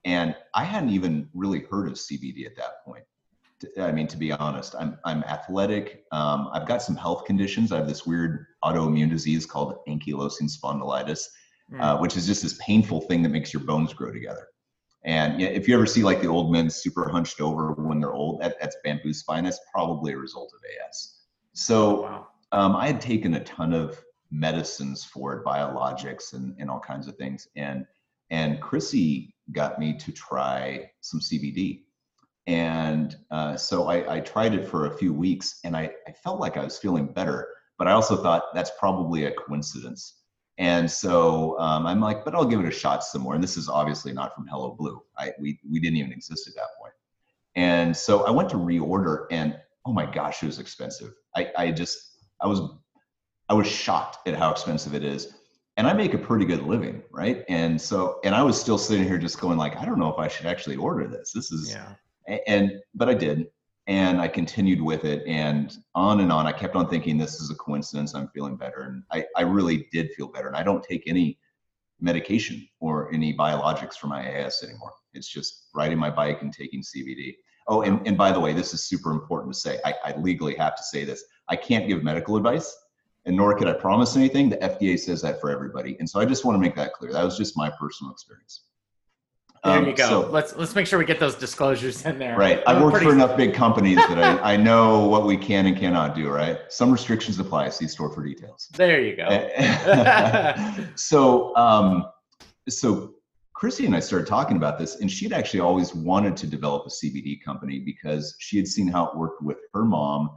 and 0.05 0.37
I 0.55 0.65
hadn't 0.65 0.91
even 0.91 1.27
really 1.33 1.61
heard 1.71 1.89
of 1.89 1.95
CBD 1.95 2.45
at 2.45 2.55
that 2.57 2.85
point. 2.85 3.05
I 3.81 3.93
mean, 3.93 4.09
to 4.09 4.19
be 4.19 4.31
honest, 4.31 4.75
I'm 4.79 4.99
I'm 5.07 5.23
athletic. 5.23 6.05
Um, 6.13 6.51
I've 6.53 6.69
got 6.69 6.83
some 6.83 6.97
health 6.97 7.25
conditions. 7.25 7.73
I 7.73 7.77
have 7.77 7.89
this 7.89 8.05
weird 8.05 8.45
autoimmune 8.63 9.09
disease 9.09 9.47
called 9.47 9.79
ankylosing 9.89 10.55
spondylitis 10.55 11.29
mm. 11.73 11.81
uh, 11.81 11.99
which 11.99 12.17
is 12.17 12.27
just 12.27 12.43
this 12.43 12.59
painful 12.61 13.03
thing 13.03 13.23
that 13.23 13.29
makes 13.31 13.53
your 13.53 13.63
bones 13.63 13.93
grow 13.93 14.13
together. 14.13 14.49
And 15.05 15.41
if 15.41 15.67
you 15.67 15.75
ever 15.75 15.87
see 15.87 16.03
like 16.03 16.21
the 16.21 16.29
old 16.29 16.53
men 16.53 16.69
super 16.69 17.09
hunched 17.09 17.41
over 17.41 17.73
when 17.73 18.01
they're 18.01 18.13
old, 18.13 18.43
that, 18.43 18.57
that's 18.61 18.77
bamboo 18.85 19.15
spine. 19.15 19.45
That's 19.45 19.61
probably 19.73 20.13
a 20.13 20.19
result 20.19 20.53
of 20.55 20.61
AS. 20.87 21.21
So 21.55 22.03
wow. 22.03 22.27
um, 22.53 22.77
I 22.77 22.87
had 22.87 23.01
taken 23.01 23.35
a 23.35 23.45
ton 23.45 23.73
of 23.73 23.99
medicines 24.31 25.05
for 25.05 25.35
it, 25.35 25.45
biologics 25.45 26.35
and, 26.35 26.55
and 26.59 26.71
all 26.71 26.81
kinds 26.81 27.09
of 27.09 27.17
things. 27.17 27.49
And 27.57 27.87
and 28.33 28.61
Chrissy 28.61 29.35
got 29.53 29.81
me 29.81 29.97
to 29.99 30.13
try 30.13 30.91
some 31.01 31.19
CBD. 31.19 31.83
And 32.47 33.17
uh, 33.31 33.57
so 33.57 33.89
I, 33.89 34.17
I, 34.17 34.21
tried 34.21 34.55
it 34.55 34.69
for 34.69 34.87
a 34.87 34.97
few 34.97 35.13
weeks 35.13 35.59
and 35.65 35.77
I, 35.77 35.91
I 36.07 36.13
felt 36.13 36.39
like 36.41 36.57
I 36.57 36.65
was 36.65 36.79
feeling 36.79 37.13
better, 37.13 37.49
but 37.77 37.89
I 37.89 37.93
also 37.93 38.17
thought 38.17 38.55
that's 38.55 38.71
probably 38.79 39.25
a 39.25 39.33
coincidence 39.33 40.20
and 40.61 40.91
so 40.91 41.59
um, 41.59 41.87
I'm 41.87 42.01
like, 42.01 42.23
but 42.23 42.35
I'll 42.35 42.45
give 42.45 42.61
it 42.61 42.67
a 42.67 42.71
shot 42.71 43.03
some 43.03 43.23
more. 43.23 43.35
And 43.35 43.43
this 43.43 43.57
is 43.57 43.67
obviously 43.67 44.13
not 44.13 44.35
from 44.35 44.47
Hello 44.47 44.77
Blue. 44.79 45.03
I, 45.17 45.33
we, 45.41 45.59
we 45.69 45.81
didn't 45.81 45.97
even 45.97 46.13
exist 46.13 46.47
at 46.49 46.55
that 46.55 46.69
point. 46.79 46.93
And 47.57 47.97
so 47.97 48.27
I 48.27 48.31
went 48.31 48.51
to 48.51 48.57
reorder 48.57 49.25
and 49.31 49.59
oh 49.87 49.95
my 49.95 50.05
gosh, 50.05 50.43
it 50.43 50.47
was 50.47 50.59
expensive. 50.59 51.15
I, 51.35 51.51
I 51.57 51.71
just, 51.71 52.19
I 52.43 52.47
was, 52.47 52.61
I 53.49 53.55
was 53.55 53.67
shocked 53.69 54.29
at 54.29 54.35
how 54.35 54.51
expensive 54.51 54.95
it 54.95 55.03
is. 55.03 55.33
And 55.79 55.87
I 55.87 55.95
make 55.95 56.13
a 56.13 56.19
pretty 56.19 56.45
good 56.45 56.63
living, 56.63 57.03
right? 57.11 57.43
And 57.49 57.81
so, 57.81 58.21
and 58.23 58.35
I 58.35 58.43
was 58.43 58.61
still 58.61 58.77
sitting 58.77 59.05
here 59.05 59.17
just 59.17 59.41
going 59.41 59.57
like, 59.57 59.79
I 59.79 59.87
don't 59.87 59.99
know 59.99 60.13
if 60.13 60.19
I 60.19 60.29
should 60.29 60.45
actually 60.45 60.77
order 60.77 61.09
this. 61.09 61.33
This 61.33 61.53
is, 61.53 61.71
yeah. 61.73 62.39
and, 62.47 62.73
but 62.95 63.09
I 63.09 63.15
did 63.15 63.47
and 63.91 64.21
I 64.21 64.29
continued 64.29 64.81
with 64.81 65.05
it 65.05 65.27
and 65.27 65.77
on 65.97 66.21
and 66.21 66.31
on. 66.31 66.47
I 66.47 66.53
kept 66.53 66.77
on 66.77 66.89
thinking 66.89 67.19
this 67.19 67.41
is 67.41 67.51
a 67.51 67.57
coincidence. 67.57 68.15
I'm 68.15 68.29
feeling 68.29 68.57
better. 68.57 68.83
And 68.83 69.03
I, 69.11 69.25
I 69.37 69.43
really 69.43 69.89
did 69.91 70.13
feel 70.13 70.29
better. 70.29 70.47
And 70.47 70.57
I 70.57 70.63
don't 70.63 70.85
take 70.85 71.03
any 71.09 71.41
medication 72.01 72.69
or 72.79 73.13
any 73.13 73.37
biologics 73.37 73.95
for 73.95 74.07
my 74.07 74.25
AS 74.25 74.63
anymore. 74.63 74.93
It's 75.13 75.27
just 75.27 75.67
riding 75.75 75.99
my 75.99 76.09
bike 76.09 76.41
and 76.41 76.53
taking 76.53 76.83
CBD. 76.83 77.35
Oh, 77.67 77.83
and, 77.83 78.07
and 78.07 78.17
by 78.17 78.31
the 78.31 78.39
way, 78.39 78.53
this 78.53 78.73
is 78.73 78.85
super 78.85 79.11
important 79.11 79.55
to 79.55 79.61
say. 79.61 79.81
I, 79.85 79.95
I 80.05 80.17
legally 80.19 80.55
have 80.55 80.77
to 80.77 80.85
say 80.85 81.05
this. 81.05 81.25
I 81.49 81.57
can't 81.57 81.89
give 81.89 82.05
medical 82.05 82.37
advice 82.37 82.73
and 83.25 83.37
nor 83.37 83.57
can 83.57 83.67
I 83.67 83.73
promise 83.73 84.15
anything. 84.15 84.51
The 84.51 84.59
FDA 84.59 85.01
says 85.01 85.21
that 85.23 85.41
for 85.41 85.51
everybody. 85.51 85.97
And 85.99 86.09
so 86.09 86.21
I 86.21 86.27
just 86.27 86.45
want 86.45 86.55
to 86.55 86.61
make 86.61 86.77
that 86.77 86.93
clear. 86.93 87.13
That 87.13 87.25
was 87.25 87.37
just 87.37 87.57
my 87.57 87.71
personal 87.71 88.13
experience. 88.13 88.63
There 89.63 89.79
um, 89.79 89.87
you 89.87 89.95
go. 89.95 90.09
So, 90.09 90.31
let's 90.31 90.57
let's 90.57 90.75
make 90.75 90.87
sure 90.87 90.99
we 90.99 91.05
get 91.05 91.21
those 91.21 91.35
disclosures 91.35 92.07
in 92.07 92.19
there. 92.19 92.37
Right. 92.37 92.63
I've 92.67 92.83
worked 92.83 93.03
for 93.03 93.13
enough 93.13 93.37
big 93.37 93.53
companies 93.53 93.97
that 93.97 94.19
I, 94.19 94.55
I 94.55 94.57
know 94.57 95.07
what 95.07 95.27
we 95.27 95.37
can 95.37 95.67
and 95.67 95.77
cannot 95.77 96.15
do. 96.15 96.31
Right. 96.31 96.59
Some 96.71 96.91
restrictions 96.91 97.39
apply. 97.39 97.69
See 97.69 97.87
store 97.87 98.11
for 98.11 98.25
details. 98.25 98.69
There 98.75 99.03
you 99.03 99.17
go. 99.17 99.29
so 100.95 101.55
um, 101.57 102.07
so 102.69 103.15
Chrissy 103.53 103.85
and 103.85 103.95
I 103.95 104.01
started 104.01 104.27
talking 104.27 104.57
about 104.57 104.79
this, 104.79 105.01
and 105.01 105.11
she'd 105.11 105.35
actually 105.35 105.61
always 105.61 105.95
wanted 105.95 106.35
to 106.39 106.47
develop 106.47 106.87
a 106.87 106.89
CBD 106.89 107.43
company 107.45 107.79
because 107.79 108.35
she 108.39 108.57
had 108.57 108.67
seen 108.67 108.89
how 108.89 109.09
it 109.09 109.17
worked 109.17 109.43
with 109.43 109.59
her 109.75 109.85
mom, 109.85 110.31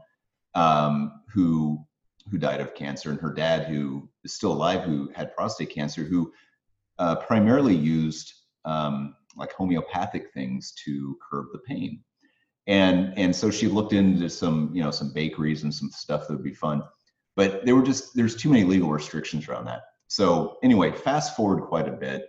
um, 0.55 1.21
who 1.33 1.85
who 2.29 2.37
died 2.37 2.59
of 2.59 2.75
cancer, 2.75 3.11
and 3.11 3.21
her 3.21 3.33
dad, 3.33 3.67
who 3.67 4.09
is 4.25 4.33
still 4.33 4.51
alive, 4.51 4.81
who 4.81 5.09
had 5.15 5.33
prostate 5.33 5.69
cancer, 5.69 6.03
who 6.03 6.33
uh, 6.99 7.15
primarily 7.15 7.75
used 7.75 8.33
um, 8.65 9.15
like 9.35 9.51
homeopathic 9.53 10.31
things 10.33 10.73
to 10.85 11.17
curb 11.27 11.47
the 11.51 11.59
pain. 11.59 12.03
And 12.67 13.13
and 13.17 13.35
so 13.35 13.51
she 13.51 13.67
looked 13.67 13.93
into 13.93 14.29
some 14.29 14.71
you 14.73 14.81
know 14.81 14.91
some 14.91 15.11
bakeries 15.13 15.63
and 15.63 15.73
some 15.73 15.89
stuff 15.91 16.27
that 16.27 16.33
would 16.33 16.43
be 16.43 16.53
fun, 16.53 16.83
but 17.35 17.65
there 17.65 17.75
were 17.75 17.83
just 17.83 18.15
there's 18.15 18.35
too 18.35 18.49
many 18.49 18.63
legal 18.63 18.89
restrictions 18.89 19.47
around 19.47 19.65
that. 19.65 19.81
So 20.07 20.57
anyway, 20.63 20.91
fast 20.91 21.35
forward 21.35 21.63
quite 21.63 21.89
a 21.89 21.91
bit, 21.91 22.25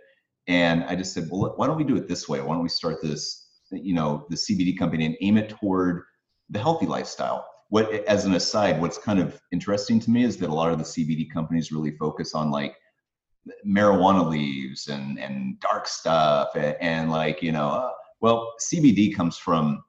and 0.47 0.83
I 0.85 0.95
just 0.95 1.13
said, 1.13 1.29
well, 1.31 1.53
why 1.55 1.67
don't 1.67 1.77
we 1.77 1.85
do 1.85 1.95
it 1.95 2.07
this 2.07 2.27
way? 2.27 2.41
Why 2.41 2.53
don't 2.53 2.63
we 2.63 2.69
start 2.69 3.01
this 3.01 3.47
you 3.71 3.93
know 3.93 4.25
the 4.29 4.35
CBD 4.35 4.77
company 4.77 5.05
and 5.05 5.15
aim 5.21 5.37
it 5.37 5.49
toward 5.49 6.03
the 6.49 6.59
healthy 6.59 6.85
lifestyle? 6.85 7.47
What 7.69 7.89
as 8.05 8.25
an 8.25 8.33
aside, 8.33 8.81
what's 8.81 8.97
kind 8.97 9.19
of 9.19 9.39
interesting 9.53 10.01
to 10.01 10.11
me 10.11 10.25
is 10.25 10.35
that 10.37 10.49
a 10.49 10.53
lot 10.53 10.71
of 10.71 10.79
the 10.79 10.83
CBD 10.83 11.31
companies 11.31 11.71
really 11.71 11.91
focus 11.91 12.35
on 12.35 12.51
like 12.51 12.75
marijuana 13.65 14.27
leaves 14.27 14.87
and 14.87 15.19
and 15.19 15.59
dark 15.59 15.87
stuff 15.87 16.49
and, 16.55 16.75
and 16.81 17.11
like 17.11 17.41
you 17.41 17.51
know 17.51 17.67
uh, 17.67 17.91
well 18.21 18.53
cbd 18.59 19.15
comes 19.15 19.37
from 19.37 19.83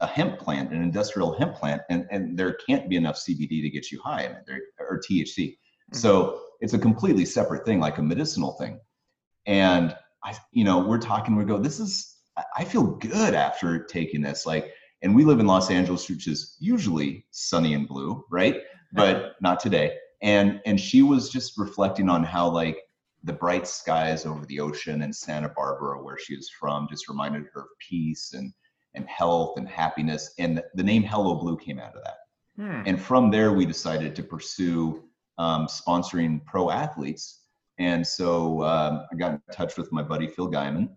a 0.00 0.06
hemp 0.06 0.38
plant 0.38 0.70
an 0.72 0.82
industrial 0.82 1.36
hemp 1.36 1.54
plant 1.54 1.82
and 1.90 2.06
and 2.10 2.38
there 2.38 2.56
can't 2.66 2.88
be 2.88 2.96
enough 2.96 3.16
cbd 3.16 3.62
to 3.62 3.70
get 3.70 3.90
you 3.90 4.00
high 4.00 4.22
in 4.24 4.32
it 4.32 4.42
there, 4.46 4.60
or 4.78 5.00
thc 5.00 5.36
mm-hmm. 5.36 5.96
so 5.96 6.40
it's 6.60 6.74
a 6.74 6.78
completely 6.78 7.24
separate 7.24 7.66
thing 7.66 7.78
like 7.78 7.98
a 7.98 8.02
medicinal 8.02 8.52
thing. 8.52 8.80
And 9.46 9.94
i 10.24 10.34
you 10.52 10.64
know 10.64 10.78
we're 10.78 10.98
talking 10.98 11.36
we 11.36 11.44
go 11.44 11.58
this 11.58 11.80
is 11.80 12.16
i 12.56 12.64
feel 12.64 12.84
good 12.84 13.34
after 13.34 13.84
taking 13.84 14.20
this 14.20 14.46
like 14.46 14.72
and 15.02 15.14
we 15.14 15.24
live 15.24 15.40
in 15.40 15.46
los 15.46 15.70
angeles 15.70 16.08
which 16.08 16.26
is 16.26 16.56
usually 16.60 17.26
sunny 17.30 17.74
and 17.74 17.88
blue 17.88 18.24
right. 18.30 18.62
But 18.92 19.34
not 19.42 19.60
today 19.60 19.92
and 20.22 20.60
and 20.66 20.80
she 20.80 21.02
was 21.02 21.30
just 21.30 21.58
reflecting 21.58 22.08
on 22.08 22.24
how 22.24 22.48
like 22.48 22.78
the 23.24 23.32
bright 23.32 23.66
skies 23.66 24.24
over 24.24 24.46
the 24.46 24.60
ocean 24.60 25.02
in 25.02 25.12
Santa 25.12 25.48
Barbara, 25.48 26.02
where 26.02 26.18
she 26.18 26.34
is 26.34 26.48
from, 26.48 26.86
just 26.88 27.08
reminded 27.08 27.46
her 27.52 27.62
of 27.62 27.66
peace 27.78 28.32
and 28.34 28.52
and 28.94 29.06
health 29.08 29.58
and 29.58 29.68
happiness. 29.68 30.32
And 30.38 30.62
the 30.74 30.82
name 30.82 31.02
Hello 31.02 31.34
Blue 31.34 31.56
came 31.56 31.78
out 31.78 31.94
of 31.94 32.02
that. 32.04 32.16
Hmm. 32.56 32.82
And 32.86 33.00
from 33.00 33.30
there, 33.30 33.52
we 33.52 33.66
decided 33.66 34.16
to 34.16 34.22
pursue 34.22 35.04
um, 35.38 35.66
sponsoring 35.66 36.44
pro 36.46 36.70
athletes. 36.70 37.42
And 37.78 38.06
so 38.06 38.62
um, 38.62 39.06
I 39.12 39.16
got 39.16 39.32
in 39.32 39.42
touch 39.52 39.76
with 39.76 39.92
my 39.92 40.02
buddy 40.02 40.28
Phil 40.28 40.50
Gaimon, 40.50 40.88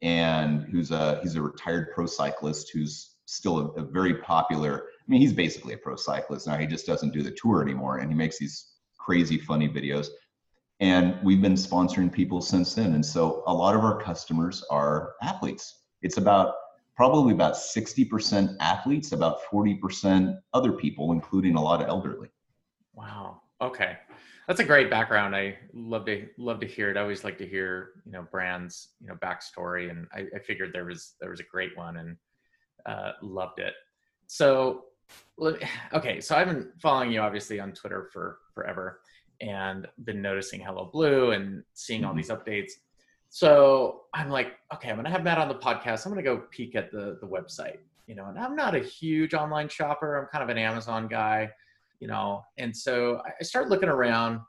and 0.00 0.62
who's 0.70 0.92
a 0.92 1.18
he's 1.22 1.34
a 1.34 1.42
retired 1.42 1.88
pro 1.92 2.06
cyclist 2.06 2.70
who's 2.72 3.16
still 3.34 3.58
a, 3.58 3.80
a 3.80 3.84
very 3.84 4.14
popular 4.14 4.84
I 5.10 5.12
mean, 5.12 5.22
he's 5.22 5.32
basically 5.32 5.74
a 5.74 5.76
pro 5.76 5.96
cyclist 5.96 6.46
now. 6.46 6.56
He 6.56 6.68
just 6.68 6.86
doesn't 6.86 7.12
do 7.12 7.20
the 7.20 7.32
tour 7.32 7.62
anymore, 7.62 7.98
and 7.98 8.08
he 8.08 8.16
makes 8.16 8.38
these 8.38 8.74
crazy 8.96 9.38
funny 9.38 9.68
videos. 9.68 10.06
And 10.78 11.18
we've 11.24 11.42
been 11.42 11.54
sponsoring 11.54 12.12
people 12.12 12.40
since 12.40 12.74
then. 12.74 12.94
And 12.94 13.04
so 13.04 13.42
a 13.48 13.52
lot 13.52 13.74
of 13.74 13.82
our 13.82 14.00
customers 14.00 14.64
are 14.70 15.14
athletes. 15.20 15.80
It's 16.02 16.16
about 16.16 16.54
probably 16.94 17.34
about 17.34 17.54
60% 17.54 18.56
athletes, 18.60 19.10
about 19.10 19.40
40% 19.52 20.38
other 20.54 20.70
people, 20.70 21.10
including 21.10 21.56
a 21.56 21.60
lot 21.60 21.82
of 21.82 21.88
elderly. 21.88 22.28
Wow. 22.94 23.40
Okay. 23.60 23.96
That's 24.46 24.60
a 24.60 24.64
great 24.64 24.90
background. 24.90 25.34
I 25.34 25.58
love 25.74 26.06
to 26.06 26.28
love 26.38 26.60
to 26.60 26.68
hear 26.68 26.88
it. 26.90 26.96
I 26.96 27.00
always 27.00 27.24
like 27.24 27.38
to 27.38 27.46
hear, 27.46 27.90
you 28.06 28.12
know, 28.12 28.26
brands, 28.30 28.90
you 29.00 29.08
know, 29.08 29.16
backstory. 29.16 29.90
And 29.90 30.06
I, 30.12 30.26
I 30.36 30.38
figured 30.38 30.70
there 30.72 30.84
was 30.84 31.14
there 31.20 31.30
was 31.30 31.40
a 31.40 31.50
great 31.50 31.76
one 31.76 31.96
and 31.96 32.16
uh, 32.86 33.12
loved 33.22 33.60
it. 33.60 33.74
So 34.26 34.84
okay, 35.92 36.20
so 36.20 36.36
I've 36.36 36.46
been 36.46 36.70
following 36.80 37.12
you 37.12 37.20
obviously 37.20 37.60
on 37.60 37.72
Twitter 37.72 38.08
for 38.12 38.38
forever 38.54 39.00
and 39.40 39.86
been 40.04 40.20
noticing 40.20 40.60
Hello 40.60 40.90
Blue 40.92 41.32
and 41.32 41.62
seeing 41.74 42.04
all 42.04 42.10
mm-hmm. 42.10 42.18
these 42.18 42.30
updates. 42.30 42.72
So 43.30 44.02
I'm 44.12 44.28
like, 44.28 44.58
okay, 44.74 44.90
I'm 44.90 44.96
gonna 44.96 45.10
have 45.10 45.22
Matt 45.22 45.38
on 45.38 45.48
the 45.48 45.54
podcast. 45.54 46.04
I'm 46.04 46.12
gonna 46.12 46.22
go 46.22 46.44
peek 46.50 46.74
at 46.74 46.90
the 46.90 47.18
the 47.20 47.26
website, 47.26 47.78
you 48.06 48.14
know. 48.14 48.26
And 48.26 48.38
I'm 48.38 48.56
not 48.56 48.74
a 48.74 48.80
huge 48.80 49.34
online 49.34 49.68
shopper. 49.68 50.16
I'm 50.16 50.26
kind 50.26 50.42
of 50.42 50.50
an 50.50 50.58
Amazon 50.58 51.06
guy, 51.06 51.48
you 52.00 52.08
know. 52.08 52.42
And 52.58 52.76
so 52.76 53.22
I 53.40 53.42
start 53.44 53.68
looking 53.68 53.88
around, 53.88 54.40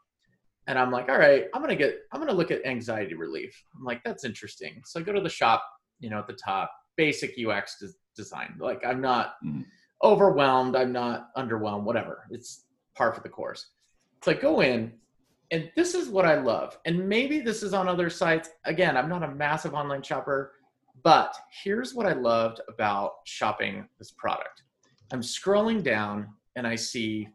and 0.67 0.79
I'm 0.79 0.91
like, 0.91 1.09
all 1.09 1.19
right, 1.19 1.45
I'm 1.53 1.61
gonna 1.61 1.75
get, 1.75 1.99
I'm 2.11 2.19
gonna 2.19 2.33
look 2.33 2.49
at 2.49 2.65
anxiety 2.65 3.13
relief. 3.13 3.55
I'm 3.77 3.83
like, 3.83 4.01
that's 4.03 4.25
interesting. 4.25 4.81
So 4.85 4.99
I 4.99 5.03
go 5.03 5.13
to 5.13 5.21
the 5.21 5.29
shop, 5.29 5.63
you 5.99 6.09
know, 6.09 6.17
at 6.17 6.27
the 6.27 6.33
top, 6.33 6.71
basic 6.97 7.35
UX 7.37 7.77
design. 8.15 8.55
Like 8.59 8.83
I'm 8.85 9.01
not 9.01 9.35
mm. 9.45 9.65
overwhelmed. 10.03 10.75
I'm 10.75 10.91
not 10.91 11.35
underwhelmed. 11.35 11.83
Whatever. 11.83 12.27
It's 12.29 12.65
par 12.95 13.13
for 13.13 13.21
the 13.21 13.29
course. 13.29 13.67
So 14.23 14.31
I 14.31 14.35
go 14.35 14.61
in 14.61 14.93
and 15.51 15.69
this 15.75 15.93
is 15.93 16.07
what 16.07 16.25
I 16.25 16.39
love. 16.39 16.77
And 16.85 17.07
maybe 17.09 17.39
this 17.39 17.61
is 17.61 17.73
on 17.73 17.87
other 17.87 18.09
sites. 18.09 18.49
Again, 18.65 18.95
I'm 18.95 19.09
not 19.09 19.23
a 19.23 19.31
massive 19.31 19.73
online 19.73 20.01
shopper, 20.01 20.53
but 21.03 21.35
here's 21.63 21.93
what 21.93 22.05
I 22.05 22.13
loved 22.13 22.61
about 22.69 23.15
shopping 23.25 23.87
this 23.99 24.11
product. 24.11 24.63
I'm 25.11 25.21
scrolling 25.21 25.83
down 25.83 26.29
and 26.55 26.65
I 26.65 26.75
see, 26.75 27.27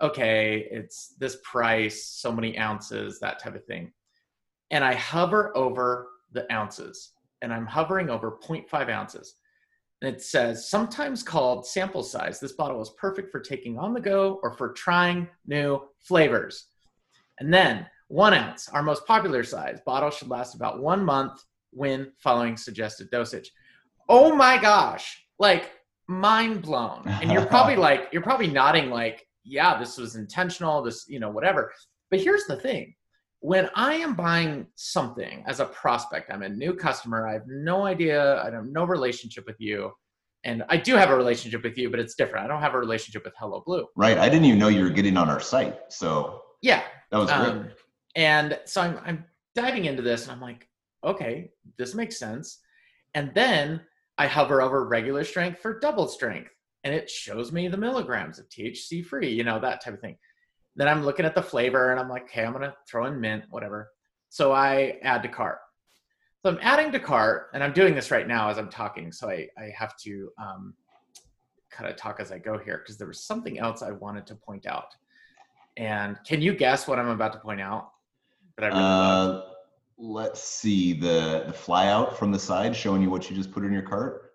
okay, 0.00 0.68
it's 0.70 1.14
this 1.18 1.36
price, 1.44 2.04
so 2.04 2.32
many 2.32 2.58
ounces, 2.58 3.20
that 3.20 3.38
type 3.38 3.54
of 3.54 3.64
thing. 3.66 3.92
And 4.70 4.82
I 4.82 4.94
hover 4.94 5.54
over 5.56 6.08
the 6.32 6.50
ounces 6.52 7.12
and 7.42 7.52
I'm 7.52 7.66
hovering 7.66 8.08
over 8.08 8.38
0.5 8.42 8.88
ounces. 8.88 9.34
And 10.02 10.14
it 10.14 10.22
says, 10.22 10.70
sometimes 10.70 11.22
called 11.22 11.66
sample 11.66 12.02
size, 12.02 12.40
this 12.40 12.52
bottle 12.52 12.80
is 12.80 12.90
perfect 12.98 13.30
for 13.30 13.40
taking 13.40 13.78
on 13.78 13.92
the 13.92 14.00
go 14.00 14.40
or 14.42 14.52
for 14.52 14.72
trying 14.72 15.28
new 15.46 15.82
flavors. 15.98 16.66
And 17.38 17.52
then 17.52 17.86
one 18.08 18.34
ounce, 18.34 18.68
our 18.70 18.82
most 18.82 19.06
popular 19.06 19.44
size. 19.44 19.80
Bottle 19.84 20.10
should 20.10 20.28
last 20.28 20.54
about 20.54 20.80
one 20.80 21.04
month 21.04 21.44
when 21.70 22.12
following 22.18 22.56
suggested 22.56 23.10
dosage. 23.10 23.52
Oh 24.08 24.34
my 24.34 24.58
gosh, 24.58 25.24
like 25.38 25.70
mind 26.08 26.62
blown. 26.62 27.02
And 27.06 27.30
you're 27.30 27.46
probably 27.46 27.76
like, 27.88 28.08
you're 28.10 28.22
probably 28.22 28.48
nodding 28.48 28.90
like, 28.90 29.26
yeah, 29.44 29.78
this 29.78 29.96
was 29.96 30.16
intentional, 30.16 30.82
this, 30.82 31.06
you 31.08 31.20
know, 31.20 31.30
whatever. 31.30 31.72
But 32.10 32.20
here's 32.20 32.44
the 32.44 32.56
thing 32.56 32.94
when 33.40 33.70
I 33.74 33.94
am 33.94 34.14
buying 34.14 34.66
something 34.74 35.42
as 35.46 35.60
a 35.60 35.64
prospect, 35.66 36.30
I'm 36.30 36.42
a 36.42 36.48
new 36.48 36.74
customer, 36.74 37.26
I 37.26 37.32
have 37.32 37.46
no 37.46 37.86
idea, 37.86 38.42
I 38.42 38.50
have 38.50 38.66
no 38.66 38.84
relationship 38.84 39.46
with 39.46 39.56
you. 39.58 39.92
And 40.44 40.62
I 40.68 40.76
do 40.76 40.94
have 40.94 41.10
a 41.10 41.16
relationship 41.16 41.62
with 41.62 41.76
you, 41.76 41.90
but 41.90 42.00
it's 42.00 42.14
different. 42.14 42.44
I 42.44 42.48
don't 42.48 42.62
have 42.62 42.74
a 42.74 42.78
relationship 42.78 43.24
with 43.24 43.34
Hello 43.38 43.62
Blue. 43.66 43.86
Right. 43.96 44.16
I 44.16 44.28
didn't 44.28 44.44
even 44.46 44.58
know 44.58 44.68
you 44.68 44.82
were 44.82 44.90
getting 44.90 45.16
on 45.16 45.28
our 45.28 45.40
site. 45.40 45.78
So 45.88 46.42
yeah, 46.62 46.82
that 47.10 47.18
was 47.18 47.30
great. 47.30 47.40
Um, 47.40 47.68
and 48.14 48.58
so 48.64 48.82
I'm, 48.82 48.98
I'm 49.04 49.24
diving 49.54 49.86
into 49.86 50.02
this 50.02 50.24
and 50.24 50.32
I'm 50.32 50.40
like, 50.40 50.68
okay, 51.04 51.50
this 51.78 51.94
makes 51.94 52.18
sense. 52.18 52.58
And 53.14 53.32
then 53.34 53.80
I 54.18 54.26
hover 54.26 54.60
over 54.60 54.86
regular 54.86 55.24
strength 55.24 55.60
for 55.60 55.78
double 55.78 56.08
strength 56.08 56.50
and 56.84 56.94
it 56.94 57.10
shows 57.10 57.52
me 57.52 57.68
the 57.68 57.76
milligrams 57.76 58.38
of 58.38 58.48
THC 58.48 59.04
free, 59.04 59.30
you 59.30 59.44
know, 59.44 59.60
that 59.60 59.82
type 59.82 59.94
of 59.94 60.00
thing. 60.00 60.16
Then 60.80 60.88
I'm 60.88 61.04
looking 61.04 61.26
at 61.26 61.34
the 61.34 61.42
flavor 61.42 61.90
and 61.90 62.00
I'm 62.00 62.08
like, 62.08 62.22
okay, 62.22 62.42
I'm 62.42 62.54
to 62.54 62.74
throw 62.88 63.04
in 63.04 63.20
mint, 63.20 63.44
whatever. 63.50 63.90
So 64.30 64.52
I 64.52 64.98
add 65.02 65.22
to 65.24 65.28
cart. 65.28 65.58
So 66.42 66.48
I'm 66.48 66.58
adding 66.62 66.90
to 66.92 66.98
cart 66.98 67.48
and 67.52 67.62
I'm 67.62 67.74
doing 67.74 67.94
this 67.94 68.10
right 68.10 68.26
now 68.26 68.48
as 68.48 68.56
I'm 68.56 68.70
talking. 68.70 69.12
So 69.12 69.28
I, 69.28 69.46
I 69.58 69.70
have 69.76 69.94
to 69.98 70.30
um, 70.42 70.72
kind 71.70 71.90
of 71.90 71.96
talk 71.96 72.18
as 72.18 72.32
I 72.32 72.38
go 72.38 72.56
here 72.56 72.78
because 72.78 72.96
there 72.96 73.06
was 73.06 73.22
something 73.22 73.58
else 73.58 73.82
I 73.82 73.90
wanted 73.90 74.26
to 74.28 74.34
point 74.34 74.64
out. 74.64 74.94
And 75.76 76.16
can 76.26 76.40
you 76.40 76.54
guess 76.54 76.88
what 76.88 76.98
I'm 76.98 77.08
about 77.08 77.34
to 77.34 77.40
point 77.40 77.60
out? 77.60 77.90
That 78.56 78.64
I 78.64 78.68
really 78.68 78.80
uh, 78.82 79.42
Let's 79.98 80.42
see 80.42 80.94
the 80.94 81.44
the 81.46 81.52
flyout 81.52 82.16
from 82.16 82.32
the 82.32 82.38
side 82.38 82.74
showing 82.74 83.02
you 83.02 83.10
what 83.10 83.28
you 83.28 83.36
just 83.36 83.52
put 83.52 83.66
in 83.66 83.72
your 83.74 83.82
cart. 83.82 84.32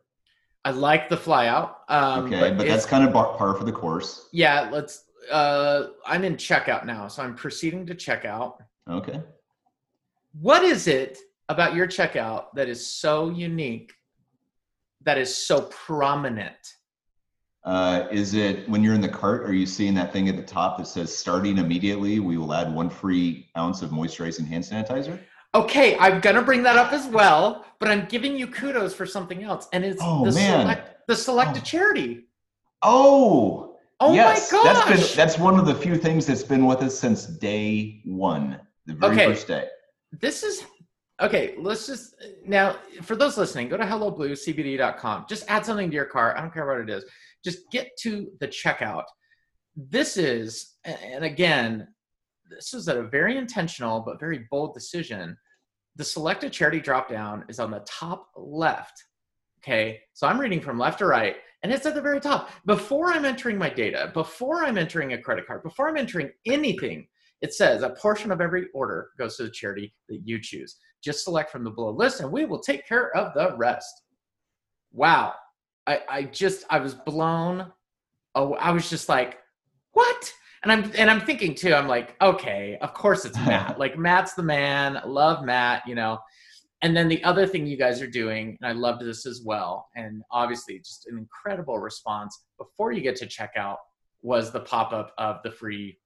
I 0.63 0.69
like 0.69 1.09
the 1.09 1.17
flyout. 1.17 1.75
Um, 1.89 2.25
okay, 2.25 2.39
but, 2.39 2.57
but 2.57 2.67
that's 2.67 2.85
kind 2.85 3.03
of 3.03 3.13
par 3.13 3.55
for 3.55 3.63
the 3.63 3.71
course. 3.71 4.29
Yeah, 4.31 4.69
let's. 4.71 5.05
Uh, 5.31 5.87
I'm 6.05 6.23
in 6.23 6.35
checkout 6.35 6.85
now, 6.85 7.07
so 7.07 7.23
I'm 7.23 7.35
proceeding 7.35 7.85
to 7.87 7.95
checkout. 7.95 8.57
Okay. 8.89 9.21
What 10.39 10.63
is 10.63 10.87
it 10.87 11.17
about 11.49 11.75
your 11.75 11.87
checkout 11.87 12.45
that 12.55 12.67
is 12.67 12.85
so 12.85 13.29
unique, 13.29 13.93
that 15.03 15.17
is 15.17 15.35
so 15.35 15.61
prominent? 15.63 16.75
Uh, 17.63 18.07
is 18.11 18.35
it 18.35 18.69
when 18.69 18.83
you're 18.83 18.93
in 18.93 19.01
the 19.01 19.09
cart, 19.09 19.43
are 19.43 19.53
you 19.53 19.65
seeing 19.65 19.95
that 19.95 20.13
thing 20.13 20.29
at 20.29 20.35
the 20.35 20.43
top 20.43 20.77
that 20.77 20.85
says 20.85 21.15
starting 21.15 21.57
immediately, 21.57 22.19
we 22.19 22.37
will 22.37 22.53
add 22.53 22.71
one 22.73 22.89
free 22.89 23.49
ounce 23.57 23.81
of 23.81 23.89
moisturizing 23.89 24.47
hand 24.47 24.63
sanitizer? 24.63 25.19
Okay, 25.55 25.97
I'm 25.97 26.19
gonna 26.19 26.43
bring 26.43 26.61
that 26.63 26.75
up 26.75 26.93
as 26.93 27.07
well, 27.07 27.65
but 27.79 27.89
I'm 27.89 28.05
giving 28.05 28.37
you 28.37 28.45
kudos 28.45 28.93
for 28.93 29.05
something 29.05 29.41
else, 29.41 29.67
and 29.73 29.83
it's 29.83 30.01
oh, 30.03 30.25
the 30.25 30.33
man. 30.33 30.61
select 30.61 31.07
the 31.07 31.15
select 31.15 31.57
oh. 31.57 31.61
charity. 31.61 32.25
Oh, 32.83 33.74
oh 33.99 34.13
yes. 34.13 34.51
my 34.51 34.57
gosh! 34.57 34.85
That's 34.85 35.07
been 35.07 35.17
that's 35.17 35.37
one 35.37 35.59
of 35.59 35.65
the 35.65 35.75
few 35.75 35.97
things 35.97 36.25
that's 36.25 36.43
been 36.43 36.65
with 36.65 36.81
us 36.81 36.97
since 36.97 37.25
day 37.25 38.01
one, 38.05 38.59
the 38.85 38.93
very 38.93 39.13
okay. 39.13 39.25
first 39.27 39.47
day. 39.47 39.67
This 40.21 40.43
is 40.43 40.63
okay. 41.21 41.55
Let's 41.57 41.87
just 41.87 42.15
now 42.45 42.77
for 43.01 43.15
those 43.15 43.37
listening, 43.37 43.69
go 43.69 43.77
to 43.77 43.83
hellobluecbd.com. 43.83 45.25
Just 45.29 45.45
add 45.47 45.65
something 45.65 45.89
to 45.89 45.95
your 45.95 46.05
cart. 46.05 46.37
I 46.37 46.41
don't 46.41 46.53
care 46.53 46.65
what 46.65 46.79
it 46.79 46.89
is 46.89 47.05
just 47.45 47.69
get 47.71 47.91
to 47.99 48.27
the 48.41 48.47
checkout. 48.47 49.03
This 49.77 50.17
is, 50.17 50.73
and 50.83 51.23
again, 51.23 51.87
this 52.49 52.73
is 52.73 52.87
a 52.87 53.03
very 53.03 53.37
intentional 53.37 54.01
but 54.01 54.19
very 54.19 54.47
bold 54.49 54.73
decision. 54.73 55.37
The 55.95 56.03
select 56.03 56.43
a 56.43 56.49
charity 56.49 56.81
dropdown 56.81 57.43
is 57.49 57.59
on 57.59 57.71
the 57.71 57.85
top 57.87 58.27
left. 58.35 59.01
Okay, 59.63 59.99
so 60.13 60.27
I'm 60.27 60.39
reading 60.39 60.59
from 60.59 60.77
left 60.77 60.99
to 60.99 61.05
right, 61.05 61.37
and 61.65 61.73
it's 61.73 61.87
at 61.87 61.95
the 61.95 62.01
very 62.01 62.19
top. 62.19 62.51
Before 62.67 63.11
I'm 63.11 63.25
entering 63.25 63.57
my 63.57 63.69
data, 63.69 64.11
before 64.13 64.63
I'm 64.63 64.77
entering 64.77 65.13
a 65.13 65.17
credit 65.17 65.47
card, 65.47 65.63
before 65.63 65.89
I'm 65.89 65.97
entering 65.97 66.29
anything, 66.45 67.07
it 67.41 67.55
says 67.55 67.81
a 67.81 67.89
portion 67.89 68.31
of 68.31 68.39
every 68.39 68.67
order 68.75 69.09
goes 69.17 69.37
to 69.37 69.45
the 69.45 69.49
charity 69.49 69.91
that 70.07 70.21
you 70.23 70.39
choose. 70.39 70.77
Just 71.03 71.23
select 71.23 71.49
from 71.49 71.63
the 71.63 71.71
below 71.71 71.89
list, 71.89 72.21
and 72.21 72.31
we 72.31 72.45
will 72.45 72.59
take 72.59 72.87
care 72.87 73.09
of 73.17 73.33
the 73.33 73.57
rest. 73.57 74.03
Wow, 74.91 75.33
I, 75.87 76.01
I 76.07 76.23
just 76.25 76.65
I 76.69 76.77
was 76.77 76.93
blown. 76.93 77.71
Oh, 78.35 78.53
I 78.53 78.69
was 78.69 78.87
just 78.87 79.09
like, 79.09 79.39
what? 79.93 80.31
And 80.61 80.71
I'm 80.71 80.91
and 80.95 81.09
I'm 81.09 81.21
thinking 81.21 81.55
too. 81.55 81.73
I'm 81.73 81.87
like, 81.87 82.15
okay, 82.21 82.77
of 82.79 82.93
course 82.93 83.25
it's 83.25 83.37
Matt. 83.37 83.79
like 83.79 83.97
Matt's 83.97 84.35
the 84.35 84.43
man. 84.43 85.01
Love 85.03 85.43
Matt. 85.43 85.81
You 85.87 85.95
know. 85.95 86.19
And 86.85 86.95
then 86.95 87.07
the 87.07 87.23
other 87.23 87.47
thing 87.47 87.65
you 87.65 87.77
guys 87.77 87.99
are 87.99 88.07
doing, 88.07 88.59
and 88.61 88.69
I 88.69 88.73
loved 88.73 89.03
this 89.03 89.25
as 89.25 89.41
well, 89.43 89.89
and 89.95 90.21
obviously 90.29 90.77
just 90.77 91.07
an 91.07 91.17
incredible 91.17 91.79
response 91.79 92.45
before 92.59 92.91
you 92.91 93.01
get 93.01 93.15
to 93.15 93.25
checkout 93.25 93.77
was 94.21 94.51
the 94.51 94.59
pop 94.59 94.93
up 94.93 95.11
of 95.17 95.37
the 95.43 95.49
free 95.49 95.97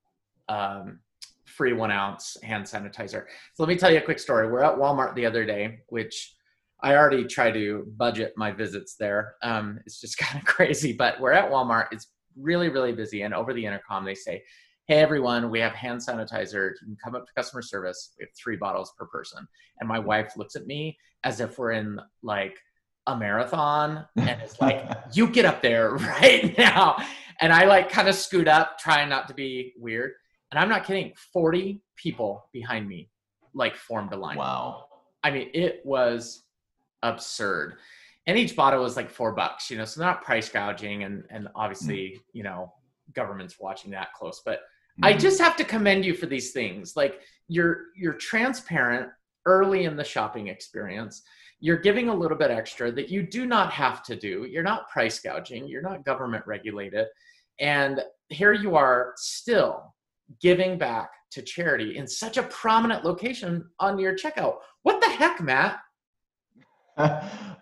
um, 0.48 1.02
free 1.44 1.74
one 1.74 1.92
ounce 1.92 2.38
hand 2.44 2.64
sanitizer. 2.64 3.26
So 3.56 3.64
let 3.64 3.68
me 3.68 3.76
tell 3.76 3.92
you 3.92 3.98
a 3.98 4.02
quick 4.02 4.20
story. 4.20 4.50
We're 4.50 4.64
at 4.64 4.78
Walmart 4.78 5.16
the 5.16 5.26
other 5.26 5.44
day, 5.44 5.80
which 5.90 6.34
I 6.82 6.96
already 6.96 7.26
try 7.26 7.52
to 7.52 7.86
budget 7.98 8.32
my 8.38 8.54
visits 8.54 8.96
there. 8.96 9.36
Um, 9.44 9.82
it's 9.86 10.00
just 10.00 10.18
kind 10.18 10.40
of 10.40 10.46
crazy, 10.48 10.94
but 10.94 11.20
we're 11.20 11.34
at 11.34 11.52
Walmart. 11.52 11.88
It's 11.92 12.08
really, 12.38 12.70
really 12.70 12.94
busy. 12.94 13.24
And 13.24 13.34
over 13.34 13.54
the 13.54 13.66
intercom, 13.66 14.06
they 14.06 14.16
say, 14.16 14.44
Hey, 14.90 15.02
everyone, 15.02 15.52
we 15.52 15.60
have 15.60 15.74
hand 15.74 16.00
sanitizer. 16.00 16.72
You 16.82 16.88
can 16.88 16.98
come 17.04 17.14
up 17.14 17.28
to 17.28 17.34
customer 17.36 17.62
service. 17.62 18.16
We 18.18 18.24
have 18.24 18.34
three 18.36 18.56
bottles 18.56 18.92
per 18.98 19.06
person. 19.06 19.48
And 19.80 19.88
my 19.88 20.00
wife 20.00 20.36
looks 20.36 20.56
at 20.56 20.66
me 20.66 20.98
as 21.24 21.40
if 21.40 21.60
we're 21.60 21.74
in 21.74 22.02
like 22.24 22.58
a 23.06 23.16
marathon 23.16 24.08
and 24.16 24.42
it's 24.42 24.60
like, 24.60 24.90
You 25.14 25.28
get 25.28 25.46
up 25.46 25.62
there 25.62 25.92
right 25.94 26.58
now. 26.58 26.98
And 27.40 27.54
I 27.54 27.66
like 27.66 27.92
kind 27.92 28.08
of 28.08 28.16
scoot 28.16 28.48
up, 28.48 28.80
trying 28.80 29.10
not 29.10 29.28
to 29.28 29.36
be 29.36 29.76
weird. 29.78 30.14
And 30.50 30.58
I'm 30.58 30.70
not 30.70 30.86
kidding, 30.86 31.14
40 31.34 31.84
people 31.96 32.50
behind 32.52 32.88
me 32.88 33.12
like 33.54 33.76
formed 33.76 34.12
a 34.14 34.18
line. 34.18 34.38
Wow. 34.38 34.86
I 35.24 35.30
mean, 35.30 35.52
it 35.54 35.82
was 35.86 36.46
absurd. 37.04 37.76
And 38.26 38.40
each 38.40 38.56
bottle 38.56 38.82
was 38.82 38.96
like 38.96 39.12
four 39.12 39.34
bucks, 39.34 39.70
you 39.70 39.78
know, 39.78 39.86
so 39.86 40.02
not 40.02 40.24
price 40.24 40.50
gouging 40.50 41.04
and 41.04 41.26
and 41.30 41.48
obviously, 41.54 42.16
mm. 42.16 42.20
you 42.34 42.42
know, 42.42 42.74
government's 43.14 43.60
watching 43.60 43.92
that 43.92 44.14
close. 44.14 44.42
But 44.44 44.62
I 45.02 45.12
mm-hmm. 45.12 45.20
just 45.20 45.40
have 45.42 45.56
to 45.58 45.64
commend 45.64 46.06
you 46.06 46.14
for 46.14 46.26
these 46.26 46.52
things. 46.52 46.96
Like 46.96 47.22
you're 47.48 47.88
you're 47.96 48.14
transparent 48.14 49.10
early 49.46 49.86
in 49.86 49.96
the 49.96 50.04
shopping 50.04 50.48
experience. 50.48 51.22
You're 51.60 51.78
giving 51.78 52.10
a 52.10 52.16
little 52.16 52.38
bit 52.38 52.52
extra 52.52 52.92
that 52.92 53.10
you 53.10 53.24
do 53.24 53.46
not 53.46 53.72
have 53.74 54.04
to 54.04 54.16
do. 54.16 54.48
You're 54.50 54.64
not 54.64 54.90
price 54.90 55.20
gouging. 55.20 55.68
You're 55.68 55.82
not 55.82 56.06
government 56.06 56.46
regulated. 56.48 57.08
And 57.60 58.02
here 58.30 58.54
you 58.54 58.76
are 58.76 59.14
still 59.18 59.94
giving 60.42 60.78
back 60.78 61.10
to 61.32 61.42
charity 61.42 61.98
in 61.98 62.08
such 62.08 62.38
a 62.38 62.44
prominent 62.44 63.04
location 63.04 63.66
on 63.80 64.00
your 64.00 64.16
checkout. 64.16 64.58
What 64.84 65.02
the 65.02 65.10
heck, 65.10 65.42
Matt? 65.42 65.80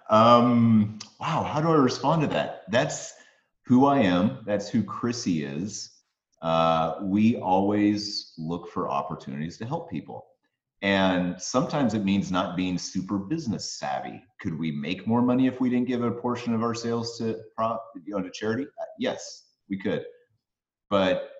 um, 0.09 0.99
wow, 1.19 1.43
how 1.43 1.61
do 1.61 1.69
I 1.69 1.75
respond 1.75 2.21
to 2.21 2.27
that? 2.27 2.63
That's 2.69 3.13
who 3.65 3.85
I 3.85 3.99
am. 3.99 4.39
That's 4.45 4.69
who 4.69 4.83
Chrissy 4.83 5.43
is. 5.43 5.91
Uh, 6.41 6.95
we 7.01 7.37
always 7.37 8.33
look 8.37 8.69
for 8.69 8.89
opportunities 8.89 9.57
to 9.57 9.65
help 9.65 9.89
people. 9.89 10.27
And 10.83 11.41
sometimes 11.41 11.95
it 11.95 12.05
means 12.05 12.31
not 12.31 12.55
being 12.55 12.77
super 12.77 13.17
business 13.17 13.71
savvy. 13.71 14.23
Could 14.39 14.57
we 14.57 14.71
make 14.71 15.07
more 15.07 15.23
money 15.23 15.47
if 15.47 15.59
we 15.59 15.69
didn't 15.71 15.87
give 15.87 16.03
a 16.03 16.11
portion 16.11 16.53
of 16.53 16.61
our 16.61 16.75
sales 16.75 17.17
to 17.17 17.39
prop, 17.55 17.83
you 18.05 18.13
know, 18.13 18.21
to 18.21 18.29
charity? 18.29 18.65
Uh, 18.79 18.85
yes, 18.99 19.45
we 19.69 19.77
could. 19.79 20.05
But 20.89 21.31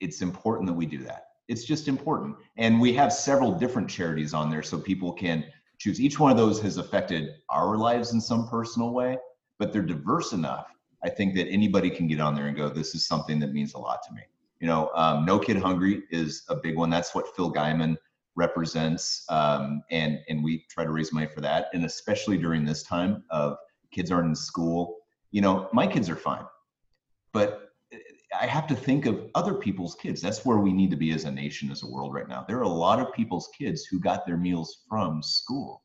it's 0.00 0.22
important 0.22 0.66
that 0.68 0.72
we 0.72 0.86
do 0.86 0.98
that. 1.04 1.26
It's 1.48 1.64
just 1.64 1.86
important. 1.86 2.36
And 2.56 2.80
we 2.80 2.94
have 2.94 3.12
several 3.12 3.52
different 3.52 3.90
charities 3.90 4.32
on 4.32 4.50
there 4.50 4.62
so 4.62 4.78
people 4.78 5.12
can 5.12 5.44
choose. 5.78 6.00
Each 6.00 6.18
one 6.18 6.30
of 6.30 6.38
those 6.38 6.60
has 6.62 6.78
affected 6.78 7.34
our 7.50 7.76
lives 7.76 8.12
in 8.12 8.20
some 8.20 8.48
personal 8.48 8.92
way, 8.92 9.18
but 9.58 9.72
they're 9.72 9.82
diverse 9.82 10.32
enough. 10.32 10.72
I 11.04 11.10
think 11.10 11.34
that 11.36 11.46
anybody 11.48 11.90
can 11.90 12.06
get 12.06 12.20
on 12.20 12.34
there 12.34 12.46
and 12.46 12.56
go, 12.56 12.68
this 12.68 12.94
is 12.94 13.06
something 13.06 13.38
that 13.40 13.52
means 13.52 13.74
a 13.74 13.78
lot 13.78 14.00
to 14.08 14.14
me. 14.14 14.22
You 14.60 14.66
know, 14.66 14.90
um, 14.94 15.24
No 15.24 15.38
Kid 15.38 15.56
Hungry 15.56 16.02
is 16.10 16.44
a 16.48 16.56
big 16.56 16.76
one. 16.76 16.90
That's 16.90 17.14
what 17.14 17.34
Phil 17.36 17.52
Gaimon 17.52 17.96
represents, 18.34 19.24
um, 19.28 19.82
and 19.90 20.18
and 20.28 20.42
we 20.42 20.64
try 20.70 20.84
to 20.84 20.90
raise 20.90 21.12
money 21.12 21.26
for 21.26 21.40
that. 21.40 21.66
And 21.72 21.84
especially 21.84 22.38
during 22.38 22.64
this 22.64 22.82
time 22.82 23.24
of 23.30 23.56
kids 23.92 24.10
aren't 24.10 24.28
in 24.28 24.34
school. 24.34 24.96
You 25.30 25.42
know, 25.42 25.68
my 25.72 25.86
kids 25.86 26.08
are 26.08 26.16
fine, 26.16 26.44
but 27.32 27.68
I 28.38 28.46
have 28.46 28.66
to 28.68 28.74
think 28.74 29.06
of 29.06 29.20
other 29.34 29.54
people's 29.54 29.94
kids. 29.94 30.20
That's 30.20 30.44
where 30.44 30.58
we 30.58 30.72
need 30.72 30.90
to 30.90 30.96
be 30.96 31.12
as 31.12 31.24
a 31.24 31.30
nation, 31.30 31.70
as 31.70 31.82
a 31.82 31.86
world 31.86 32.12
right 32.12 32.28
now. 32.28 32.44
There 32.46 32.58
are 32.58 32.62
a 32.62 32.68
lot 32.68 33.00
of 33.00 33.12
people's 33.12 33.48
kids 33.56 33.84
who 33.84 33.98
got 33.98 34.26
their 34.26 34.36
meals 34.36 34.84
from 34.88 35.22
school. 35.22 35.82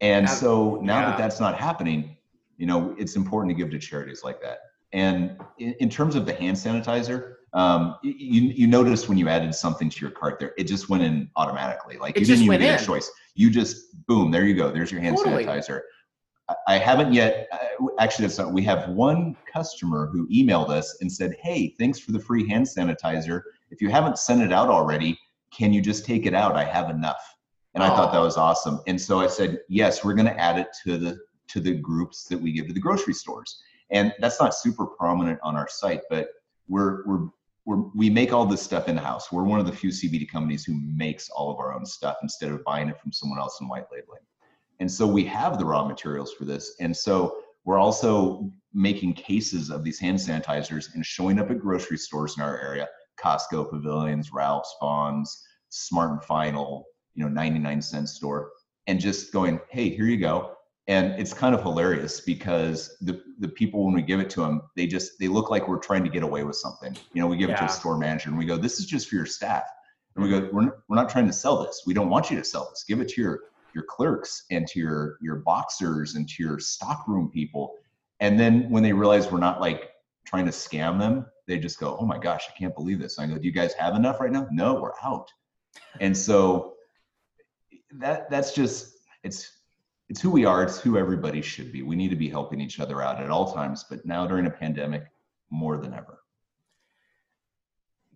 And 0.00 0.28
so 0.28 0.80
now 0.82 1.00
yeah. 1.00 1.06
that 1.10 1.18
that's 1.18 1.40
not 1.40 1.58
happening, 1.58 2.16
you 2.56 2.66
know, 2.66 2.94
it's 2.98 3.16
important 3.16 3.50
to 3.50 3.54
give 3.54 3.70
to 3.72 3.78
charities 3.78 4.22
like 4.22 4.40
that. 4.42 4.58
And 4.92 5.36
in, 5.58 5.74
in 5.80 5.90
terms 5.90 6.14
of 6.14 6.24
the 6.24 6.34
hand 6.34 6.56
sanitizer, 6.56 7.34
um, 7.54 7.96
you 8.02 8.42
you 8.42 8.66
noticed 8.66 9.08
when 9.08 9.16
you 9.16 9.28
added 9.28 9.54
something 9.54 9.88
to 9.88 10.00
your 10.00 10.10
cart 10.10 10.38
there, 10.38 10.52
it 10.58 10.64
just 10.64 10.88
went 10.88 11.02
in 11.02 11.30
automatically. 11.36 11.96
Like 11.96 12.16
it 12.16 12.20
you 12.20 12.26
didn't 12.26 12.44
even 12.44 12.60
get 12.60 12.74
in. 12.74 12.82
a 12.82 12.84
choice. 12.84 13.10
You 13.34 13.50
just 13.50 14.06
boom, 14.06 14.30
there 14.30 14.44
you 14.44 14.54
go. 14.54 14.70
There's 14.70 14.92
your 14.92 15.00
hand 15.00 15.16
totally. 15.16 15.44
sanitizer. 15.44 15.80
I 16.66 16.78
haven't 16.78 17.12
yet. 17.12 17.48
Uh, 17.52 17.86
actually, 17.98 18.26
that's 18.26 18.38
not. 18.38 18.52
We 18.52 18.62
have 18.62 18.88
one 18.90 19.36
customer 19.50 20.08
who 20.12 20.28
emailed 20.28 20.70
us 20.70 20.98
and 21.00 21.10
said, 21.10 21.36
"Hey, 21.42 21.74
thanks 21.78 21.98
for 21.98 22.12
the 22.12 22.20
free 22.20 22.48
hand 22.48 22.66
sanitizer. 22.66 23.42
If 23.70 23.80
you 23.80 23.90
haven't 23.90 24.18
sent 24.18 24.42
it 24.42 24.52
out 24.52 24.68
already, 24.68 25.18
can 25.50 25.72
you 25.72 25.80
just 25.80 26.04
take 26.04 26.26
it 26.26 26.34
out? 26.34 26.54
I 26.56 26.64
have 26.64 26.90
enough." 26.90 27.22
And 27.74 27.84
I 27.84 27.88
thought 27.88 28.12
that 28.12 28.18
was 28.18 28.36
awesome. 28.36 28.80
And 28.86 29.00
so 29.00 29.20
I 29.20 29.26
said, 29.26 29.60
"Yes, 29.68 30.04
we're 30.04 30.14
going 30.14 30.26
to 30.26 30.38
add 30.38 30.58
it 30.58 30.68
to 30.84 30.98
the 30.98 31.18
to 31.48 31.60
the 31.60 31.74
groups 31.74 32.24
that 32.24 32.38
we 32.38 32.52
give 32.52 32.66
to 32.66 32.72
the 32.72 32.80
grocery 32.80 33.14
stores." 33.14 33.62
And 33.90 34.12
that's 34.18 34.40
not 34.40 34.54
super 34.54 34.84
prominent 34.84 35.38
on 35.42 35.56
our 35.56 35.68
site, 35.68 36.02
but 36.10 36.28
we're 36.68 37.04
we're 37.06 37.28
we're, 37.68 37.84
we 37.94 38.08
make 38.08 38.32
all 38.32 38.46
this 38.46 38.62
stuff 38.62 38.88
in 38.88 38.96
house. 38.96 39.30
We're 39.30 39.42
one 39.42 39.60
of 39.60 39.66
the 39.66 39.72
few 39.72 39.90
CBD 39.90 40.26
companies 40.26 40.64
who 40.64 40.80
makes 40.82 41.28
all 41.28 41.50
of 41.50 41.58
our 41.58 41.74
own 41.74 41.84
stuff 41.84 42.16
instead 42.22 42.50
of 42.50 42.64
buying 42.64 42.88
it 42.88 42.98
from 42.98 43.12
someone 43.12 43.38
else 43.38 43.58
and 43.60 43.68
white 43.68 43.84
labeling. 43.92 44.22
And 44.80 44.90
so 44.90 45.06
we 45.06 45.22
have 45.24 45.58
the 45.58 45.66
raw 45.66 45.86
materials 45.86 46.32
for 46.32 46.46
this. 46.46 46.76
And 46.80 46.96
so 46.96 47.40
we're 47.66 47.78
also 47.78 48.50
making 48.72 49.12
cases 49.12 49.68
of 49.68 49.84
these 49.84 49.98
hand 49.98 50.18
sanitizers 50.18 50.94
and 50.94 51.04
showing 51.04 51.38
up 51.38 51.50
at 51.50 51.58
grocery 51.58 51.98
stores 51.98 52.38
in 52.38 52.42
our 52.42 52.58
area, 52.58 52.88
Costco 53.22 53.68
pavilions, 53.68 54.32
Ralph's 54.32 54.74
Vons, 54.80 55.44
Smart 55.68 56.12
and 56.12 56.24
Final, 56.24 56.86
you 57.14 57.22
know, 57.22 57.28
99 57.28 57.82
cent 57.82 58.08
store, 58.08 58.50
and 58.86 58.98
just 58.98 59.30
going, 59.30 59.60
hey, 59.68 59.90
here 59.90 60.06
you 60.06 60.16
go. 60.16 60.54
And 60.88 61.20
it's 61.20 61.34
kind 61.34 61.54
of 61.54 61.62
hilarious 61.62 62.20
because 62.20 62.96
the, 63.02 63.22
the 63.38 63.48
people, 63.48 63.84
when 63.84 63.94
we 63.94 64.02
give 64.02 64.20
it 64.20 64.30
to 64.30 64.40
them, 64.40 64.62
they 64.74 64.86
just, 64.86 65.18
they 65.18 65.28
look 65.28 65.50
like 65.50 65.68
we're 65.68 65.78
trying 65.78 66.02
to 66.02 66.10
get 66.10 66.22
away 66.22 66.44
with 66.44 66.56
something. 66.56 66.96
You 67.12 67.20
know, 67.20 67.28
we 67.28 67.36
give 67.36 67.50
yeah. 67.50 67.56
it 67.56 67.58
to 67.58 67.64
a 67.66 67.68
store 67.68 67.98
manager 67.98 68.30
and 68.30 68.38
we 68.38 68.46
go, 68.46 68.56
this 68.56 68.80
is 68.80 68.86
just 68.86 69.08
for 69.08 69.16
your 69.16 69.26
staff. 69.26 69.64
And 70.16 70.24
we 70.24 70.30
go, 70.30 70.48
we're, 70.50 70.78
we're 70.88 70.96
not 70.96 71.10
trying 71.10 71.26
to 71.26 71.32
sell 71.32 71.62
this. 71.62 71.82
We 71.86 71.92
don't 71.92 72.08
want 72.08 72.30
you 72.30 72.38
to 72.38 72.44
sell 72.44 72.68
this. 72.70 72.84
Give 72.88 73.00
it 73.00 73.08
to 73.10 73.20
your 73.20 73.40
your 73.74 73.84
clerks 73.84 74.44
and 74.50 74.66
to 74.66 74.80
your 74.80 75.18
your 75.20 75.36
boxers 75.36 76.14
and 76.14 76.28
to 76.28 76.42
your 76.42 76.58
stockroom 76.58 77.30
people 77.30 77.74
and 78.20 78.38
then 78.38 78.68
when 78.70 78.82
they 78.82 78.92
realize 78.92 79.30
we're 79.30 79.38
not 79.38 79.60
like 79.60 79.90
trying 80.26 80.44
to 80.44 80.50
scam 80.50 80.98
them 80.98 81.26
they 81.46 81.58
just 81.58 81.78
go 81.78 81.96
oh 82.00 82.04
my 82.04 82.18
gosh 82.18 82.46
i 82.48 82.58
can't 82.58 82.74
believe 82.74 82.98
this 82.98 83.18
and 83.18 83.30
i 83.30 83.34
go 83.34 83.40
do 83.40 83.46
you 83.46 83.52
guys 83.52 83.72
have 83.74 83.94
enough 83.94 84.20
right 84.20 84.32
now 84.32 84.46
no 84.50 84.74
we're 84.74 84.92
out 85.02 85.30
and 86.00 86.16
so 86.16 86.74
that 87.92 88.28
that's 88.30 88.52
just 88.52 88.98
it's 89.22 89.57
it's 90.08 90.20
who 90.20 90.30
we 90.30 90.44
are 90.44 90.62
it's 90.62 90.80
who 90.80 90.96
everybody 90.96 91.40
should 91.42 91.72
be 91.72 91.82
we 91.82 91.96
need 91.96 92.10
to 92.10 92.16
be 92.16 92.28
helping 92.28 92.60
each 92.60 92.80
other 92.80 93.02
out 93.02 93.22
at 93.22 93.30
all 93.30 93.52
times 93.52 93.84
but 93.88 94.04
now 94.04 94.26
during 94.26 94.46
a 94.46 94.50
pandemic 94.50 95.04
more 95.50 95.76
than 95.76 95.92
ever 95.94 96.22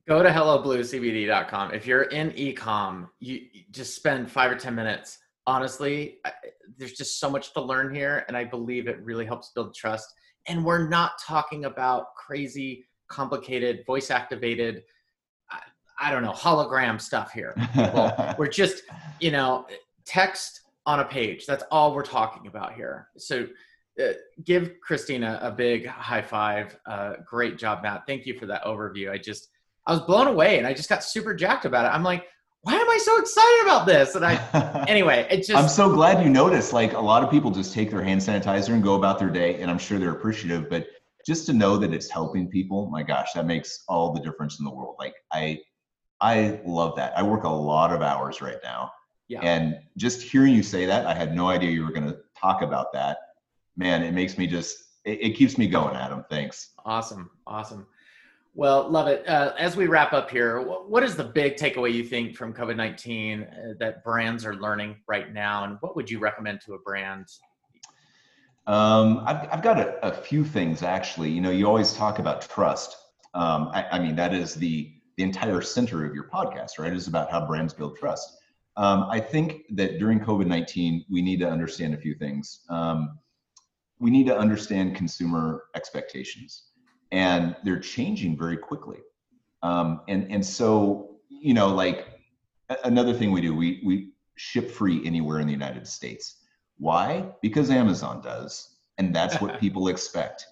go 0.06 0.22
to 0.22 0.28
hellobluecbd.com 0.28 1.72
if 1.72 1.86
you're 1.86 2.04
in 2.04 2.30
ecom 2.32 3.08
you 3.20 3.40
just 3.70 3.94
spend 3.94 4.30
five 4.30 4.50
or 4.50 4.56
ten 4.56 4.74
minutes 4.74 5.18
honestly, 5.46 6.18
I, 6.24 6.32
there's 6.78 6.92
just 6.92 7.18
so 7.18 7.30
much 7.30 7.52
to 7.54 7.60
learn 7.60 7.94
here, 7.94 8.24
and 8.28 8.36
I 8.36 8.44
believe 8.44 8.88
it 8.88 9.00
really 9.02 9.26
helps 9.26 9.50
build 9.50 9.74
trust. 9.74 10.12
And 10.48 10.64
we're 10.64 10.88
not 10.88 11.12
talking 11.20 11.66
about 11.66 12.14
crazy, 12.14 12.86
complicated, 13.08 13.84
voice 13.86 14.10
activated, 14.10 14.82
I, 15.50 15.58
I 16.00 16.10
don't 16.10 16.22
know, 16.22 16.32
hologram 16.32 17.00
stuff 17.00 17.32
here. 17.32 17.54
we're 18.38 18.48
just, 18.48 18.82
you 19.20 19.30
know, 19.30 19.66
text 20.04 20.61
on 20.86 21.00
a 21.00 21.04
page. 21.04 21.46
That's 21.46 21.64
all 21.70 21.94
we're 21.94 22.02
talking 22.02 22.46
about 22.46 22.74
here. 22.74 23.08
So 23.16 23.46
uh, 24.02 24.12
give 24.44 24.80
Christina 24.80 25.38
a 25.42 25.50
big 25.50 25.86
high 25.86 26.22
five. 26.22 26.76
Uh, 26.86 27.14
great 27.26 27.58
job, 27.58 27.82
Matt. 27.82 28.04
Thank 28.06 28.26
you 28.26 28.38
for 28.38 28.46
that 28.46 28.64
overview. 28.64 29.10
I 29.10 29.18
just, 29.18 29.48
I 29.86 29.92
was 29.92 30.00
blown 30.02 30.26
away 30.26 30.58
and 30.58 30.66
I 30.66 30.74
just 30.74 30.88
got 30.88 31.04
super 31.04 31.34
jacked 31.34 31.64
about 31.64 31.84
it. 31.84 31.88
I'm 31.88 32.02
like, 32.02 32.26
why 32.62 32.74
am 32.74 32.88
I 32.88 32.98
so 32.98 33.18
excited 33.18 33.62
about 33.64 33.86
this? 33.86 34.14
And 34.14 34.24
I, 34.24 34.84
anyway, 34.88 35.26
it 35.30 35.38
just. 35.38 35.54
I'm 35.54 35.68
so 35.68 35.92
glad 35.92 36.22
you 36.22 36.30
noticed. 36.30 36.72
Like 36.72 36.92
a 36.92 37.00
lot 37.00 37.24
of 37.24 37.30
people 37.30 37.50
just 37.50 37.74
take 37.74 37.90
their 37.90 38.02
hand 38.02 38.20
sanitizer 38.20 38.70
and 38.70 38.82
go 38.82 38.94
about 38.94 39.18
their 39.18 39.30
day, 39.30 39.60
and 39.60 39.70
I'm 39.70 39.78
sure 39.78 39.98
they're 39.98 40.12
appreciative. 40.12 40.70
But 40.70 40.86
just 41.26 41.46
to 41.46 41.52
know 41.52 41.76
that 41.76 41.92
it's 41.92 42.08
helping 42.08 42.48
people, 42.48 42.88
my 42.90 43.02
gosh, 43.02 43.32
that 43.34 43.46
makes 43.46 43.82
all 43.88 44.12
the 44.12 44.20
difference 44.20 44.60
in 44.60 44.64
the 44.64 44.70
world. 44.70 44.96
Like 44.98 45.14
I, 45.32 45.58
I 46.20 46.60
love 46.64 46.94
that. 46.96 47.16
I 47.18 47.22
work 47.22 47.44
a 47.44 47.48
lot 47.48 47.92
of 47.92 48.00
hours 48.00 48.40
right 48.40 48.58
now, 48.62 48.92
yeah. 49.32 49.40
and 49.40 49.78
just 49.96 50.20
hearing 50.20 50.54
you 50.54 50.62
say 50.62 50.84
that, 50.84 51.06
I 51.06 51.14
had 51.14 51.34
no 51.34 51.48
idea 51.48 51.70
you 51.70 51.84
were 51.84 51.92
going 51.92 52.06
to 52.06 52.18
talk 52.38 52.60
about 52.60 52.92
that. 52.92 53.16
Man, 53.76 54.02
it 54.02 54.12
makes 54.12 54.36
me 54.36 54.46
just. 54.46 54.76
It, 55.04 55.20
it 55.22 55.30
keeps 55.30 55.56
me 55.56 55.66
going, 55.68 55.96
Adam. 55.96 56.24
Thanks. 56.28 56.70
Awesome, 56.84 57.30
awesome. 57.46 57.86
Well, 58.54 58.90
love 58.90 59.08
it. 59.08 59.26
Uh, 59.26 59.54
as 59.58 59.76
we 59.76 59.86
wrap 59.86 60.12
up 60.12 60.30
here, 60.30 60.60
what 60.60 61.02
is 61.02 61.16
the 61.16 61.24
big 61.24 61.56
takeaway 61.56 61.92
you 61.92 62.04
think 62.04 62.36
from 62.36 62.52
COVID 62.52 62.76
19 62.76 63.42
uh, 63.42 63.46
that 63.80 64.04
brands 64.04 64.44
are 64.44 64.54
learning 64.54 64.96
right 65.08 65.32
now? 65.32 65.64
And 65.64 65.78
what 65.80 65.96
would 65.96 66.10
you 66.10 66.18
recommend 66.18 66.60
to 66.66 66.74
a 66.74 66.78
brand? 66.78 67.26
Um, 68.66 69.22
I've, 69.24 69.48
I've 69.50 69.62
got 69.62 69.80
a, 69.80 70.06
a, 70.06 70.12
few 70.12 70.44
things 70.44 70.82
actually. 70.82 71.30
You 71.30 71.40
know, 71.40 71.50
you 71.50 71.66
always 71.66 71.94
talk 71.94 72.20
about 72.20 72.42
trust. 72.42 72.96
Um, 73.34 73.70
I, 73.72 73.86
I, 73.92 73.98
mean, 73.98 74.14
that 74.16 74.32
is 74.32 74.54
the, 74.54 74.92
the 75.16 75.24
entire 75.24 75.62
center 75.62 76.04
of 76.04 76.14
your 76.14 76.28
podcast, 76.28 76.78
right? 76.78 76.92
Is 76.92 77.08
about 77.08 77.28
how 77.30 77.44
brands 77.44 77.74
build 77.74 77.96
trust. 77.96 78.36
Um, 78.76 79.06
I 79.10 79.20
think 79.20 79.64
that 79.70 79.98
during 79.98 80.20
COVID 80.20 80.46
19, 80.46 81.04
we 81.10 81.22
need 81.22 81.40
to 81.40 81.48
understand 81.48 81.94
a 81.94 81.98
few 81.98 82.14
things. 82.14 82.60
Um, 82.68 83.18
we 84.00 84.10
need 84.10 84.26
to 84.26 84.36
understand 84.36 84.96
consumer 84.96 85.64
expectations 85.76 86.64
and 87.12 87.54
they're 87.62 87.78
changing 87.78 88.36
very 88.36 88.56
quickly. 88.56 88.98
Um, 89.62 90.00
and 90.08 90.28
and 90.32 90.44
so 90.44 91.12
you 91.28 91.54
know, 91.54 91.68
like 91.68 92.06
another 92.84 93.12
thing 93.12 93.30
we 93.30 93.40
do, 93.40 93.54
we 93.54 93.80
we 93.84 94.12
ship 94.34 94.70
free 94.70 95.06
anywhere 95.06 95.38
in 95.38 95.46
the 95.46 95.52
United 95.52 95.86
States. 95.86 96.36
Why? 96.78 97.28
Because 97.42 97.70
Amazon 97.70 98.22
does, 98.22 98.76
and 98.98 99.14
that's 99.14 99.40
what 99.40 99.60
people 99.60 99.88
expect. 99.88 100.46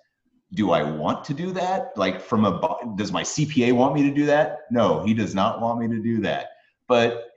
Do 0.52 0.72
I 0.72 0.83
want 0.83 1.24
to 1.24 1.35
do 1.35 1.52
that? 1.52 1.92
Like 1.96 2.20
from 2.20 2.44
a 2.44 2.76
does 2.96 3.11
my 3.11 3.22
CPA 3.22 3.72
want 3.72 3.94
me 3.94 4.02
to 4.02 4.14
do 4.14 4.26
that? 4.26 4.61
No, 4.70 5.02
he 5.02 5.14
does 5.14 5.35
not 5.35 5.61
want 5.61 5.80
me 5.80 5.88
to 5.88 6.02
do 6.02 6.20
that. 6.20 6.50
But 6.87 7.30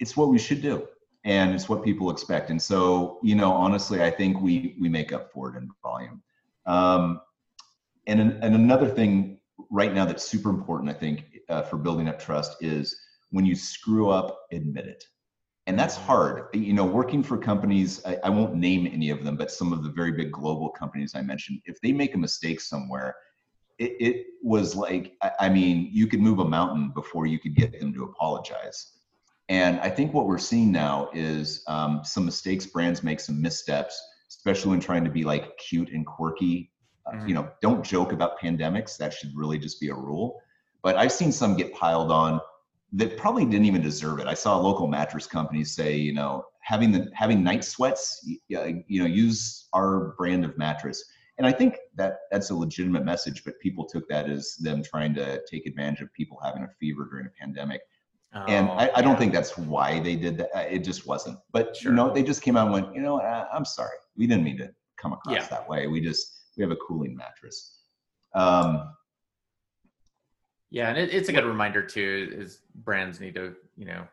it's 0.00 0.16
what 0.16 0.28
we 0.28 0.38
should 0.38 0.62
do 0.62 0.86
and 1.24 1.54
it's 1.54 1.68
what 1.68 1.82
people 1.82 2.10
expect 2.10 2.50
and 2.50 2.60
so 2.60 3.18
you 3.22 3.34
know 3.34 3.52
honestly 3.52 4.02
i 4.02 4.10
think 4.10 4.40
we 4.40 4.76
we 4.80 4.88
make 4.88 5.12
up 5.12 5.30
for 5.32 5.50
it 5.50 5.56
in 5.56 5.68
volume 5.82 6.22
um, 6.66 7.20
and, 8.06 8.20
and 8.20 8.54
another 8.54 8.88
thing 8.88 9.38
right 9.70 9.92
now 9.92 10.04
that's 10.04 10.24
super 10.24 10.50
important, 10.50 10.90
I 10.90 10.94
think, 10.94 11.40
uh, 11.48 11.62
for 11.62 11.76
building 11.76 12.08
up 12.08 12.18
trust 12.18 12.56
is 12.62 12.96
when 13.30 13.44
you 13.44 13.54
screw 13.54 14.10
up, 14.10 14.46
admit 14.52 14.86
it. 14.86 15.04
And 15.66 15.78
that's 15.78 15.96
hard. 15.96 16.46
You 16.54 16.72
know, 16.72 16.86
working 16.86 17.22
for 17.22 17.36
companies, 17.36 18.04
I, 18.06 18.16
I 18.24 18.30
won't 18.30 18.54
name 18.54 18.86
any 18.86 19.10
of 19.10 19.24
them, 19.24 19.36
but 19.36 19.50
some 19.50 19.72
of 19.72 19.82
the 19.82 19.90
very 19.90 20.12
big 20.12 20.32
global 20.32 20.70
companies 20.70 21.14
I 21.14 21.20
mentioned, 21.20 21.60
if 21.66 21.80
they 21.82 21.92
make 21.92 22.14
a 22.14 22.18
mistake 22.18 22.60
somewhere, 22.60 23.14
it, 23.78 23.96
it 24.00 24.26
was 24.42 24.74
like, 24.74 25.14
I, 25.22 25.32
I 25.40 25.48
mean, 25.50 25.90
you 25.92 26.06
could 26.06 26.20
move 26.20 26.38
a 26.38 26.48
mountain 26.48 26.90
before 26.94 27.26
you 27.26 27.38
could 27.38 27.54
get 27.54 27.78
them 27.78 27.92
to 27.92 28.04
apologize. 28.04 28.92
And 29.48 29.80
I 29.80 29.88
think 29.88 30.12
what 30.12 30.26
we're 30.26 30.38
seeing 30.38 30.70
now 30.70 31.08
is 31.14 31.62
um, 31.68 32.02
some 32.04 32.24
mistakes 32.24 32.66
brands 32.66 33.02
make, 33.02 33.18
some 33.20 33.40
missteps, 33.40 34.00
especially 34.28 34.70
when 34.70 34.80
trying 34.80 35.04
to 35.04 35.10
be 35.10 35.24
like 35.24 35.56
cute 35.56 35.90
and 35.90 36.06
quirky. 36.06 36.70
Uh, 37.06 37.12
mm-hmm. 37.12 37.28
You 37.28 37.34
know, 37.34 37.50
don't 37.62 37.82
joke 37.84 38.12
about 38.12 38.38
pandemics. 38.38 38.98
That 38.98 39.14
should 39.14 39.30
really 39.34 39.58
just 39.58 39.80
be 39.80 39.88
a 39.88 39.94
rule. 39.94 40.40
But 40.82 40.96
I've 40.96 41.12
seen 41.12 41.32
some 41.32 41.56
get 41.56 41.72
piled 41.74 42.12
on 42.12 42.40
that 42.92 43.16
probably 43.16 43.44
didn't 43.44 43.66
even 43.66 43.82
deserve 43.82 44.18
it. 44.18 44.26
I 44.26 44.34
saw 44.34 44.58
a 44.58 44.60
local 44.60 44.86
mattress 44.86 45.26
company 45.26 45.64
say, 45.64 45.96
you 45.96 46.12
know, 46.12 46.44
having 46.60 46.92
the 46.92 47.10
having 47.14 47.42
night 47.42 47.64
sweats, 47.64 48.26
you 48.48 48.84
know, 48.90 49.06
use 49.06 49.68
our 49.72 50.14
brand 50.18 50.44
of 50.44 50.56
mattress. 50.58 51.04
And 51.38 51.46
I 51.46 51.52
think 51.52 51.76
that 51.96 52.18
that's 52.30 52.50
a 52.50 52.54
legitimate 52.54 53.04
message, 53.04 53.44
but 53.44 53.58
people 53.60 53.86
took 53.86 54.08
that 54.08 54.28
as 54.28 54.56
them 54.56 54.82
trying 54.82 55.14
to 55.14 55.40
take 55.48 55.66
advantage 55.66 56.00
of 56.00 56.12
people 56.12 56.38
having 56.42 56.64
a 56.64 56.68
fever 56.80 57.08
during 57.10 57.26
a 57.26 57.30
pandemic. 57.30 57.80
Oh, 58.34 58.44
and 58.46 58.68
I, 58.68 58.90
I, 58.96 59.00
don't 59.02 59.18
think 59.18 59.32
that's 59.32 59.56
why 59.56 60.00
they 60.00 60.14
did 60.14 60.36
that. 60.36 60.50
It 60.70 60.80
just 60.84 61.06
wasn't. 61.06 61.38
But 61.50 61.74
sure. 61.74 61.92
you 61.92 61.96
know, 61.96 62.12
they 62.12 62.22
just 62.22 62.42
came 62.42 62.58
out 62.58 62.66
and 62.66 62.74
went, 62.74 62.94
you 62.94 63.00
know, 63.00 63.20
I'm 63.20 63.64
sorry, 63.64 63.96
we 64.16 64.26
didn't 64.26 64.44
mean 64.44 64.58
to 64.58 64.70
come 64.98 65.14
across 65.14 65.34
yeah. 65.34 65.46
that 65.46 65.68
way. 65.68 65.86
We 65.86 66.02
just 66.02 66.42
we 66.56 66.62
have 66.62 66.70
a 66.70 66.76
cooling 66.76 67.16
mattress. 67.16 67.78
Um, 68.34 68.92
yeah, 70.70 70.90
and 70.90 70.98
it, 70.98 71.14
it's 71.14 71.30
a 71.30 71.32
good 71.32 71.46
reminder 71.46 71.82
too. 71.82 72.30
Is 72.32 72.60
brands 72.74 73.18
need 73.18 73.34
to 73.36 73.54
you 73.76 73.86
know 73.86 74.06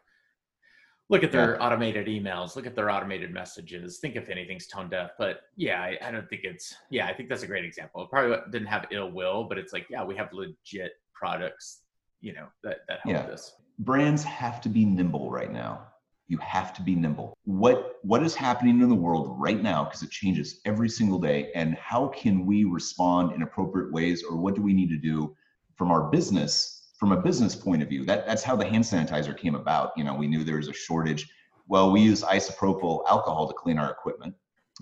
look 1.09 1.23
at 1.23 1.31
their 1.31 1.55
yeah. 1.55 1.65
automated 1.65 2.07
emails, 2.07 2.55
look 2.55 2.65
at 2.65 2.75
their 2.75 2.89
automated 2.89 3.31
messages, 3.31 3.99
think 3.99 4.15
if 4.15 4.29
anything's 4.29 4.67
tone 4.67 4.89
deaf. 4.89 5.11
But 5.19 5.41
yeah, 5.57 5.81
I, 5.81 5.97
I, 6.01 6.11
don't 6.11 6.27
think 6.29 6.45
it's 6.45 6.73
yeah. 6.89 7.07
I 7.07 7.13
think 7.13 7.27
that's 7.27 7.43
a 7.43 7.47
great 7.47 7.65
example. 7.65 8.03
It 8.03 8.09
probably 8.09 8.37
didn't 8.51 8.67
have 8.67 8.85
ill 8.91 9.11
will, 9.11 9.43
but 9.43 9.57
it's 9.57 9.73
like 9.73 9.87
yeah, 9.89 10.05
we 10.05 10.15
have 10.15 10.31
legit 10.31 10.93
products, 11.13 11.81
you 12.21 12.33
know, 12.33 12.47
that 12.63 12.77
that 12.87 12.99
help 13.03 13.15
yeah. 13.15 13.25
this 13.25 13.51
brands 13.79 14.23
have 14.23 14.61
to 14.61 14.69
be 14.69 14.85
nimble 14.85 15.29
right 15.31 15.51
now. 15.51 15.87
You 16.27 16.37
have 16.39 16.73
to 16.73 16.81
be 16.81 16.95
nimble. 16.95 17.37
What 17.43 17.97
what 18.01 18.23
is 18.23 18.33
happening 18.33 18.81
in 18.81 18.89
the 18.89 18.95
world 18.95 19.35
right 19.39 19.61
now 19.61 19.83
because 19.83 20.01
it 20.01 20.09
changes 20.09 20.59
every 20.65 20.89
single 20.89 21.19
day 21.19 21.51
and 21.53 21.75
how 21.75 22.07
can 22.07 22.45
we 22.45 22.63
respond 22.63 23.33
in 23.33 23.43
appropriate 23.43 23.91
ways 23.91 24.23
or 24.23 24.35
what 24.37 24.55
do 24.55 24.61
we 24.61 24.73
need 24.73 24.89
to 24.89 24.97
do 24.97 25.35
from 25.75 25.91
our 25.91 26.09
business 26.09 26.93
from 26.97 27.11
a 27.11 27.21
business 27.21 27.55
point 27.55 27.83
of 27.83 27.89
view. 27.89 28.05
That 28.05 28.25
that's 28.25 28.43
how 28.43 28.55
the 28.55 28.65
hand 28.65 28.83
sanitizer 28.83 29.37
came 29.37 29.53
about. 29.53 29.91
You 29.95 30.03
know, 30.03 30.15
we 30.15 30.27
knew 30.27 30.43
there 30.43 30.57
was 30.57 30.69
a 30.69 30.73
shortage. 30.73 31.27
Well, 31.67 31.91
we 31.91 32.01
use 32.01 32.23
isopropyl 32.23 33.03
alcohol 33.07 33.47
to 33.47 33.53
clean 33.53 33.77
our 33.77 33.91
equipment. 33.91 34.35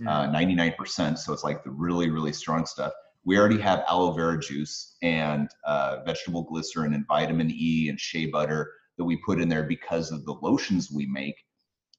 Uh, 0.08 0.26
99%. 0.28 1.20
So 1.20 1.34
it's 1.34 1.44
like 1.44 1.64
the 1.64 1.70
really, 1.70 2.10
really 2.10 2.34
strong 2.34 2.66
stuff 2.66 2.94
we 3.26 3.38
already 3.38 3.60
have 3.60 3.84
aloe 3.88 4.12
vera 4.12 4.40
juice 4.40 4.96
and 5.02 5.50
uh, 5.66 5.98
vegetable 6.06 6.44
glycerin 6.44 6.94
and 6.94 7.08
vitamin 7.08 7.52
E 7.52 7.90
and 7.90 8.00
shea 8.00 8.26
butter 8.26 8.72
that 8.98 9.06
we 9.06 9.18
put 9.18 9.42
in 9.42 9.50
there 9.50 9.64
because 9.64 10.12
of 10.12 10.26
the 10.26 10.34
lotions 10.34 10.92
we 10.94 11.06
make. 11.08 11.36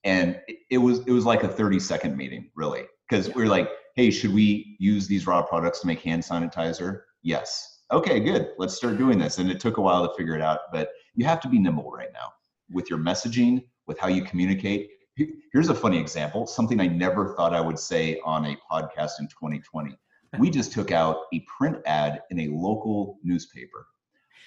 And 0.04 0.40
it 0.70 0.78
was 0.78 1.00
it 1.00 1.11
was 1.11 1.24
like 1.24 1.44
a 1.44 1.48
30 1.48 1.80
second 1.80 2.16
meeting, 2.16 2.50
really, 2.54 2.85
because 3.09 3.35
we 3.35 3.42
are 3.42 3.48
like, 3.48 3.70
hey, 3.96 4.11
should 4.11 4.35
we 4.35 4.76
use 4.78 5.07
these 5.07 5.26
raw 5.26 5.42
products 5.42 5.80
to 5.80 5.87
make 5.87 6.00
hand 6.00 6.22
sanitizer? 6.22 7.02
Yes. 7.22 7.80
Okay, 7.92 8.20
good. 8.20 8.50
Let's 8.59 8.74
start 8.74 8.98
doing 8.98 9.18
this. 9.18 9.38
And 9.38 9.50
it 9.50 9.61
took 9.61 9.76
a 9.76 9.80
while 9.80 10.07
to 10.07 10.14
figure 10.14 10.35
it 10.35 10.42
out, 10.42 10.61
but 10.72 10.90
you 11.14 11.24
have 11.26 11.40
to 11.40 11.48
be 11.48 11.59
nimble 11.59 11.90
right 11.90 12.12
now 12.12 12.33
with 12.70 12.90
your 12.90 12.98
messaging, 12.98 13.64
with 13.87 13.98
how 13.98 14.09
you 14.09 14.24
communicate. 14.24 14.90
Here's 15.52 15.68
a 15.68 15.74
funny 15.74 15.98
example, 15.98 16.46
something 16.46 16.80
I 16.80 16.88
never 16.88 17.35
thought 17.37 17.54
I 17.54 17.61
would 17.61 17.78
say 17.78 18.20
on 18.24 18.46
a 18.46 18.59
podcast 18.70 19.20
in 19.20 19.28
2020. 19.28 19.96
We 20.40 20.50
just 20.50 20.72
took 20.72 20.90
out 20.90 21.18
a 21.33 21.46
print 21.46 21.76
ad 21.87 22.22
in 22.30 22.40
a 22.40 22.48
local 22.48 23.20
newspaper 23.22 23.87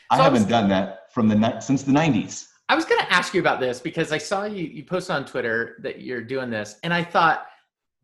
I 0.09 0.17
haven't 0.17 0.43
was, 0.43 0.45
done 0.45 0.69
that 0.69 1.11
from 1.13 1.27
the 1.27 1.59
since 1.59 1.83
the 1.83 1.91
90s. 1.91 2.47
I 2.69 2.75
was 2.75 2.85
going 2.85 2.99
to 2.99 3.13
ask 3.13 3.33
you 3.33 3.39
about 3.39 3.59
this 3.59 3.79
because 3.79 4.11
I 4.11 4.17
saw 4.17 4.45
you 4.45 4.65
you 4.65 4.83
post 4.83 5.09
on 5.09 5.25
Twitter 5.25 5.77
that 5.83 6.01
you're 6.01 6.23
doing 6.23 6.49
this 6.49 6.77
and 6.83 6.93
I 6.93 7.03
thought 7.03 7.47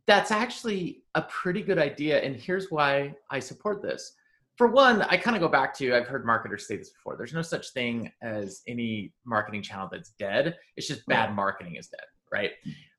that's 0.06 0.32
actually 0.32 1.04
a 1.16 1.22
pretty 1.24 1.62
good 1.62 1.78
idea 1.78 2.22
and 2.22 2.36
here's 2.36 2.72
why 2.72 3.16
I 3.30 3.40
support 3.40 3.82
this. 3.82 4.14
For 4.58 4.68
one, 4.68 5.02
I 5.02 5.18
kind 5.18 5.36
of 5.36 5.42
go 5.42 5.48
back 5.48 5.74
to 5.78 5.96
I've 5.96 6.08
heard 6.08 6.26
marketers 6.26 6.68
say 6.68 6.78
this 6.78 6.92
before. 6.92 7.18
There's 7.18 7.34
no 7.34 7.42
such 7.42 7.72
thing 7.72 8.12
as 8.22 8.62
any 8.68 9.14
marketing 9.26 9.64
channel 9.64 9.90
that's 9.92 10.12
dead. 10.12 10.56
It's 10.78 10.88
just 10.88 11.06
bad 11.08 11.30
right. 11.30 11.36
marketing 11.36 11.76
is 11.76 11.88
dead, 11.88 12.06
right? 12.32 12.52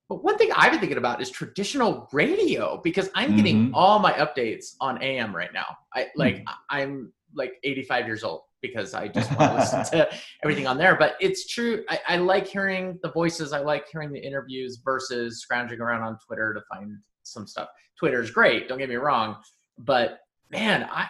But 0.08 0.22
one 0.22 0.36
thing 0.36 0.50
I've 0.54 0.72
been 0.72 0.80
thinking 0.80 0.98
about 0.98 1.22
is 1.22 1.30
traditional 1.30 2.08
radio 2.12 2.80
because 2.82 3.08
I'm 3.14 3.28
mm-hmm. 3.28 3.36
getting 3.36 3.70
all 3.72 3.98
my 3.98 4.12
updates 4.12 4.74
on 4.80 5.02
AM 5.02 5.34
right 5.34 5.52
now. 5.52 5.76
I 5.94 6.08
like 6.16 6.36
mm-hmm. 6.36 6.54
I'm 6.68 7.12
like 7.34 7.54
85 7.64 8.06
years 8.06 8.24
old 8.24 8.42
because 8.66 8.94
I 8.94 9.08
just 9.08 9.30
want 9.36 9.52
to 9.52 9.58
listen 9.58 9.98
to 9.98 10.08
everything 10.42 10.66
on 10.66 10.78
there. 10.78 10.96
But 10.96 11.16
it's 11.20 11.46
true. 11.46 11.84
I, 11.88 12.00
I, 12.08 12.16
like 12.16 12.46
hearing 12.46 12.98
the 13.02 13.10
voices. 13.10 13.52
I 13.52 13.60
like 13.60 13.86
hearing 13.90 14.12
the 14.12 14.18
interviews 14.18 14.80
versus 14.82 15.42
scrounging 15.42 15.80
around 15.80 16.02
on 16.02 16.18
Twitter 16.26 16.54
to 16.54 16.60
find 16.72 16.96
some 17.24 17.46
stuff. 17.46 17.68
Twitter 17.98 18.22
is 18.22 18.30
great. 18.30 18.68
Don't 18.68 18.78
get 18.78 18.88
me 18.88 18.96
wrong, 18.96 19.36
but 19.78 20.20
man, 20.50 20.88
I. 20.90 21.06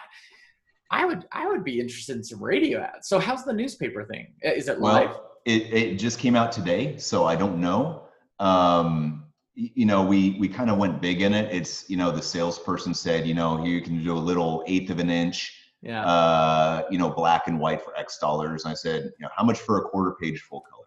I 0.91 1.03
would 1.03 1.25
I 1.31 1.47
would 1.47 1.63
be 1.63 1.79
interested 1.79 2.15
in 2.15 2.23
some 2.23 2.41
radio 2.41 2.79
ads. 2.79 3.09
So 3.09 3.17
how's 3.17 3.43
the 3.43 3.51
newspaper 3.51 4.05
thing? 4.05 4.27
Is 4.41 4.69
it 4.69 4.79
live? 4.79 5.09
Well, 5.09 5.31
it, 5.43 5.73
it 5.73 5.95
just 5.95 6.19
came 6.19 6.35
out 6.35 6.51
today, 6.51 6.97
so 6.97 7.25
I 7.25 7.35
don't 7.35 7.59
know. 7.59 8.03
Um, 8.39 9.25
you 9.55 9.87
know, 9.87 10.03
we 10.03 10.37
we 10.39 10.47
kind 10.47 10.69
of 10.69 10.77
went 10.77 11.01
big 11.01 11.21
in 11.21 11.33
it. 11.33 11.51
It's 11.51 11.89
you 11.89 11.97
know 11.97 12.11
the 12.11 12.21
salesperson 12.21 12.93
said, 12.93 13.25
you 13.25 13.33
know, 13.33 13.65
you 13.65 13.81
can 13.81 14.03
do 14.03 14.13
a 14.13 14.19
little 14.19 14.63
eighth 14.67 14.91
of 14.91 14.99
an 14.99 15.09
inch 15.09 15.64
yeah. 15.85 16.03
uh, 16.03 16.83
you 16.89 16.97
know, 16.97 17.09
black 17.09 17.47
and 17.47 17.59
white 17.59 17.81
for 17.81 17.95
X 17.95 18.17
dollars. 18.17 18.65
And 18.65 18.71
I 18.71 18.75
said, 18.75 19.03
you 19.03 19.23
know, 19.23 19.29
how 19.35 19.43
much 19.43 19.59
for 19.59 19.77
a 19.77 19.81
quarter 19.83 20.15
page 20.19 20.41
full 20.41 20.61
color? 20.61 20.85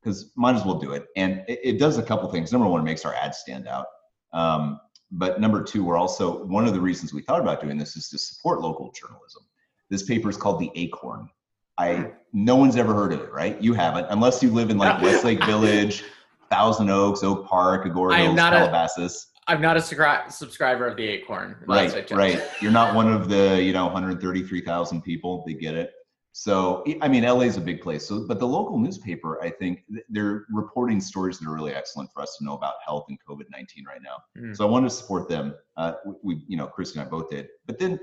Because 0.00 0.32
might 0.36 0.54
as 0.54 0.64
well 0.64 0.78
do 0.78 0.92
it. 0.92 1.06
And 1.16 1.42
it, 1.48 1.60
it, 1.62 1.78
does 1.78 1.96
a 1.96 2.02
couple 2.02 2.30
things. 2.30 2.52
Number 2.52 2.66
one, 2.66 2.80
it 2.82 2.84
makes 2.84 3.04
our 3.04 3.14
ads 3.14 3.38
stand 3.38 3.66
out. 3.66 3.86
Um, 4.32 4.80
but 5.10 5.40
number 5.40 5.62
two, 5.62 5.82
we're 5.82 5.96
also 5.96 6.44
one 6.44 6.66
of 6.66 6.74
the 6.74 6.80
reasons 6.80 7.14
we 7.14 7.22
thought 7.22 7.40
about 7.40 7.60
doing 7.62 7.78
this 7.78 7.96
is 7.96 8.08
to 8.10 8.18
support 8.18 8.60
local 8.60 8.92
journalism. 8.92 9.42
This 9.88 10.02
paper 10.02 10.28
is 10.28 10.36
called 10.36 10.60
the 10.60 10.70
Acorn. 10.74 11.28
I 11.78 12.12
no 12.32 12.56
one's 12.56 12.76
ever 12.76 12.94
heard 12.94 13.12
of 13.12 13.20
it, 13.20 13.32
right? 13.32 13.60
You 13.62 13.72
haven't, 13.72 14.06
unless 14.10 14.42
you 14.42 14.50
live 14.50 14.70
in 14.70 14.78
like 14.78 15.00
Westlake 15.02 15.44
Village, 15.46 16.04
Thousand 16.50 16.90
Oaks, 16.90 17.22
Oak 17.22 17.46
Park, 17.46 17.86
Agoura 17.86 18.16
Hills, 18.16 18.36
Calabasas. 18.36 19.31
I'm 19.48 19.60
not 19.60 19.76
a 19.76 19.80
subscri- 19.80 20.30
subscriber 20.30 20.86
of 20.86 20.96
the 20.96 21.06
Acorn. 21.06 21.56
Right, 21.66 22.10
right. 22.12 22.42
You're 22.60 22.72
not 22.72 22.94
one 22.94 23.12
of 23.12 23.28
the 23.28 23.60
you 23.62 23.72
know 23.72 23.84
133,000 23.86 25.02
people. 25.02 25.44
They 25.46 25.54
get 25.54 25.74
it. 25.74 25.92
So 26.32 26.82
I 27.02 27.08
mean, 27.08 27.24
LA 27.24 27.42
is 27.42 27.56
a 27.56 27.60
big 27.60 27.82
place. 27.82 28.06
So, 28.06 28.26
but 28.26 28.38
the 28.38 28.46
local 28.46 28.78
newspaper, 28.78 29.42
I 29.42 29.50
think 29.50 29.84
they're 30.08 30.46
reporting 30.50 31.00
stories 31.00 31.38
that 31.38 31.48
are 31.48 31.54
really 31.54 31.74
excellent 31.74 32.10
for 32.12 32.22
us 32.22 32.36
to 32.38 32.44
know 32.44 32.54
about 32.54 32.74
health 32.84 33.06
and 33.08 33.18
COVID 33.28 33.44
19 33.50 33.84
right 33.84 34.00
now. 34.02 34.16
Mm. 34.40 34.56
So 34.56 34.66
I 34.66 34.70
wanted 34.70 34.88
to 34.88 34.94
support 34.94 35.28
them. 35.28 35.54
Uh, 35.76 35.94
we, 36.22 36.42
you 36.48 36.56
know, 36.56 36.66
Chris 36.66 36.92
and 36.92 37.02
I 37.02 37.04
both 37.04 37.28
did. 37.28 37.48
But 37.66 37.78
then, 37.78 38.00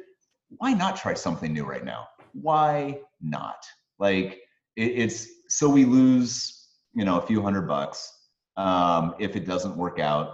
why 0.49 0.73
not 0.73 0.95
try 0.95 1.13
something 1.15 1.52
new 1.52 1.65
right 1.65 1.84
now? 1.84 2.08
Why 2.34 2.99
not? 3.21 3.65
Like 3.97 4.41
it, 4.75 4.91
it's 4.91 5.28
so 5.47 5.67
we 5.67 5.86
lose, 5.86 6.67
you 6.93 7.06
know, 7.06 7.17
a 7.17 7.25
few 7.25 7.41
hundred 7.41 7.67
bucks 7.67 8.13
um, 8.58 9.15
if 9.19 9.36
it 9.36 9.45
doesn't 9.45 9.75
work 9.75 9.99
out 9.99 10.34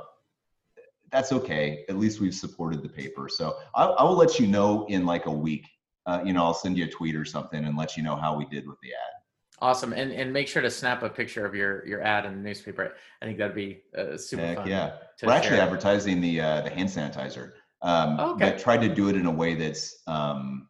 that's 1.15 1.31
okay. 1.31 1.85
At 1.87 1.97
least 1.97 2.19
we've 2.19 2.35
supported 2.35 2.83
the 2.83 2.89
paper. 2.89 3.29
So 3.29 3.55
I, 3.73 3.85
I 3.85 4.03
will 4.03 4.17
let 4.17 4.37
you 4.37 4.47
know 4.47 4.85
in 4.87 5.05
like 5.05 5.27
a 5.27 5.31
week. 5.31 5.65
Uh, 6.05 6.21
you 6.25 6.33
know, 6.33 6.43
I'll 6.43 6.53
send 6.53 6.77
you 6.77 6.83
a 6.83 6.89
tweet 6.89 7.15
or 7.15 7.23
something 7.23 7.63
and 7.63 7.77
let 7.77 7.95
you 7.95 8.03
know 8.03 8.17
how 8.17 8.35
we 8.35 8.45
did 8.45 8.67
with 8.67 8.77
the 8.81 8.89
ad. 8.89 9.13
Awesome, 9.61 9.93
and 9.93 10.11
and 10.11 10.33
make 10.33 10.49
sure 10.49 10.61
to 10.61 10.69
snap 10.69 11.01
a 11.01 11.09
picture 11.09 11.45
of 11.45 11.55
your 11.55 11.87
your 11.87 12.01
ad 12.01 12.25
in 12.25 12.33
the 12.33 12.41
newspaper. 12.41 12.93
I 13.21 13.25
think 13.25 13.37
that'd 13.37 13.55
be 13.55 13.83
uh, 13.97 14.17
super 14.17 14.45
Heck 14.45 14.57
fun. 14.57 14.67
Yeah, 14.67 14.97
we're 15.23 15.31
actually 15.31 15.61
advertising 15.61 16.19
the 16.19 16.41
uh, 16.41 16.61
the 16.61 16.69
hand 16.69 16.89
sanitizer. 16.89 17.53
Um, 17.81 18.19
okay. 18.19 18.51
But 18.51 18.59
try 18.59 18.75
to 18.77 18.93
do 18.93 19.07
it 19.07 19.15
in 19.15 19.25
a 19.25 19.31
way 19.31 19.55
that's 19.55 20.03
um, 20.07 20.67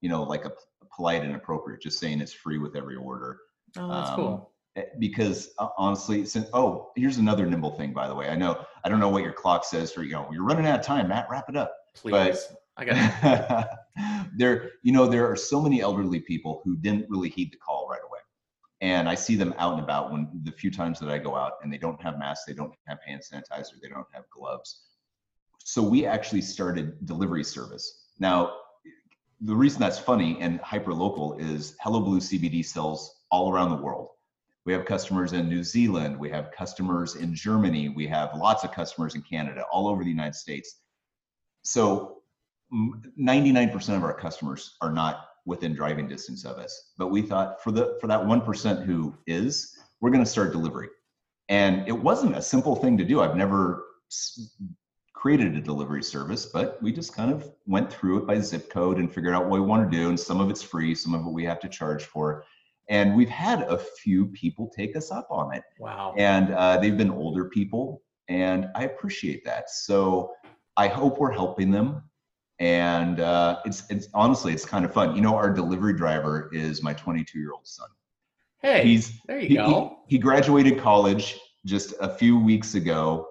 you 0.00 0.08
know 0.08 0.22
like 0.22 0.44
a 0.44 0.52
polite 0.94 1.24
and 1.24 1.34
appropriate. 1.34 1.82
Just 1.82 1.98
saying 1.98 2.20
it's 2.20 2.32
free 2.32 2.58
with 2.58 2.76
every 2.76 2.94
order. 2.94 3.38
Oh, 3.76 3.90
that's 3.90 4.10
um, 4.10 4.16
cool. 4.16 4.52
Eh, 4.76 4.84
because 5.00 5.50
uh, 5.58 5.70
honestly, 5.76 6.24
since 6.24 6.48
oh, 6.52 6.92
here's 6.94 7.16
another 7.16 7.44
nimble 7.44 7.72
thing. 7.72 7.92
By 7.92 8.06
the 8.06 8.14
way, 8.14 8.28
I 8.28 8.36
know 8.36 8.64
I 8.84 8.88
don't 8.88 9.00
know 9.00 9.08
what 9.08 9.22
your 9.22 9.32
clock 9.32 9.64
says 9.64 9.92
for 9.92 10.02
you 10.02 10.12
know 10.12 10.28
you're 10.32 10.44
running 10.44 10.66
out 10.66 10.80
of 10.80 10.86
time, 10.86 11.08
Matt. 11.08 11.28
Wrap 11.30 11.48
it 11.48 11.56
up. 11.56 11.74
Please, 11.94 12.46
but, 12.50 12.62
I 12.76 12.84
got 12.84 13.68
there. 14.36 14.70
You 14.82 14.92
know 14.92 15.06
there 15.06 15.30
are 15.30 15.36
so 15.36 15.60
many 15.60 15.80
elderly 15.80 16.20
people 16.20 16.62
who 16.64 16.76
didn't 16.76 17.08
really 17.08 17.28
heed 17.28 17.52
the 17.52 17.58
call 17.58 17.88
right 17.90 18.00
away, 18.08 18.20
and 18.80 19.08
I 19.08 19.14
see 19.14 19.36
them 19.36 19.54
out 19.58 19.74
and 19.74 19.82
about 19.82 20.12
when 20.12 20.28
the 20.44 20.52
few 20.52 20.70
times 20.70 21.00
that 21.00 21.10
I 21.10 21.18
go 21.18 21.36
out, 21.36 21.54
and 21.62 21.72
they 21.72 21.78
don't 21.78 22.00
have 22.02 22.18
masks, 22.18 22.44
they 22.46 22.54
don't 22.54 22.74
have 22.86 22.98
hand 23.06 23.22
sanitizer, 23.22 23.80
they 23.82 23.88
don't 23.88 24.06
have 24.12 24.24
gloves. 24.30 24.82
So 25.64 25.82
we 25.82 26.06
actually 26.06 26.40
started 26.40 27.04
delivery 27.06 27.44
service. 27.44 28.06
Now 28.18 28.52
the 29.40 29.54
reason 29.54 29.80
that's 29.80 29.98
funny 29.98 30.38
and 30.40 30.60
hyper 30.60 30.92
local 30.92 31.38
is 31.38 31.76
Hello 31.80 32.00
Blue 32.00 32.18
CBD 32.18 32.64
sells 32.64 33.22
all 33.30 33.52
around 33.52 33.70
the 33.70 33.82
world. 33.82 34.08
We 34.68 34.74
have 34.74 34.84
customers 34.84 35.32
in 35.32 35.48
New 35.48 35.64
Zealand, 35.64 36.18
we 36.18 36.28
have 36.28 36.50
customers 36.50 37.16
in 37.16 37.34
Germany, 37.34 37.88
we 37.88 38.06
have 38.08 38.34
lots 38.36 38.64
of 38.64 38.70
customers 38.70 39.14
in 39.14 39.22
Canada, 39.22 39.64
all 39.72 39.88
over 39.88 40.04
the 40.04 40.10
United 40.10 40.34
States. 40.34 40.80
So 41.62 42.18
99% 42.70 43.96
of 43.96 44.04
our 44.04 44.12
customers 44.12 44.76
are 44.82 44.92
not 44.92 45.28
within 45.46 45.74
driving 45.74 46.06
distance 46.06 46.44
of 46.44 46.58
us. 46.58 46.92
But 46.98 47.06
we 47.06 47.22
thought 47.22 47.62
for 47.62 47.70
the 47.70 47.96
for 47.98 48.08
that 48.08 48.20
1% 48.20 48.84
who 48.84 49.16
is, 49.26 49.74
we're 50.02 50.10
going 50.10 50.22
to 50.22 50.30
start 50.30 50.52
delivery. 50.52 50.88
And 51.48 51.88
it 51.88 51.98
wasn't 51.98 52.36
a 52.36 52.42
simple 52.42 52.76
thing 52.76 52.98
to 52.98 53.04
do. 53.04 53.22
I've 53.22 53.36
never 53.36 53.86
created 55.14 55.56
a 55.56 55.62
delivery 55.62 56.02
service, 56.02 56.44
but 56.44 56.76
we 56.82 56.92
just 56.92 57.16
kind 57.16 57.32
of 57.32 57.50
went 57.66 57.90
through 57.90 58.18
it 58.18 58.26
by 58.26 58.38
zip 58.38 58.68
code 58.68 58.98
and 58.98 59.10
figured 59.10 59.34
out 59.34 59.46
what 59.46 59.60
we 59.60 59.66
want 59.66 59.90
to 59.90 59.96
do. 59.98 60.10
And 60.10 60.20
some 60.20 60.42
of 60.42 60.50
it's 60.50 60.62
free, 60.62 60.94
some 60.94 61.14
of 61.14 61.22
it 61.22 61.30
we 61.30 61.46
have 61.46 61.60
to 61.60 61.70
charge 61.70 62.04
for. 62.04 62.44
And 62.88 63.14
we've 63.16 63.28
had 63.28 63.62
a 63.62 63.78
few 63.78 64.26
people 64.26 64.70
take 64.74 64.96
us 64.96 65.10
up 65.10 65.26
on 65.30 65.54
it. 65.54 65.62
Wow. 65.78 66.14
And 66.16 66.52
uh, 66.54 66.78
they've 66.78 66.96
been 66.96 67.10
older 67.10 67.46
people, 67.46 68.02
and 68.28 68.68
I 68.74 68.84
appreciate 68.84 69.44
that. 69.44 69.70
So 69.70 70.32
I 70.76 70.88
hope 70.88 71.18
we're 71.18 71.32
helping 71.32 71.70
them. 71.70 72.02
And 72.60 73.20
uh, 73.20 73.60
it's 73.64 73.84
it's 73.88 74.08
honestly 74.14 74.52
it's 74.52 74.64
kind 74.64 74.84
of 74.84 74.92
fun. 74.92 75.14
You 75.14 75.22
know, 75.22 75.36
our 75.36 75.52
delivery 75.52 75.92
driver 75.92 76.50
is 76.52 76.82
my 76.82 76.92
22 76.92 77.38
year 77.38 77.52
old 77.52 77.66
son. 77.66 77.88
Hey, 78.60 78.82
he's 78.82 79.20
there 79.26 79.38
you 79.38 79.48
he, 79.48 79.54
go. 79.54 79.98
He, 80.08 80.16
he 80.16 80.18
graduated 80.20 80.78
college 80.78 81.38
just 81.64 81.94
a 82.00 82.08
few 82.08 82.38
weeks 82.38 82.74
ago 82.74 83.28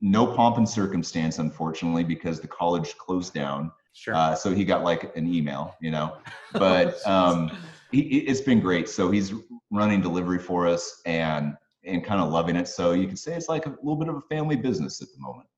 no 0.00 0.26
pomp 0.26 0.58
and 0.58 0.68
circumstance, 0.68 1.38
unfortunately, 1.38 2.04
because 2.04 2.40
the 2.40 2.48
college 2.48 2.96
closed 2.98 3.34
down. 3.34 3.72
Sure. 3.92 4.14
Uh, 4.14 4.34
so 4.34 4.54
he 4.54 4.64
got 4.64 4.84
like 4.84 5.16
an 5.16 5.32
email, 5.32 5.74
you 5.80 5.90
know, 5.90 6.16
but 6.52 7.04
um, 7.06 7.50
he, 7.90 8.00
it's 8.00 8.40
been 8.40 8.60
great. 8.60 8.88
So 8.88 9.10
he's 9.10 9.32
running 9.70 10.00
delivery 10.00 10.38
for 10.38 10.66
us 10.66 11.00
and 11.06 11.56
and 11.84 12.04
kind 12.04 12.20
of 12.20 12.30
loving 12.30 12.56
it. 12.56 12.68
So 12.68 12.92
you 12.92 13.06
can 13.06 13.16
say 13.16 13.34
it's 13.34 13.48
like 13.48 13.66
a 13.66 13.70
little 13.70 13.96
bit 13.96 14.08
of 14.08 14.16
a 14.16 14.20
family 14.22 14.56
business 14.56 15.00
at 15.00 15.08
the 15.14 15.20
moment. 15.20 15.48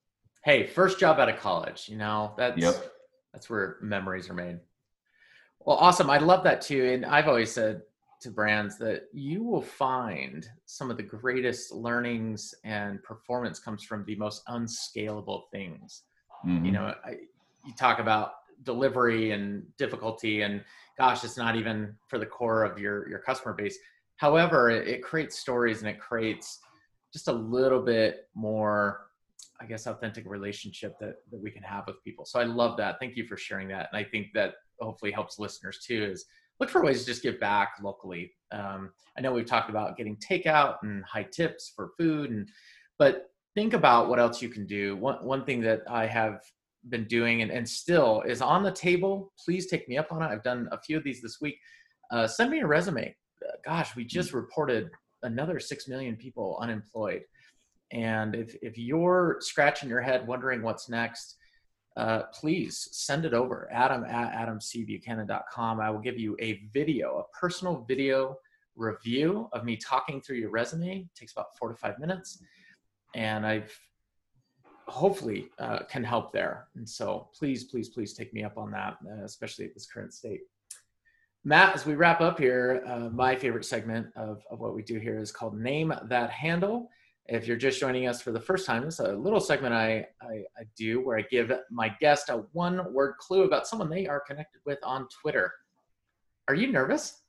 Hey, 0.44 0.66
first 0.66 0.98
job 0.98 1.18
out 1.18 1.28
of 1.28 1.38
college, 1.38 1.88
you 1.88 1.96
know, 1.96 2.34
that's 2.36 2.58
yep. 2.58 2.92
that's 3.32 3.50
where 3.50 3.76
memories 3.80 4.30
are 4.30 4.34
made. 4.34 4.58
Well, 5.60 5.76
awesome. 5.76 6.08
I 6.08 6.18
love 6.18 6.42
that 6.44 6.62
too. 6.62 6.84
And 6.86 7.04
I've 7.04 7.28
always 7.28 7.52
said 7.52 7.82
to 8.22 8.30
brands 8.30 8.78
that 8.78 9.04
you 9.12 9.42
will 9.42 9.62
find 9.62 10.48
some 10.66 10.90
of 10.90 10.96
the 10.96 11.02
greatest 11.02 11.72
learnings 11.72 12.54
and 12.64 13.02
performance 13.02 13.58
comes 13.58 13.82
from 13.82 14.04
the 14.04 14.16
most 14.16 14.42
unscalable 14.48 15.48
things. 15.52 16.02
Mm-hmm. 16.46 16.64
You 16.64 16.72
know, 16.72 16.94
I, 17.04 17.10
you 17.66 17.74
talk 17.78 17.98
about 17.98 18.32
delivery 18.62 19.32
and 19.32 19.64
difficulty 19.76 20.42
and 20.42 20.62
gosh, 21.00 21.24
it's 21.24 21.38
not 21.38 21.56
even 21.56 21.94
for 22.08 22.18
the 22.18 22.26
core 22.26 22.62
of 22.62 22.78
your, 22.78 23.08
your 23.08 23.20
customer 23.20 23.54
base. 23.54 23.78
However, 24.16 24.68
it, 24.68 24.86
it 24.86 25.02
creates 25.02 25.38
stories 25.38 25.78
and 25.80 25.88
it 25.88 25.98
creates 25.98 26.58
just 27.10 27.28
a 27.28 27.32
little 27.32 27.80
bit 27.80 28.28
more 28.34 29.06
I 29.62 29.66
guess 29.66 29.86
authentic 29.86 30.24
relationship 30.26 30.98
that 31.00 31.16
that 31.30 31.40
we 31.40 31.50
can 31.50 31.62
have 31.62 31.84
with 31.86 32.02
people. 32.02 32.24
So 32.24 32.40
I 32.40 32.44
love 32.44 32.78
that. 32.78 32.98
Thank 32.98 33.16
you 33.16 33.26
for 33.26 33.36
sharing 33.36 33.68
that. 33.68 33.88
And 33.92 33.98
I 34.00 34.08
think 34.08 34.28
that 34.34 34.54
hopefully 34.80 35.12
helps 35.12 35.38
listeners 35.38 35.84
too 35.86 36.02
is 36.12 36.24
look 36.58 36.70
for 36.70 36.82
ways 36.82 37.00
to 37.00 37.06
just 37.06 37.22
give 37.22 37.38
back 37.40 37.74
locally. 37.82 38.32
Um, 38.52 38.90
I 39.16 39.20
know 39.20 39.32
we've 39.32 39.46
talked 39.54 39.70
about 39.70 39.96
getting 39.98 40.16
takeout 40.16 40.76
and 40.82 41.04
high 41.04 41.28
tips 41.38 41.72
for 41.76 41.90
food, 41.98 42.30
and 42.30 42.48
but 42.98 43.30
think 43.54 43.74
about 43.74 44.08
what 44.08 44.18
else 44.18 44.40
you 44.40 44.48
can 44.48 44.66
do. 44.66 44.96
One 44.96 45.18
one 45.24 45.44
thing 45.44 45.60
that 45.62 45.82
I 45.90 46.06
have 46.06 46.40
been 46.88 47.04
doing 47.04 47.42
and, 47.42 47.50
and 47.50 47.68
still 47.68 48.22
is 48.22 48.40
on 48.40 48.62
the 48.62 48.72
table. 48.72 49.32
Please 49.44 49.66
take 49.66 49.88
me 49.88 49.98
up 49.98 50.12
on 50.12 50.22
it. 50.22 50.26
I've 50.26 50.42
done 50.42 50.68
a 50.72 50.80
few 50.80 50.96
of 50.96 51.04
these 51.04 51.20
this 51.20 51.40
week. 51.40 51.58
Uh, 52.10 52.26
send 52.26 52.50
me 52.50 52.60
a 52.60 52.66
resume. 52.66 53.14
Gosh, 53.64 53.94
we 53.94 54.04
just 54.04 54.32
reported 54.32 54.90
another 55.22 55.60
six 55.60 55.88
million 55.88 56.16
people 56.16 56.58
unemployed. 56.60 57.22
And 57.92 58.34
if, 58.34 58.54
if 58.62 58.78
you're 58.78 59.38
scratching 59.40 59.88
your 59.88 60.00
head 60.00 60.26
wondering 60.26 60.62
what's 60.62 60.88
next, 60.88 61.36
uh, 61.96 62.22
please 62.32 62.88
send 62.92 63.24
it 63.24 63.34
over 63.34 63.68
adam 63.72 64.04
at 64.04 64.32
adamcbuchanan.com 64.32 65.80
i 65.80 65.90
will 65.90 65.98
give 65.98 66.16
you 66.16 66.36
a 66.40 66.60
video 66.72 67.18
a 67.18 67.38
personal 67.38 67.84
video 67.88 68.36
review 68.76 69.48
of 69.52 69.64
me 69.64 69.76
talking 69.76 70.20
through 70.20 70.36
your 70.36 70.50
resume 70.50 71.00
it 71.00 71.14
takes 71.16 71.32
about 71.32 71.46
four 71.58 71.68
to 71.68 71.74
five 71.74 71.98
minutes 71.98 72.42
and 73.16 73.44
i've 73.44 73.76
hopefully 74.90 75.48
uh, 75.58 75.80
can 75.88 76.04
help 76.04 76.32
there 76.32 76.68
and 76.74 76.88
so 76.88 77.28
please 77.36 77.64
please 77.64 77.88
please 77.88 78.12
take 78.12 78.32
me 78.32 78.42
up 78.42 78.56
on 78.58 78.70
that 78.70 78.96
uh, 79.10 79.24
especially 79.24 79.64
at 79.64 79.74
this 79.74 79.86
current 79.86 80.12
state 80.12 80.40
matt 81.44 81.74
as 81.74 81.86
we 81.86 81.94
wrap 81.94 82.20
up 82.20 82.38
here 82.38 82.82
uh, 82.86 83.08
my 83.10 83.34
favorite 83.34 83.64
segment 83.64 84.06
of, 84.16 84.42
of 84.50 84.60
what 84.60 84.74
we 84.74 84.82
do 84.82 84.98
here 84.98 85.18
is 85.18 85.32
called 85.32 85.58
name 85.58 85.92
that 86.08 86.30
handle 86.30 86.90
if 87.30 87.46
you're 87.46 87.56
just 87.56 87.78
joining 87.78 88.08
us 88.08 88.20
for 88.20 88.32
the 88.32 88.40
first 88.40 88.66
time, 88.66 88.82
it's 88.84 88.98
a 88.98 89.12
little 89.12 89.40
segment 89.40 89.72
I, 89.72 90.04
I, 90.20 90.42
I 90.58 90.64
do 90.76 91.00
where 91.00 91.16
I 91.16 91.22
give 91.22 91.52
my 91.70 91.94
guest 92.00 92.28
a 92.28 92.38
one 92.52 92.92
word 92.92 93.14
clue 93.18 93.44
about 93.44 93.68
someone 93.68 93.88
they 93.88 94.06
are 94.06 94.20
connected 94.20 94.60
with 94.66 94.78
on 94.82 95.06
Twitter. 95.22 95.52
Are 96.48 96.54
you 96.54 96.72
nervous? 96.72 97.22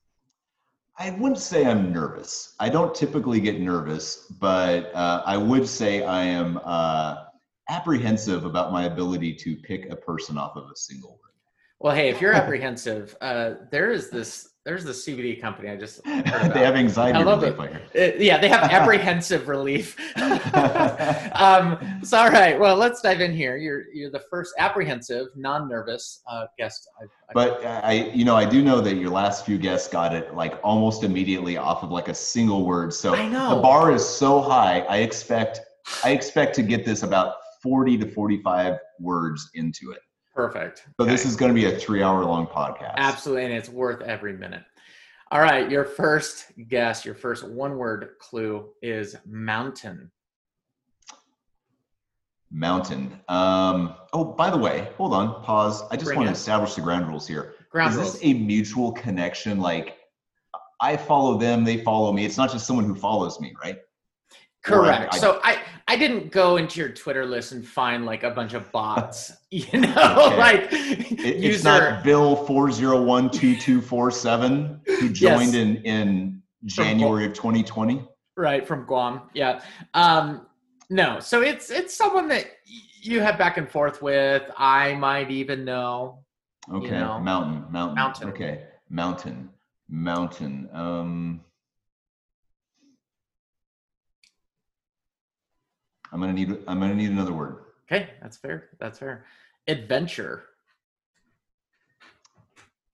I 0.98 1.12
wouldn't 1.12 1.40
say 1.40 1.66
I'm 1.66 1.94
nervous. 1.94 2.56
I 2.60 2.70
don't 2.70 2.94
typically 2.96 3.40
get 3.40 3.60
nervous, 3.60 4.26
but 4.40 4.94
uh, 4.96 5.22
I 5.26 5.38
would 5.38 5.68
say 5.68 6.04
I 6.04 6.24
am 6.24 6.60
uh, 6.64 7.26
apprehensive 7.72 8.46
about 8.46 8.72
my 8.72 8.84
ability 8.84 9.34
to 9.34 9.56
pick 9.56 9.90
a 9.90 9.96
person 9.96 10.38
off 10.38 10.56
of 10.56 10.66
a 10.66 10.76
single 10.76 11.12
word. 11.12 11.18
Well, 11.80 11.96
hey, 11.96 12.10
if 12.10 12.22
you're 12.22 12.34
apprehensive, 12.44 13.16
uh, 13.22 13.54
there 13.72 13.92
is 13.92 14.10
this 14.10 14.50
there's 14.64 14.84
the 14.84 14.92
CBD 14.92 15.42
company 15.42 15.70
I 15.70 15.76
just 15.76 16.04
they 16.06 16.12
have 16.12 16.76
anxiety 16.76 17.18
I 17.18 17.24
love 17.24 17.42
relief. 17.42 17.82
It. 17.96 18.16
Uh, 18.16 18.18
yeah, 18.20 18.38
they 18.38 18.48
have 18.48 18.64
apprehensive 18.72 19.48
relief. 19.48 19.98
um, 20.54 22.00
so 22.04 22.20
all 22.20 22.30
right, 22.30 22.60
well, 22.60 22.76
let's 22.76 23.02
dive 23.02 23.22
in 23.22 23.34
here. 23.34 23.58
You're 23.58 23.86
you're 23.92 24.12
the 24.12 24.24
first 24.30 24.54
apprehensive, 24.60 25.30
non-nervous 25.36 26.22
uh, 26.28 26.46
guest. 26.60 26.88
I've, 27.02 27.10
I've 27.30 27.34
but 27.34 27.66
I, 27.66 28.12
you 28.14 28.24
know, 28.24 28.36
I 28.36 28.46
do 28.46 28.62
know 28.62 28.82
that 28.82 28.98
your 28.98 29.10
last 29.10 29.48
few 29.48 29.58
guests 29.58 29.88
got 29.88 30.14
it 30.14 30.36
like 30.36 30.60
almost 30.64 31.04
immediately 31.04 31.58
off 31.58 31.82
of 31.82 31.90
like 31.90 32.10
a 32.10 32.16
single 32.16 32.64
word. 32.64 32.94
So 32.94 33.12
the 33.16 33.60
bar 33.64 33.92
is 33.92 34.08
so 34.08 34.42
high. 34.42 34.82
I 34.82 34.98
expect 34.98 35.62
I 36.04 36.12
expect 36.12 36.54
to 36.56 36.62
get 36.62 36.86
this 36.86 37.02
about 37.02 37.36
40 37.62 37.98
to 38.00 38.08
45 38.10 38.78
words 39.00 39.50
into 39.54 39.92
it. 39.92 40.00
Perfect. 40.34 40.80
So 40.80 41.04
okay. 41.04 41.12
this 41.12 41.26
is 41.26 41.36
going 41.36 41.54
to 41.54 41.56
be 41.56 41.66
a 41.66 41.78
three 41.78 42.02
hour 42.02 42.24
long 42.24 42.48
podcast. 42.48 42.96
Absolutely. 42.98 43.46
And 43.46 43.54
it's 43.54 43.70
worth 43.70 44.02
every 44.02 44.34
minute. 44.34 44.64
All 45.32 45.42
right. 45.42 45.70
Your 45.70 45.86
first 45.86 46.52
guess, 46.68 47.06
your 47.06 47.16
first 47.16 47.48
one 47.48 47.78
word 47.78 48.10
clue 48.20 48.70
is 48.82 49.16
mountain. 49.26 50.12
Mountain. 52.52 53.20
Um, 53.30 53.96
oh, 54.14 54.26
by 54.26 54.50
the 54.50 54.58
way, 54.58 54.90
hold 54.98 55.14
on, 55.14 55.42
pause. 55.44 55.84
I 55.90 55.96
just 55.96 56.08
Bring 56.08 56.18
want 56.18 56.30
it. 56.30 56.34
to 56.34 56.38
establish 56.38 56.76
the 56.76 56.82
ground 56.82 57.08
rules 57.08 57.26
here. 57.26 57.54
Ground 57.70 57.92
is 57.92 57.98
rules. 57.98 58.14
this 58.14 58.22
a 58.24 58.34
mutual 58.34 58.92
connection? 58.92 59.62
Like 59.62 59.98
I 60.82 60.98
follow 60.98 61.38
them, 61.38 61.64
they 61.64 61.78
follow 61.78 62.12
me. 62.12 62.26
It's 62.26 62.38
not 62.38 62.52
just 62.52 62.66
someone 62.66 62.86
who 62.86 62.96
follows 62.96 63.40
me, 63.40 63.54
right? 63.64 63.78
Correct. 64.64 65.14
I, 65.14 65.18
so 65.18 65.40
I 65.44 65.60
I 65.92 65.98
didn't 65.98 66.32
go 66.32 66.56
into 66.56 66.80
your 66.80 66.88
Twitter 66.88 67.26
list 67.26 67.52
and 67.52 67.68
find 67.68 68.06
like 68.06 68.24
a 68.24 68.32
bunch 68.32 68.54
of 68.54 68.72
bots, 68.72 69.34
you 69.52 69.78
know, 69.78 70.28
okay. 70.28 70.38
like 70.38 70.70
it, 70.72 71.36
user... 71.36 71.50
it's 71.50 71.64
not 71.66 72.02
Bill 72.02 72.38
four 72.46 72.72
zero 72.72 73.04
one 73.04 73.30
two 73.30 73.58
two 73.58 73.82
four 73.82 74.10
seven 74.10 74.80
who 74.86 75.10
joined 75.12 75.54
yes. 75.54 75.56
in 75.56 75.76
in 75.84 76.42
January 76.64 77.26
of 77.26 77.34
2020. 77.34 78.08
Right 78.38 78.66
from 78.66 78.86
Guam, 78.86 79.24
yeah. 79.34 79.62
Um, 79.94 80.48
no, 80.90 81.20
so 81.20 81.42
it's 81.42 81.70
it's 81.70 81.94
someone 81.94 82.30
that 82.30 82.46
you 83.02 83.20
have 83.20 83.38
back 83.38 83.58
and 83.58 83.70
forth 83.70 84.02
with. 84.02 84.50
I 84.58 84.94
might 84.94 85.30
even 85.30 85.66
know. 85.66 86.20
Okay, 86.74 86.86
you 86.86 86.92
know. 86.92 87.20
mountain, 87.20 87.66
mountain, 87.70 87.96
mountain. 87.96 88.30
Okay, 88.30 88.64
mountain, 88.90 89.50
mountain. 89.90 90.70
Um, 90.72 91.42
I'm 96.12 96.20
gonna 96.20 96.34
need 96.34 96.58
I'm 96.68 96.80
gonna 96.80 96.96
need 96.96 97.12
another 97.12 97.34
word. 97.34 97.58
Okay, 97.92 98.10
that's 98.22 98.38
fair. 98.38 98.70
That's 98.80 99.00
fair. 99.00 99.26
Adventure. 99.68 100.44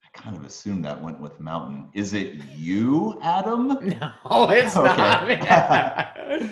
I 0.04 0.20
kind 0.20 0.36
of 0.36 0.44
assumed 0.44 0.84
that 0.84 1.00
went 1.00 1.20
with 1.20 1.38
mountain. 1.40 1.88
Is 1.94 2.14
it 2.14 2.34
you, 2.56 3.18
Adam? 3.22 3.68
No, 4.28 4.50
it's 4.50 4.76
okay. 4.76 5.36
not. 5.36 6.50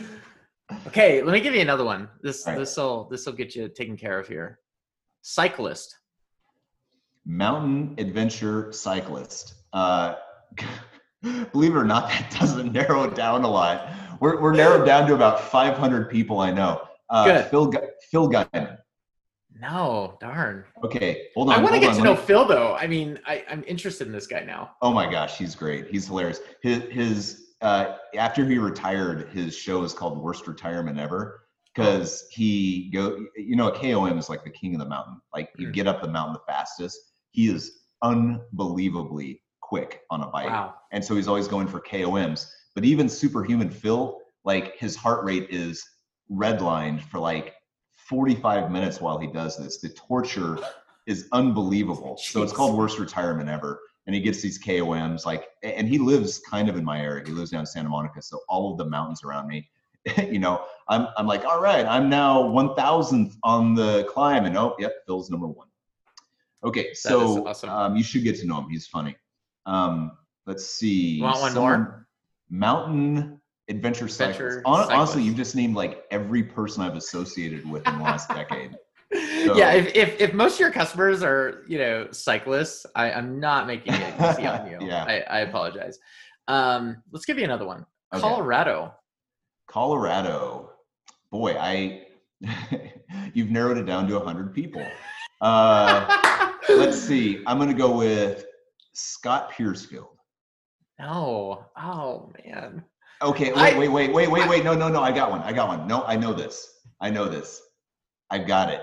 okay, 0.88 1.22
let 1.22 1.32
me 1.32 1.40
give 1.40 1.54
you 1.54 1.60
another 1.60 1.84
one. 1.84 2.08
This 2.22 2.44
right. 2.46 2.58
this 2.58 2.76
will 2.76 3.08
this 3.10 3.26
will 3.26 3.32
get 3.32 3.54
you 3.54 3.68
taken 3.68 3.96
care 3.96 4.18
of 4.18 4.26
here. 4.26 4.60
Cyclist. 5.22 5.96
Mountain 7.24 7.94
adventure 7.98 8.72
cyclist. 8.72 9.54
Uh, 9.72 10.14
believe 11.52 11.72
it 11.72 11.78
or 11.78 11.84
not, 11.84 12.08
that 12.08 12.36
doesn't 12.38 12.72
narrow 12.72 13.04
it 13.04 13.14
down 13.16 13.42
a 13.42 13.48
lot 13.48 13.88
we're, 14.20 14.40
we're 14.40 14.54
narrowed 14.54 14.86
down 14.86 15.06
to 15.08 15.14
about 15.14 15.40
500 15.40 16.10
people 16.10 16.40
I 16.40 16.50
know. 16.52 16.82
Uh, 17.08 17.24
Good. 17.24 17.46
Phil, 17.46 17.72
Phil 18.10 18.30
Gaimon. 18.30 18.78
No, 19.58 20.16
darn. 20.20 20.64
Okay, 20.84 21.28
hold 21.34 21.50
on. 21.50 21.58
I 21.58 21.62
want 21.62 21.74
to 21.74 21.80
get 21.80 21.90
on, 21.90 21.96
to 21.96 22.02
know 22.02 22.14
me... 22.14 22.20
Phil 22.20 22.46
though. 22.46 22.74
I 22.74 22.86
mean, 22.86 23.18
I, 23.26 23.44
I'm 23.48 23.64
interested 23.66 24.06
in 24.06 24.12
this 24.12 24.26
guy 24.26 24.40
now. 24.40 24.72
Oh 24.82 24.92
my 24.92 25.10
gosh, 25.10 25.38
he's 25.38 25.54
great. 25.54 25.86
He's 25.88 26.06
hilarious. 26.06 26.40
His 26.62 26.82
his 26.90 27.46
uh, 27.62 27.96
after 28.14 28.44
he 28.44 28.58
retired, 28.58 29.30
his 29.30 29.56
show 29.56 29.82
is 29.82 29.94
called 29.94 30.22
Worst 30.22 30.46
Retirement 30.46 30.98
Ever 30.98 31.46
because 31.74 32.26
he 32.30 32.90
go. 32.92 33.24
You 33.36 33.56
know, 33.56 33.68
a 33.68 33.78
KOM 33.78 34.18
is 34.18 34.28
like 34.28 34.44
the 34.44 34.50
king 34.50 34.74
of 34.74 34.80
the 34.80 34.88
mountain. 34.88 35.20
Like 35.32 35.50
you 35.56 35.68
mm. 35.68 35.72
get 35.72 35.86
up 35.86 36.02
the 36.02 36.08
mountain 36.08 36.34
the 36.34 36.52
fastest. 36.52 36.98
He 37.30 37.48
is 37.48 37.80
unbelievably 38.02 39.42
quick 39.62 40.02
on 40.10 40.20
a 40.20 40.26
bike, 40.26 40.50
wow. 40.50 40.74
and 40.92 41.02
so 41.02 41.16
he's 41.16 41.28
always 41.28 41.48
going 41.48 41.66
for 41.66 41.80
KOMs. 41.80 42.46
But 42.76 42.84
even 42.84 43.08
superhuman 43.08 43.70
Phil, 43.70 44.20
like 44.44 44.76
his 44.76 44.94
heart 44.94 45.24
rate 45.24 45.48
is 45.48 45.82
redlined 46.30 47.00
for 47.00 47.18
like 47.18 47.54
45 47.96 48.70
minutes 48.70 49.00
while 49.00 49.18
he 49.18 49.26
does 49.26 49.56
this. 49.56 49.78
The 49.78 49.88
torture 49.88 50.58
is 51.06 51.26
unbelievable. 51.32 52.18
Jeez. 52.20 52.32
So 52.32 52.42
it's 52.42 52.52
called 52.52 52.76
worst 52.76 52.98
retirement 52.98 53.48
ever. 53.48 53.80
And 54.06 54.14
he 54.14 54.20
gets 54.20 54.42
these 54.42 54.62
KOMs 54.62 55.24
like, 55.24 55.48
and 55.62 55.88
he 55.88 55.96
lives 55.96 56.38
kind 56.38 56.68
of 56.68 56.76
in 56.76 56.84
my 56.84 57.00
area. 57.00 57.24
He 57.24 57.32
lives 57.32 57.50
down 57.50 57.60
in 57.60 57.66
Santa 57.66 57.88
Monica. 57.88 58.20
So 58.20 58.40
all 58.46 58.70
of 58.70 58.78
the 58.78 58.84
mountains 58.84 59.24
around 59.24 59.48
me, 59.48 59.70
you 60.18 60.38
know, 60.38 60.62
I'm, 60.86 61.08
I'm 61.16 61.26
like, 61.26 61.46
all 61.46 61.62
right, 61.62 61.86
I'm 61.86 62.10
now 62.10 62.42
1000th 62.42 63.36
on 63.42 63.74
the 63.74 64.04
climb. 64.04 64.44
And 64.44 64.56
oh, 64.56 64.76
yep, 64.78 64.92
Phil's 65.06 65.30
number 65.30 65.48
one. 65.48 65.68
Okay. 66.62 66.92
So 66.92 67.46
awesome. 67.46 67.70
um, 67.70 67.96
you 67.96 68.04
should 68.04 68.22
get 68.22 68.38
to 68.40 68.46
know 68.46 68.58
him. 68.60 68.68
He's 68.68 68.86
funny. 68.86 69.16
Um, 69.64 70.12
let's 70.44 70.66
see. 70.66 71.14
You 71.16 71.22
want 71.22 71.40
one 71.40 71.52
Someone, 71.52 71.80
more? 71.80 72.05
Mountain 72.50 73.40
adventure 73.68 74.08
cyclists. 74.08 74.62
Honestly, 74.64 75.22
you've 75.22 75.36
just 75.36 75.54
named 75.54 75.74
like 75.74 76.04
every 76.10 76.42
person 76.42 76.82
I've 76.82 76.96
associated 76.96 77.68
with 77.68 77.86
in 77.86 77.98
the 77.98 78.04
last 78.04 78.28
decade. 78.30 78.76
So, 79.12 79.56
yeah, 79.56 79.72
if, 79.72 79.94
if, 79.94 80.20
if 80.20 80.34
most 80.34 80.54
of 80.54 80.60
your 80.60 80.72
customers 80.72 81.22
are 81.22 81.64
you 81.68 81.78
know 81.78 82.08
cyclists, 82.10 82.86
I, 82.94 83.12
I'm 83.12 83.38
not 83.38 83.66
making 83.66 83.94
it 83.94 84.14
easy 84.14 84.46
on 84.46 84.70
you. 84.70 84.78
yeah, 84.80 85.04
I, 85.04 85.20
I 85.20 85.38
apologize. 85.40 85.98
Um, 86.48 87.02
let's 87.12 87.24
give 87.24 87.38
you 87.38 87.44
another 87.44 87.66
one. 87.66 87.86
Okay. 88.12 88.20
Colorado. 88.20 88.94
Colorado, 89.68 90.70
boy, 91.30 91.56
I 91.58 92.06
you've 93.34 93.50
narrowed 93.50 93.78
it 93.78 93.86
down 93.86 94.08
to 94.08 94.18
hundred 94.20 94.52
people. 94.54 94.84
Uh, 95.40 96.52
let's 96.68 96.98
see. 96.98 97.42
I'm 97.46 97.58
going 97.58 97.68
to 97.68 97.74
go 97.74 97.96
with 97.96 98.46
Scott 98.92 99.52
Piercefield. 99.52 100.15
No. 100.98 101.66
Oh 101.76 102.32
man. 102.44 102.84
Okay, 103.22 103.52
wait, 103.52 103.74
I, 103.74 103.78
wait, 103.78 103.88
wait, 103.88 104.12
wait, 104.12 104.30
wait, 104.30 104.48
wait. 104.48 104.64
No, 104.64 104.74
no, 104.74 104.88
no. 104.88 105.02
I 105.02 105.10
got 105.10 105.30
one. 105.30 105.40
I 105.40 105.52
got 105.52 105.68
one. 105.68 105.86
No, 105.86 106.04
I 106.04 106.16
know 106.16 106.32
this. 106.34 106.80
I 107.00 107.08
know 107.08 107.28
this. 107.28 107.62
I've 108.30 108.46
got 108.46 108.70
it. 108.70 108.82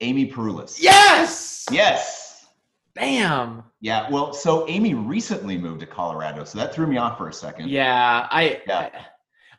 Amy 0.00 0.30
Parulis. 0.30 0.78
Yes. 0.80 1.66
Yes. 1.70 2.46
Bam. 2.94 3.64
Yeah. 3.80 4.08
Well, 4.10 4.32
so 4.34 4.68
Amy 4.68 4.94
recently 4.94 5.56
moved 5.56 5.80
to 5.80 5.86
Colorado, 5.86 6.44
so 6.44 6.58
that 6.58 6.74
threw 6.74 6.86
me 6.86 6.96
off 6.96 7.18
for 7.18 7.28
a 7.28 7.32
second. 7.32 7.70
Yeah. 7.70 8.28
I. 8.30 8.60
Yeah. 8.66 8.90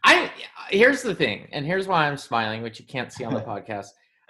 I, 0.05 0.13
I 0.13 0.31
here's 0.69 1.01
the 1.01 1.15
thing, 1.15 1.47
and 1.51 1.65
here's 1.65 1.87
why 1.87 2.07
I'm 2.07 2.17
smiling, 2.17 2.61
which 2.61 2.79
you 2.79 2.85
can't 2.85 3.11
see 3.11 3.25
on 3.25 3.33
the 3.33 3.41
podcast. 3.41 3.87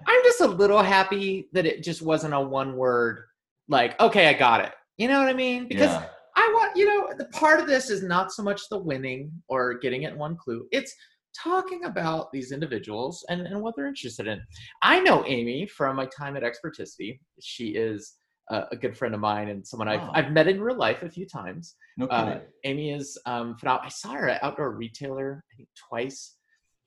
I'm 0.08 0.24
just 0.24 0.42
a 0.42 0.48
little 0.48 0.82
happy 0.82 1.50
that 1.54 1.66
it 1.66 1.84
just 1.84 2.02
wasn't 2.02 2.34
a 2.34 2.40
one 2.40 2.76
word 2.76 3.26
like, 3.68 4.00
okay, 4.00 4.28
I 4.28 4.34
got 4.34 4.62
it. 4.62 4.72
You 4.98 5.08
know 5.08 5.20
what 5.20 5.30
I 5.30 5.34
mean? 5.34 5.68
Because 5.68 5.92
yeah. 5.92 6.06
I 6.44 6.52
want, 6.54 6.76
you 6.76 6.86
know, 6.86 7.14
the 7.18 7.26
part 7.26 7.62
of 7.62 7.68
this 7.68 7.90
is 7.90 8.04
not 8.04 8.34
so 8.34 8.44
much 8.44 8.68
the 8.70 8.78
winning 8.78 9.32
or 9.48 9.76
getting 9.76 10.04
it 10.04 10.18
one 10.18 10.36
clue. 10.36 10.68
It's 10.72 10.94
talking 11.42 11.86
about 11.86 12.32
these 12.34 12.52
individuals 12.52 13.26
and, 13.30 13.48
and 13.48 13.62
what 13.62 13.76
they're 13.78 13.88
interested 13.88 14.28
in. 14.28 14.42
I 14.82 15.00
know 15.00 15.26
Amy 15.26 15.66
from 15.66 15.96
my 15.96 16.06
time 16.06 16.36
at 16.36 16.44
Experticity. 16.44 17.20
She 17.42 17.70
is 17.70 18.16
a, 18.50 18.66
a 18.74 18.76
good 18.76 18.98
friend 18.98 19.16
of 19.16 19.22
mine 19.22 19.48
and 19.50 19.66
someone 19.66 19.88
I've, 19.88 20.10
I've 20.14 20.32
met 20.34 20.50
in 20.50 20.60
real 20.60 20.78
life 20.78 21.02
a 21.02 21.10
few 21.10 21.26
times. 21.26 21.76
No 21.98 22.08
uh, 22.08 22.40
Amy 22.66 22.92
is 22.92 23.18
um, 23.26 23.56
phenomenal. 23.58 23.86
I 23.86 23.90
saw 23.90 24.12
her 24.12 24.28
at 24.28 24.44
Outdoor 24.44 24.72
Retailer, 24.72 25.46
I 25.54 25.56
think 25.56 25.70
twice. 25.90 26.36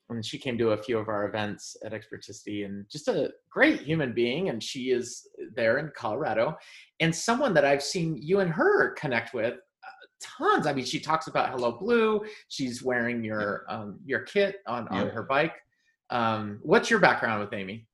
And 0.09 0.25
she 0.25 0.37
came 0.37 0.57
to 0.57 0.71
a 0.71 0.77
few 0.77 0.97
of 0.97 1.09
our 1.09 1.27
events 1.27 1.75
at 1.83 1.93
Experticity 1.93 2.65
and 2.65 2.85
just 2.89 3.07
a 3.07 3.31
great 3.49 3.81
human 3.81 4.13
being. 4.13 4.49
And 4.49 4.63
she 4.63 4.91
is 4.91 5.27
there 5.53 5.79
in 5.79 5.91
Colorado 5.95 6.55
and 6.99 7.13
someone 7.13 7.53
that 7.55 7.65
I've 7.65 7.83
seen 7.83 8.17
you 8.17 8.39
and 8.39 8.49
her 8.49 8.91
connect 8.91 9.33
with 9.33 9.55
uh, 9.55 10.05
tons. 10.21 10.65
I 10.65 10.73
mean, 10.73 10.85
she 10.85 10.99
talks 10.99 11.27
about 11.27 11.49
Hello 11.49 11.73
Blue. 11.73 12.23
She's 12.47 12.81
wearing 12.81 13.23
your 13.23 13.65
um, 13.67 13.99
your 14.05 14.21
kit 14.21 14.57
on, 14.65 14.87
on 14.87 15.09
her 15.09 15.23
bike. 15.23 15.55
Um, 16.09 16.59
what's 16.61 16.89
your 16.89 16.99
background 16.99 17.41
with 17.41 17.53
Amy? 17.53 17.85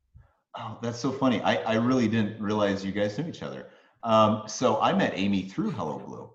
Oh, 0.55 0.77
that's 0.83 0.99
so 0.99 1.11
funny. 1.11 1.41
I, 1.41 1.55
I 1.55 1.75
really 1.75 2.07
didn't 2.07 2.39
realize 2.39 2.85
you 2.85 2.91
guys 2.91 3.17
knew 3.17 3.27
each 3.27 3.41
other. 3.41 3.69
Um, 4.03 4.43
so 4.45 4.79
I 4.81 4.93
met 4.93 5.13
Amy 5.15 5.43
through 5.43 5.71
Hello 5.71 5.97
Blue. 5.97 6.29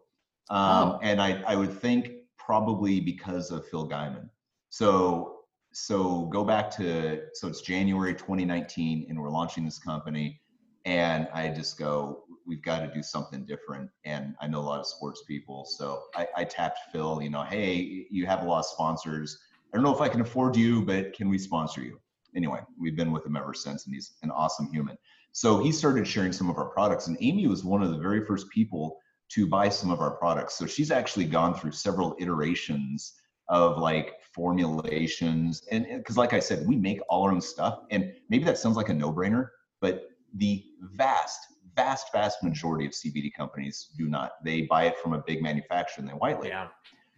Um, 0.50 0.88
oh. 0.88 0.98
And 1.02 1.20
I, 1.20 1.40
I 1.46 1.54
would 1.54 1.72
think 1.72 2.10
probably 2.36 2.98
because 2.98 3.52
of 3.52 3.68
Phil 3.68 3.88
Gaimon. 3.88 4.28
So 4.70 5.37
so 5.78 6.26
go 6.26 6.44
back 6.44 6.70
to 6.72 7.22
so 7.34 7.46
it's 7.46 7.60
January 7.60 8.12
2019 8.12 9.06
and 9.08 9.20
we're 9.20 9.30
launching 9.30 9.64
this 9.64 9.78
company. 9.78 10.40
And 10.84 11.28
I 11.32 11.48
just 11.50 11.78
go 11.78 12.24
we've 12.46 12.62
got 12.62 12.80
to 12.80 12.92
do 12.92 13.02
something 13.02 13.44
different. 13.44 13.90
And 14.04 14.34
I 14.40 14.48
know 14.48 14.60
a 14.60 14.62
lot 14.62 14.80
of 14.80 14.86
sports 14.86 15.22
people 15.26 15.64
so 15.64 16.02
I, 16.16 16.26
I 16.36 16.44
tapped 16.44 16.80
Phil 16.92 17.22
you 17.22 17.30
know 17.30 17.44
hey 17.44 18.06
you 18.10 18.26
have 18.26 18.42
a 18.42 18.44
lot 18.44 18.60
of 18.60 18.66
sponsors. 18.66 19.38
I 19.72 19.76
don't 19.76 19.84
know 19.84 19.94
if 19.94 20.00
I 20.00 20.08
can 20.08 20.20
afford 20.20 20.56
you 20.56 20.84
but 20.84 21.12
can 21.12 21.28
we 21.28 21.38
sponsor 21.38 21.80
you? 21.80 22.00
Anyway 22.34 22.60
we've 22.78 22.96
been 22.96 23.12
with 23.12 23.24
him 23.24 23.36
ever 23.36 23.54
since 23.54 23.86
and 23.86 23.94
he's 23.94 24.14
an 24.22 24.32
awesome 24.32 24.68
human. 24.72 24.98
So 25.32 25.62
he 25.62 25.70
started 25.70 26.06
sharing 26.06 26.32
some 26.32 26.50
of 26.50 26.58
our 26.58 26.70
products 26.70 27.06
and 27.06 27.16
Amy 27.20 27.46
was 27.46 27.64
one 27.64 27.82
of 27.82 27.90
the 27.90 27.98
very 27.98 28.24
first 28.26 28.50
people 28.50 28.98
to 29.30 29.46
buy 29.46 29.68
some 29.68 29.90
of 29.90 30.00
our 30.00 30.12
products. 30.12 30.56
So 30.56 30.66
she's 30.66 30.90
actually 30.90 31.26
gone 31.26 31.54
through 31.54 31.72
several 31.72 32.16
iterations 32.18 33.14
of 33.48 33.78
like 33.78 34.14
formulations 34.34 35.62
and 35.70 35.86
because 35.96 36.16
like 36.16 36.32
i 36.32 36.40
said 36.40 36.66
we 36.66 36.76
make 36.76 37.00
all 37.08 37.24
our 37.24 37.32
own 37.32 37.40
stuff 37.40 37.80
and 37.90 38.12
maybe 38.28 38.44
that 38.44 38.58
sounds 38.58 38.76
like 38.76 38.88
a 38.88 38.94
no-brainer 38.94 39.48
but 39.80 40.10
the 40.34 40.64
vast 40.82 41.40
vast 41.74 42.12
vast 42.12 42.42
majority 42.42 42.84
of 42.84 42.92
cbd 42.92 43.32
companies 43.32 43.90
do 43.96 44.08
not. 44.08 44.32
They 44.44 44.62
buy 44.62 44.84
it 44.84 44.98
from 44.98 45.12
a 45.12 45.22
big 45.26 45.42
manufacturer 45.42 46.02
and 46.02 46.08
they 46.08 46.14
white 46.14 46.40
label. 46.40 46.48
Yeah. 46.48 46.68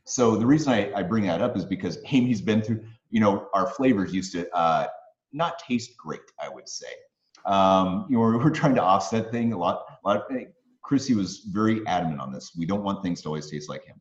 so 0.05 0.37
the 0.37 0.47
reason 0.47 0.73
I, 0.73 0.93
I 0.95 1.03
bring 1.03 1.27
that 1.27 1.41
up 1.41 1.57
is 1.57 1.65
because 1.65 1.99
amy's 2.13 2.43
been 2.43 2.63
through 2.63 2.85
you 3.11 3.21
know 3.21 3.49
our 3.55 3.67
flavors 3.67 4.13
used 4.13 4.33
to 4.33 4.55
uh, 4.55 4.87
not 5.33 5.59
taste 5.59 5.97
great 5.97 6.21
i 6.39 6.49
would 6.49 6.69
say. 6.69 6.93
Um, 7.47 8.07
you 8.09 8.17
know 8.17 8.21
we're, 8.21 8.39
we're 8.45 8.51
trying 8.51 8.75
to 8.75 8.83
offset 8.83 9.31
thing 9.31 9.53
a 9.53 9.59
lot 9.59 9.85
a 10.05 10.09
lot 10.09 10.17
of, 10.19 10.23
chrissy 10.83 11.15
was 11.15 11.39
very 11.51 11.87
adamant 11.87 12.21
on 12.21 12.33
this. 12.33 12.53
We 12.57 12.67
don't 12.67 12.83
want 12.83 13.03
things 13.03 13.23
to 13.23 13.29
always 13.29 13.51
taste 13.51 13.69
like 13.69 13.85
hemp 13.87 14.01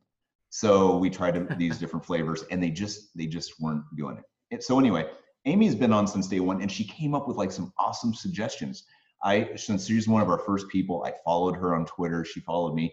so 0.50 0.96
we 0.96 1.08
tried 1.08 1.58
these 1.58 1.78
different 1.78 2.04
flavors 2.04 2.44
and 2.50 2.62
they 2.62 2.70
just 2.70 3.16
they 3.16 3.26
just 3.26 3.60
weren't 3.60 3.84
doing 3.96 4.20
it. 4.50 4.64
So 4.64 4.78
anyway, 4.78 5.08
Amy's 5.46 5.76
been 5.76 5.92
on 5.92 6.06
since 6.06 6.26
day 6.26 6.40
one 6.40 6.60
and 6.60 6.70
she 6.70 6.84
came 6.84 7.14
up 7.14 7.28
with 7.28 7.36
like 7.36 7.52
some 7.52 7.72
awesome 7.78 8.12
suggestions. 8.12 8.84
I 9.22 9.50
since 9.56 9.86
she's 9.86 10.08
one 10.08 10.22
of 10.22 10.28
our 10.28 10.38
first 10.38 10.68
people, 10.68 11.04
I 11.04 11.12
followed 11.24 11.54
her 11.56 11.74
on 11.74 11.86
Twitter. 11.86 12.24
She 12.24 12.40
followed 12.40 12.74
me 12.74 12.92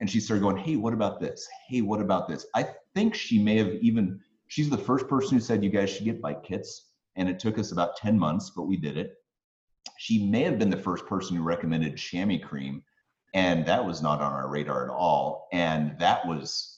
and 0.00 0.10
she 0.10 0.18
started 0.18 0.42
going, 0.42 0.56
Hey, 0.56 0.76
what 0.76 0.94
about 0.94 1.20
this? 1.20 1.46
Hey, 1.68 1.82
what 1.82 2.00
about 2.00 2.26
this? 2.26 2.46
I 2.54 2.68
think 2.94 3.14
she 3.14 3.38
may 3.38 3.58
have 3.58 3.74
even 3.74 4.20
she's 4.48 4.70
the 4.70 4.78
first 4.78 5.06
person 5.06 5.36
who 5.36 5.44
said 5.44 5.62
you 5.62 5.70
guys 5.70 5.90
should 5.90 6.06
get 6.06 6.22
bike 6.22 6.42
kits. 6.42 6.90
And 7.16 7.28
it 7.28 7.38
took 7.38 7.58
us 7.58 7.70
about 7.70 7.96
10 7.96 8.18
months, 8.18 8.50
but 8.50 8.64
we 8.64 8.76
did 8.76 8.96
it. 8.96 9.12
She 9.98 10.26
may 10.26 10.42
have 10.42 10.58
been 10.58 10.70
the 10.70 10.76
first 10.76 11.06
person 11.06 11.36
who 11.36 11.42
recommended 11.42 11.96
chamois 11.96 12.44
cream, 12.44 12.82
and 13.34 13.64
that 13.66 13.84
was 13.84 14.02
not 14.02 14.20
on 14.20 14.32
our 14.32 14.48
radar 14.48 14.84
at 14.84 14.90
all. 14.90 15.48
And 15.52 15.96
that 16.00 16.26
was 16.26 16.73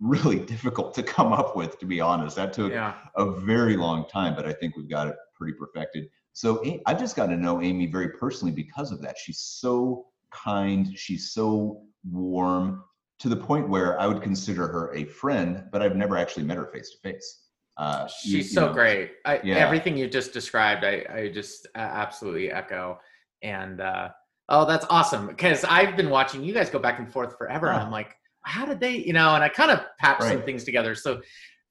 really 0.00 0.38
difficult 0.46 0.94
to 0.94 1.02
come 1.02 1.32
up 1.32 1.56
with, 1.56 1.78
to 1.80 1.86
be 1.86 2.00
honest. 2.00 2.36
That 2.36 2.52
took 2.52 2.72
yeah. 2.72 2.94
a 3.16 3.30
very 3.30 3.76
long 3.76 4.08
time, 4.08 4.34
but 4.34 4.46
I 4.46 4.52
think 4.52 4.76
we've 4.76 4.88
got 4.88 5.08
it 5.08 5.16
pretty 5.34 5.54
perfected. 5.54 6.08
So 6.32 6.62
I 6.84 6.92
just 6.92 7.16
got 7.16 7.26
to 7.26 7.36
know 7.36 7.62
Amy 7.62 7.86
very 7.86 8.10
personally 8.10 8.52
because 8.52 8.92
of 8.92 9.00
that. 9.02 9.16
She's 9.16 9.40
so 9.40 10.06
kind, 10.30 10.96
she's 10.96 11.32
so 11.32 11.82
warm 12.10 12.84
to 13.20 13.30
the 13.30 13.36
point 13.36 13.68
where 13.68 13.98
I 13.98 14.06
would 14.06 14.20
consider 14.22 14.66
her 14.68 14.94
a 14.94 15.04
friend, 15.04 15.64
but 15.72 15.80
I've 15.80 15.96
never 15.96 16.16
actually 16.16 16.44
met 16.44 16.58
her 16.58 16.66
face 16.66 16.90
to 16.90 16.98
face. 16.98 17.44
Uh, 17.78 18.06
she's 18.06 18.32
you, 18.32 18.38
you 18.38 18.44
so 18.44 18.66
know, 18.66 18.72
great. 18.72 19.12
I, 19.24 19.40
yeah. 19.42 19.56
Everything 19.56 19.96
you 19.96 20.08
just 20.08 20.32
described, 20.32 20.84
I, 20.84 21.04
I 21.10 21.28
just 21.32 21.66
uh, 21.74 21.78
absolutely 21.78 22.50
echo. 22.50 22.98
And 23.42 23.80
uh, 23.80 24.10
oh, 24.50 24.66
that's 24.66 24.86
awesome 24.90 25.26
because 25.28 25.64
I've 25.64 25.96
been 25.96 26.10
watching 26.10 26.44
you 26.44 26.52
guys 26.52 26.68
go 26.68 26.78
back 26.78 26.98
and 26.98 27.10
forth 27.10 27.36
forever. 27.38 27.68
And 27.68 27.82
I'm 27.82 27.90
like, 27.90 28.14
how 28.46 28.64
did 28.64 28.80
they, 28.80 28.96
you 28.96 29.12
know, 29.12 29.34
and 29.34 29.42
I 29.42 29.48
kind 29.48 29.70
of 29.70 29.80
patched 29.98 30.22
right. 30.22 30.32
some 30.34 30.42
things 30.42 30.64
together. 30.64 30.94
So 30.94 31.20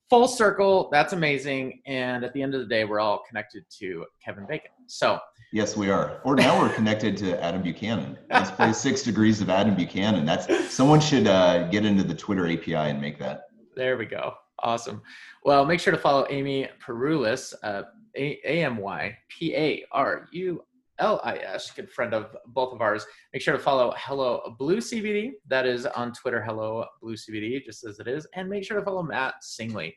full 0.10 0.28
circle, 0.28 0.90
that's 0.92 1.14
amazing. 1.14 1.82
And 1.86 2.24
at 2.24 2.34
the 2.34 2.42
end 2.42 2.54
of 2.54 2.60
the 2.60 2.68
day, 2.68 2.84
we're 2.84 3.00
all 3.00 3.24
connected 3.28 3.66
to 3.80 4.06
Kevin 4.24 4.46
Bacon. 4.46 4.72
So 4.88 5.20
yes, 5.54 5.78
we 5.78 5.90
are. 5.90 6.20
Or 6.26 6.36
now 6.36 6.62
we're 6.62 6.74
connected 6.74 7.16
to 7.18 7.42
Adam 7.42 7.62
Buchanan. 7.62 8.18
Let's 8.30 8.52
play 8.52 8.74
six 8.74 9.04
degrees 9.04 9.40
of 9.42 9.50
Adam 9.50 9.74
Buchanan. 9.74 10.26
That's 10.26 10.70
someone 10.70 11.00
should 11.00 11.28
uh, 11.28 11.70
get 11.70 11.86
into 11.86 12.04
the 12.04 12.14
Twitter 12.14 12.48
API 12.48 12.76
and 12.76 13.00
make 13.00 13.18
that. 13.20 13.44
There 13.76 13.98
we 13.98 14.06
go. 14.06 14.34
Awesome. 14.60 15.02
Well, 15.44 15.66
make 15.66 15.80
sure 15.80 15.94
to 15.94 16.00
follow 16.00 16.28
Amy 16.30 16.70
Parulis, 16.86 17.54
uh, 17.64 17.84
A 18.16 18.38
M 18.44 18.78
Y 18.78 19.18
P 19.30 19.56
A 19.56 19.86
R 19.92 20.28
U 20.32 20.62
L-I-S, 21.00 21.72
good 21.72 21.92
friend 21.92 22.14
of 22.14 22.36
both 22.48 22.74
of 22.74 22.82
ours. 22.82 23.06
Make 23.34 23.42
sure 23.42 23.56
to 23.56 23.60
follow 23.60 23.94
Hello 23.98 24.56
Blue 24.58 24.78
CBD. 24.78 25.32
That 25.48 25.66
is 25.66 25.86
on 25.86 26.14
Twitter, 26.14 26.42
Hello 26.42 26.86
Blue 27.02 27.16
CBD, 27.16 27.64
just 27.64 27.84
as 27.84 28.00
it 28.00 28.08
is. 28.08 28.28
And 28.34 28.50
make 28.50 28.64
sure 28.64 28.80
to 28.80 28.86
follow 28.86 29.04
Matt 29.04 29.36
Singley. 29.44 29.94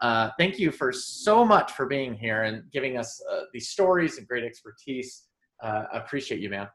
Uh, 0.00 0.30
thank 0.38 0.58
you 0.58 0.70
for 0.70 0.92
so 0.92 1.44
much 1.44 1.72
for 1.72 1.86
being 1.86 2.14
here 2.14 2.44
and 2.44 2.62
giving 2.72 2.96
us 2.96 3.20
uh, 3.30 3.42
these 3.52 3.68
stories 3.68 4.16
and 4.16 4.26
great 4.26 4.44
expertise. 4.44 5.24
Uh, 5.62 5.84
appreciate 5.92 6.40
you, 6.40 6.48
man. 6.48 6.68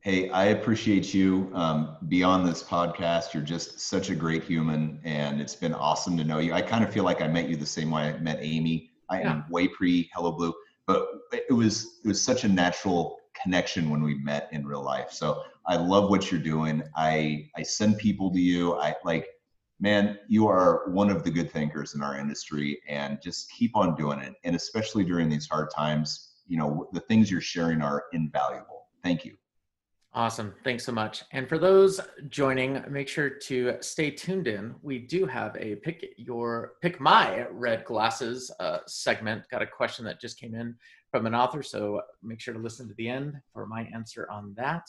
Hey, 0.00 0.30
I 0.30 0.46
appreciate 0.46 1.14
you. 1.14 1.50
Um, 1.54 1.96
beyond 2.08 2.48
this 2.48 2.62
podcast, 2.62 3.34
you're 3.34 3.42
just 3.42 3.78
such 3.78 4.10
a 4.10 4.16
great 4.16 4.42
human, 4.42 4.98
and 5.04 5.40
it's 5.40 5.54
been 5.54 5.74
awesome 5.74 6.16
to 6.16 6.24
know 6.24 6.38
you. 6.38 6.54
I 6.54 6.62
kind 6.62 6.82
of 6.82 6.92
feel 6.92 7.04
like 7.04 7.20
I 7.20 7.28
met 7.28 7.48
you 7.48 7.54
the 7.54 7.66
same 7.66 7.90
way 7.90 8.08
I 8.08 8.18
met 8.18 8.38
Amy. 8.40 8.90
I 9.10 9.20
yeah. 9.20 9.30
am 9.30 9.44
way 9.48 9.68
pre 9.68 10.10
Hello 10.14 10.32
Blue, 10.32 10.52
but 10.86 11.06
it 11.32 11.52
was 11.52 12.00
it 12.04 12.08
was 12.08 12.20
such 12.20 12.44
a 12.44 12.48
natural 12.48 13.18
connection 13.40 13.90
when 13.90 14.02
we 14.02 14.14
met 14.14 14.48
in 14.52 14.66
real 14.66 14.82
life. 14.82 15.10
So 15.10 15.42
I 15.66 15.76
love 15.76 16.10
what 16.10 16.30
you're 16.30 16.40
doing. 16.40 16.82
I 16.96 17.48
I 17.56 17.62
send 17.62 17.98
people 17.98 18.30
to 18.32 18.40
you. 18.40 18.74
I 18.74 18.94
like 19.04 19.28
man, 19.80 20.16
you 20.28 20.46
are 20.46 20.88
one 20.90 21.10
of 21.10 21.24
the 21.24 21.30
good 21.30 21.50
thinkers 21.50 21.94
in 21.94 22.02
our 22.02 22.16
industry 22.16 22.80
and 22.88 23.18
just 23.20 23.50
keep 23.50 23.76
on 23.76 23.96
doing 23.96 24.20
it. 24.20 24.34
And 24.44 24.54
especially 24.54 25.04
during 25.04 25.28
these 25.28 25.48
hard 25.48 25.70
times, 25.74 26.34
you 26.46 26.56
know, 26.56 26.88
the 26.92 27.00
things 27.00 27.30
you're 27.30 27.40
sharing 27.40 27.82
are 27.82 28.04
invaluable. 28.12 28.86
Thank 29.02 29.24
you. 29.24 29.36
Awesome. 30.14 30.52
Thanks 30.62 30.84
so 30.84 30.92
much. 30.92 31.22
And 31.32 31.48
for 31.48 31.56
those 31.56 31.98
joining, 32.28 32.84
make 32.90 33.08
sure 33.08 33.30
to 33.30 33.76
stay 33.80 34.10
tuned 34.10 34.46
in. 34.46 34.74
We 34.82 34.98
do 34.98 35.24
have 35.24 35.56
a 35.58 35.76
pick 35.76 36.04
your 36.18 36.74
pick 36.82 37.00
my 37.00 37.46
red 37.50 37.86
glasses 37.86 38.50
uh, 38.60 38.80
segment. 38.86 39.44
Got 39.50 39.62
a 39.62 39.66
question 39.66 40.04
that 40.04 40.20
just 40.20 40.38
came 40.38 40.54
in 40.54 40.74
from 41.10 41.24
an 41.24 41.34
author, 41.34 41.62
so 41.62 42.02
make 42.22 42.40
sure 42.40 42.52
to 42.52 42.60
listen 42.60 42.86
to 42.88 42.94
the 42.98 43.08
end 43.08 43.36
for 43.54 43.66
my 43.66 43.88
answer 43.94 44.28
on 44.30 44.52
that. 44.58 44.82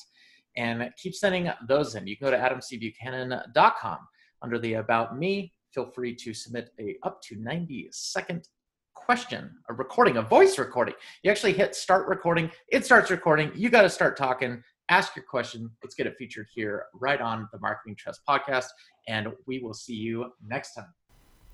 And 0.58 0.92
keep 0.98 1.16
sending 1.16 1.50
those 1.70 1.96
in. 1.96 2.06
You 2.06 2.18
can 2.18 2.28
go 2.28 2.32
to 2.32 2.38
adamcbuchanan.com 2.38 4.00
under 4.42 4.60
the 4.60 4.74
About 4.74 5.18
Me, 5.18 5.54
feel 5.74 5.90
free 5.92 6.14
to 6.16 6.34
submit 6.34 6.72
a 6.82 6.98
up 7.04 7.22
to 7.24 7.38
90 7.38 7.88
second 7.94 8.46
question, 8.94 9.52
a 9.70 9.74
recording, 9.74 10.18
a 10.18 10.22
voice 10.22 10.58
recording. 10.58 10.96
You 11.24 11.32
actually 11.32 11.54
hit 11.54 11.76
start 11.76 12.08
recording, 12.08 12.52
it 12.68 12.86
starts 12.86 13.12
recording. 13.12 13.52
You 13.56 13.70
got 13.70 13.82
to 13.82 13.90
start 13.90 14.18
talking. 14.18 14.64
Ask 14.90 15.16
your 15.16 15.26
question. 15.26 15.70
Let's 15.82 15.96
get 15.96 16.08
it 16.08 16.16
featured 16.18 16.48
here 16.54 16.86
right 16.94 17.22
on 17.22 17.48
the 17.52 17.60
Marketing 17.60 17.96
Trust 17.96 18.22
podcast. 18.28 18.68
And 19.08 19.30
we 19.48 19.60
will 19.60 19.74
see 19.74 19.94
you 19.94 20.34
next 20.46 20.74
time. 20.74 20.94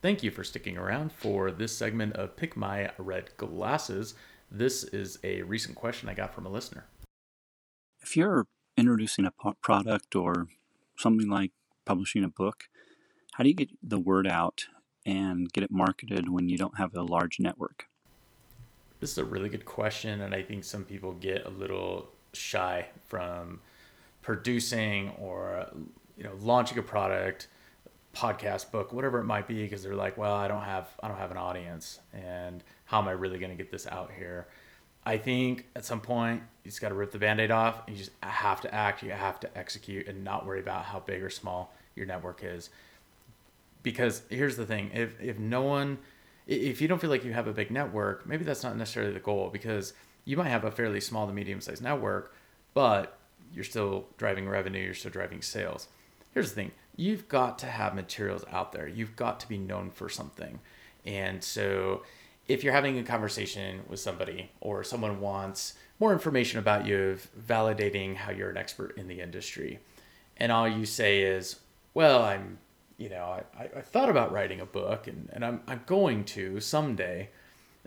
Thank 0.01 0.23
you 0.23 0.31
for 0.31 0.43
sticking 0.43 0.77
around 0.77 1.11
for 1.11 1.51
this 1.51 1.75
segment 1.75 2.13
of 2.13 2.35
Pick 2.35 2.55
My 2.55 2.91
Red 2.97 3.29
Glasses. 3.37 4.15
This 4.49 4.83
is 4.85 5.19
a 5.23 5.41
recent 5.43 5.75
question 5.75 6.09
I 6.09 6.13
got 6.13 6.33
from 6.33 6.45
a 6.45 6.49
listener. 6.49 6.85
If 8.01 8.15
you're 8.17 8.47
introducing 8.77 9.25
a 9.25 9.53
product 9.61 10.15
or 10.15 10.47
something 10.97 11.29
like 11.29 11.51
publishing 11.85 12.23
a 12.23 12.29
book, 12.29 12.63
how 13.33 13.43
do 13.43 13.49
you 13.49 13.55
get 13.55 13.69
the 13.83 13.99
word 13.99 14.25
out 14.25 14.65
and 15.05 15.51
get 15.51 15.63
it 15.63 15.71
marketed 15.71 16.29
when 16.29 16.49
you 16.49 16.57
don't 16.57 16.77
have 16.77 16.95
a 16.95 17.03
large 17.03 17.39
network? 17.39 17.85
This 18.99 19.11
is 19.11 19.17
a 19.17 19.25
really 19.25 19.49
good 19.49 19.65
question, 19.65 20.21
and 20.21 20.33
I 20.33 20.43
think 20.43 20.63
some 20.63 20.83
people 20.83 21.13
get 21.13 21.45
a 21.45 21.49
little 21.49 22.09
shy 22.33 22.87
from 23.07 23.61
producing 24.21 25.09
or 25.19 25.67
you 26.17 26.23
know 26.23 26.33
launching 26.39 26.77
a 26.77 26.83
product, 26.83 27.47
podcast, 28.15 28.71
book, 28.71 28.93
whatever 28.93 29.19
it 29.19 29.25
might 29.25 29.47
be, 29.47 29.63
because 29.63 29.83
they're 29.83 29.95
like, 29.95 30.17
well, 30.17 30.35
I 30.35 30.47
don't 30.47 30.63
have 30.63 30.87
I 31.01 31.07
don't 31.07 31.17
have 31.17 31.31
an 31.31 31.37
audience, 31.37 31.99
and 32.13 32.63
how 32.85 32.99
am 32.99 33.07
I 33.07 33.11
really 33.11 33.39
going 33.39 33.51
to 33.51 33.57
get 33.57 33.71
this 33.71 33.87
out 33.87 34.11
here? 34.17 34.47
I 35.05 35.17
think 35.17 35.65
at 35.75 35.85
some 35.85 36.01
point 36.01 36.43
you 36.63 36.71
just 36.71 36.81
got 36.81 36.89
to 36.89 36.95
rip 36.95 37.11
the 37.11 37.19
band-aid 37.19 37.51
off. 37.51 37.87
And 37.87 37.95
you 37.95 38.03
just 38.03 38.15
have 38.21 38.61
to 38.61 38.73
act. 38.73 39.01
You 39.01 39.11
have 39.11 39.39
to 39.39 39.57
execute, 39.57 40.07
and 40.07 40.23
not 40.23 40.45
worry 40.45 40.59
about 40.59 40.85
how 40.85 40.99
big 40.99 41.23
or 41.23 41.29
small 41.29 41.73
your 41.95 42.05
network 42.05 42.41
is 42.43 42.69
because 43.83 44.23
here's 44.29 44.55
the 44.55 44.65
thing 44.65 44.91
if 44.93 45.19
if 45.21 45.39
no 45.39 45.61
one 45.61 45.97
if 46.47 46.81
you 46.81 46.87
don't 46.87 46.99
feel 46.99 47.09
like 47.09 47.23
you 47.23 47.33
have 47.33 47.47
a 47.47 47.53
big 47.53 47.71
network 47.71 48.25
maybe 48.27 48.43
that's 48.43 48.63
not 48.63 48.75
necessarily 48.75 49.13
the 49.13 49.19
goal 49.19 49.49
because 49.51 49.93
you 50.29 50.37
might 50.37 50.49
have 50.49 50.63
a 50.63 50.71
fairly 50.71 51.01
small 51.01 51.27
to 51.27 51.33
medium 51.33 51.61
sized 51.61 51.81
network 51.81 52.33
but 52.73 53.17
you're 53.53 53.63
still 53.63 54.05
driving 54.17 54.47
revenue 54.47 54.83
you're 54.83 54.93
still 54.93 55.11
driving 55.11 55.41
sales. 55.41 55.87
Here's 56.33 56.49
the 56.49 56.55
thing 56.55 56.71
you've 56.95 57.27
got 57.27 57.57
to 57.59 57.65
have 57.65 57.95
materials 57.95 58.43
out 58.51 58.73
there. 58.73 58.87
You've 58.87 59.15
got 59.15 59.39
to 59.39 59.47
be 59.47 59.57
known 59.57 59.89
for 59.89 60.09
something. 60.09 60.59
And 61.05 61.41
so 61.41 62.03
if 62.47 62.61
you're 62.61 62.73
having 62.73 62.99
a 62.99 63.03
conversation 63.03 63.81
with 63.87 64.01
somebody 64.01 64.51
or 64.59 64.83
someone 64.83 65.21
wants 65.21 65.75
more 65.99 66.11
information 66.11 66.59
about 66.59 66.85
you 66.85 67.17
validating 67.47 68.15
how 68.15 68.31
you're 68.31 68.49
an 68.49 68.57
expert 68.57 68.97
in 68.97 69.07
the 69.07 69.21
industry 69.21 69.79
and 70.37 70.51
all 70.51 70.67
you 70.67 70.85
say 70.85 71.21
is 71.21 71.57
well 71.93 72.21
i'm 72.21 72.57
you 72.99 73.07
know, 73.07 73.41
I, 73.57 73.63
I 73.77 73.81
thought 73.81 74.09
about 74.09 74.31
writing 74.31 74.59
a 74.59 74.65
book 74.65 75.07
and, 75.07 75.29
and 75.31 75.43
I'm, 75.43 75.61
I'm 75.67 75.81
going 75.85 76.25
to 76.25 76.59
someday, 76.59 77.29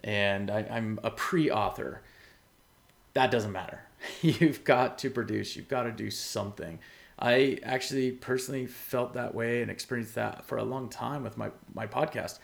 and 0.03 0.51
I, 0.51 0.67
I'm 0.71 0.99
a 1.05 1.11
pre 1.11 1.51
author. 1.51 2.01
That 3.15 3.31
doesn't 3.31 3.53
matter. 3.53 3.83
You've 4.23 4.65
got 4.65 4.99
to 4.99 5.11
produce, 5.11 5.55
you've 5.55 5.69
got 5.69 5.85
to 5.85 5.93
do 5.93 6.11
something. 6.11 6.81
I 7.19 7.59
actually 7.63 8.11
personally 8.11 8.67
felt 8.67 9.15
that 9.15 9.33
way 9.33 9.63
and 9.63 9.71
experienced 9.71 10.17
that 10.17 10.45
for 10.45 10.59
a 10.59 10.65
long 10.65 10.89
time 10.89 11.23
with 11.23 11.39
my, 11.39 11.51
my 11.73 11.87
podcast. 11.87 12.41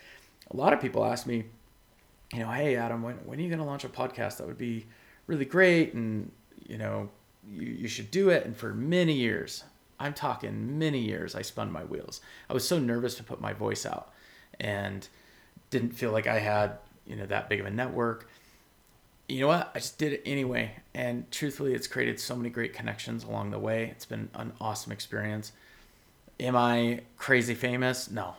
A 0.53 0.57
lot 0.57 0.73
of 0.73 0.81
people 0.81 1.05
ask 1.05 1.27
me, 1.27 1.47
you 2.33 2.41
know, 2.41 2.51
hey, 2.51 2.77
Adam, 2.77 3.03
when, 3.03 3.17
when 3.25 3.41
are 3.41 3.43
you 3.43 3.49
going 3.49 3.59
to 3.59 3.65
launch 3.65 3.85
a 3.85 3.89
podcast? 3.89 4.37
That 4.37 4.47
would 4.47 4.59
be 4.59 4.87
really 5.27 5.47
great. 5.47 5.95
And, 5.95 6.31
you 6.67 6.79
know, 6.79 7.09
you, 7.51 7.67
you 7.67 7.89
should 7.89 8.11
do 8.13 8.29
it. 8.29 8.45
And 8.45 8.57
for 8.57 8.73
many 8.73 9.15
years, 9.15 9.65
I'm 9.99 10.15
talking 10.15 10.79
many 10.79 11.01
years, 11.01 11.35
I 11.35 11.43
spun 11.43 11.73
my 11.73 11.85
wheels. 11.85 12.21
I 12.49 12.55
was 12.55 12.67
so 12.67 12.79
nervous 12.79 13.17
to 13.17 13.25
put 13.25 13.41
my 13.41 13.53
voice 13.53 13.85
out 13.85 14.13
and 14.61 15.09
didn't 15.71 15.91
feel 15.91 16.13
like 16.13 16.27
I 16.27 16.39
had, 16.39 16.79
you 17.07 17.17
know, 17.17 17.27
that 17.27 17.49
big 17.49 17.61
of 17.61 17.67
a 17.67 17.71
network. 17.71 18.29
You 19.29 19.41
know 19.41 19.49
what? 19.49 19.71
I 19.75 19.79
just 19.79 19.99
did 19.99 20.15
it 20.15 20.23
anyway. 20.25 20.73
And 20.95 21.31
truthfully, 21.31 21.75
it's 21.75 21.87
created 21.87 22.19
so 22.19 22.35
many 22.35 22.49
great 22.49 22.73
connections 22.73 23.25
along 23.25 23.51
the 23.51 23.59
way. 23.59 23.85
It's 23.85 24.07
been 24.07 24.31
an 24.35 24.53
awesome 24.61 24.91
experience. 24.91 25.53
Am 26.41 26.57
I 26.57 27.03
crazy 27.19 27.55
famous? 27.55 28.11
No. 28.11 28.35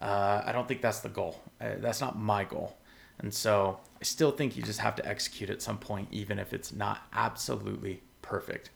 Uh, 0.00 0.42
I 0.44 0.52
don't 0.52 0.68
think 0.68 0.80
that's 0.80 1.00
the 1.00 1.08
goal. 1.08 1.40
Uh, 1.60 1.70
that's 1.78 2.00
not 2.00 2.18
my 2.18 2.44
goal. 2.44 2.76
And 3.18 3.34
so 3.34 3.80
I 4.00 4.04
still 4.04 4.30
think 4.30 4.56
you 4.56 4.62
just 4.62 4.80
have 4.80 4.96
to 4.96 5.06
execute 5.06 5.50
at 5.50 5.60
some 5.60 5.78
point, 5.78 6.08
even 6.10 6.38
if 6.38 6.52
it's 6.52 6.72
not 6.72 7.02
absolutely 7.12 8.02
perfect. 8.20 8.70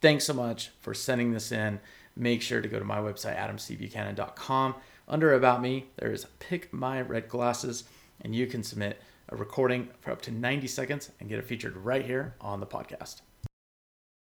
Thanks 0.00 0.24
so 0.24 0.34
much 0.34 0.70
for 0.80 0.94
sending 0.94 1.32
this 1.32 1.52
in. 1.52 1.80
Make 2.16 2.42
sure 2.42 2.60
to 2.60 2.68
go 2.68 2.78
to 2.78 2.84
my 2.84 2.98
website, 2.98 3.38
adamcbuchanan.com. 3.38 4.74
Under 5.08 5.32
About 5.32 5.62
Me, 5.62 5.86
there's 5.96 6.26
Pick 6.38 6.72
My 6.72 7.00
Red 7.00 7.28
Glasses, 7.28 7.84
and 8.20 8.34
you 8.34 8.46
can 8.46 8.62
submit 8.62 9.00
a 9.32 9.36
recording 9.36 9.88
for 10.00 10.10
up 10.10 10.20
to 10.20 10.30
90 10.30 10.66
seconds 10.66 11.10
and 11.18 11.28
get 11.28 11.38
it 11.38 11.46
featured 11.46 11.74
right 11.78 12.04
here 12.04 12.34
on 12.40 12.60
the 12.60 12.66
podcast. 12.66 13.22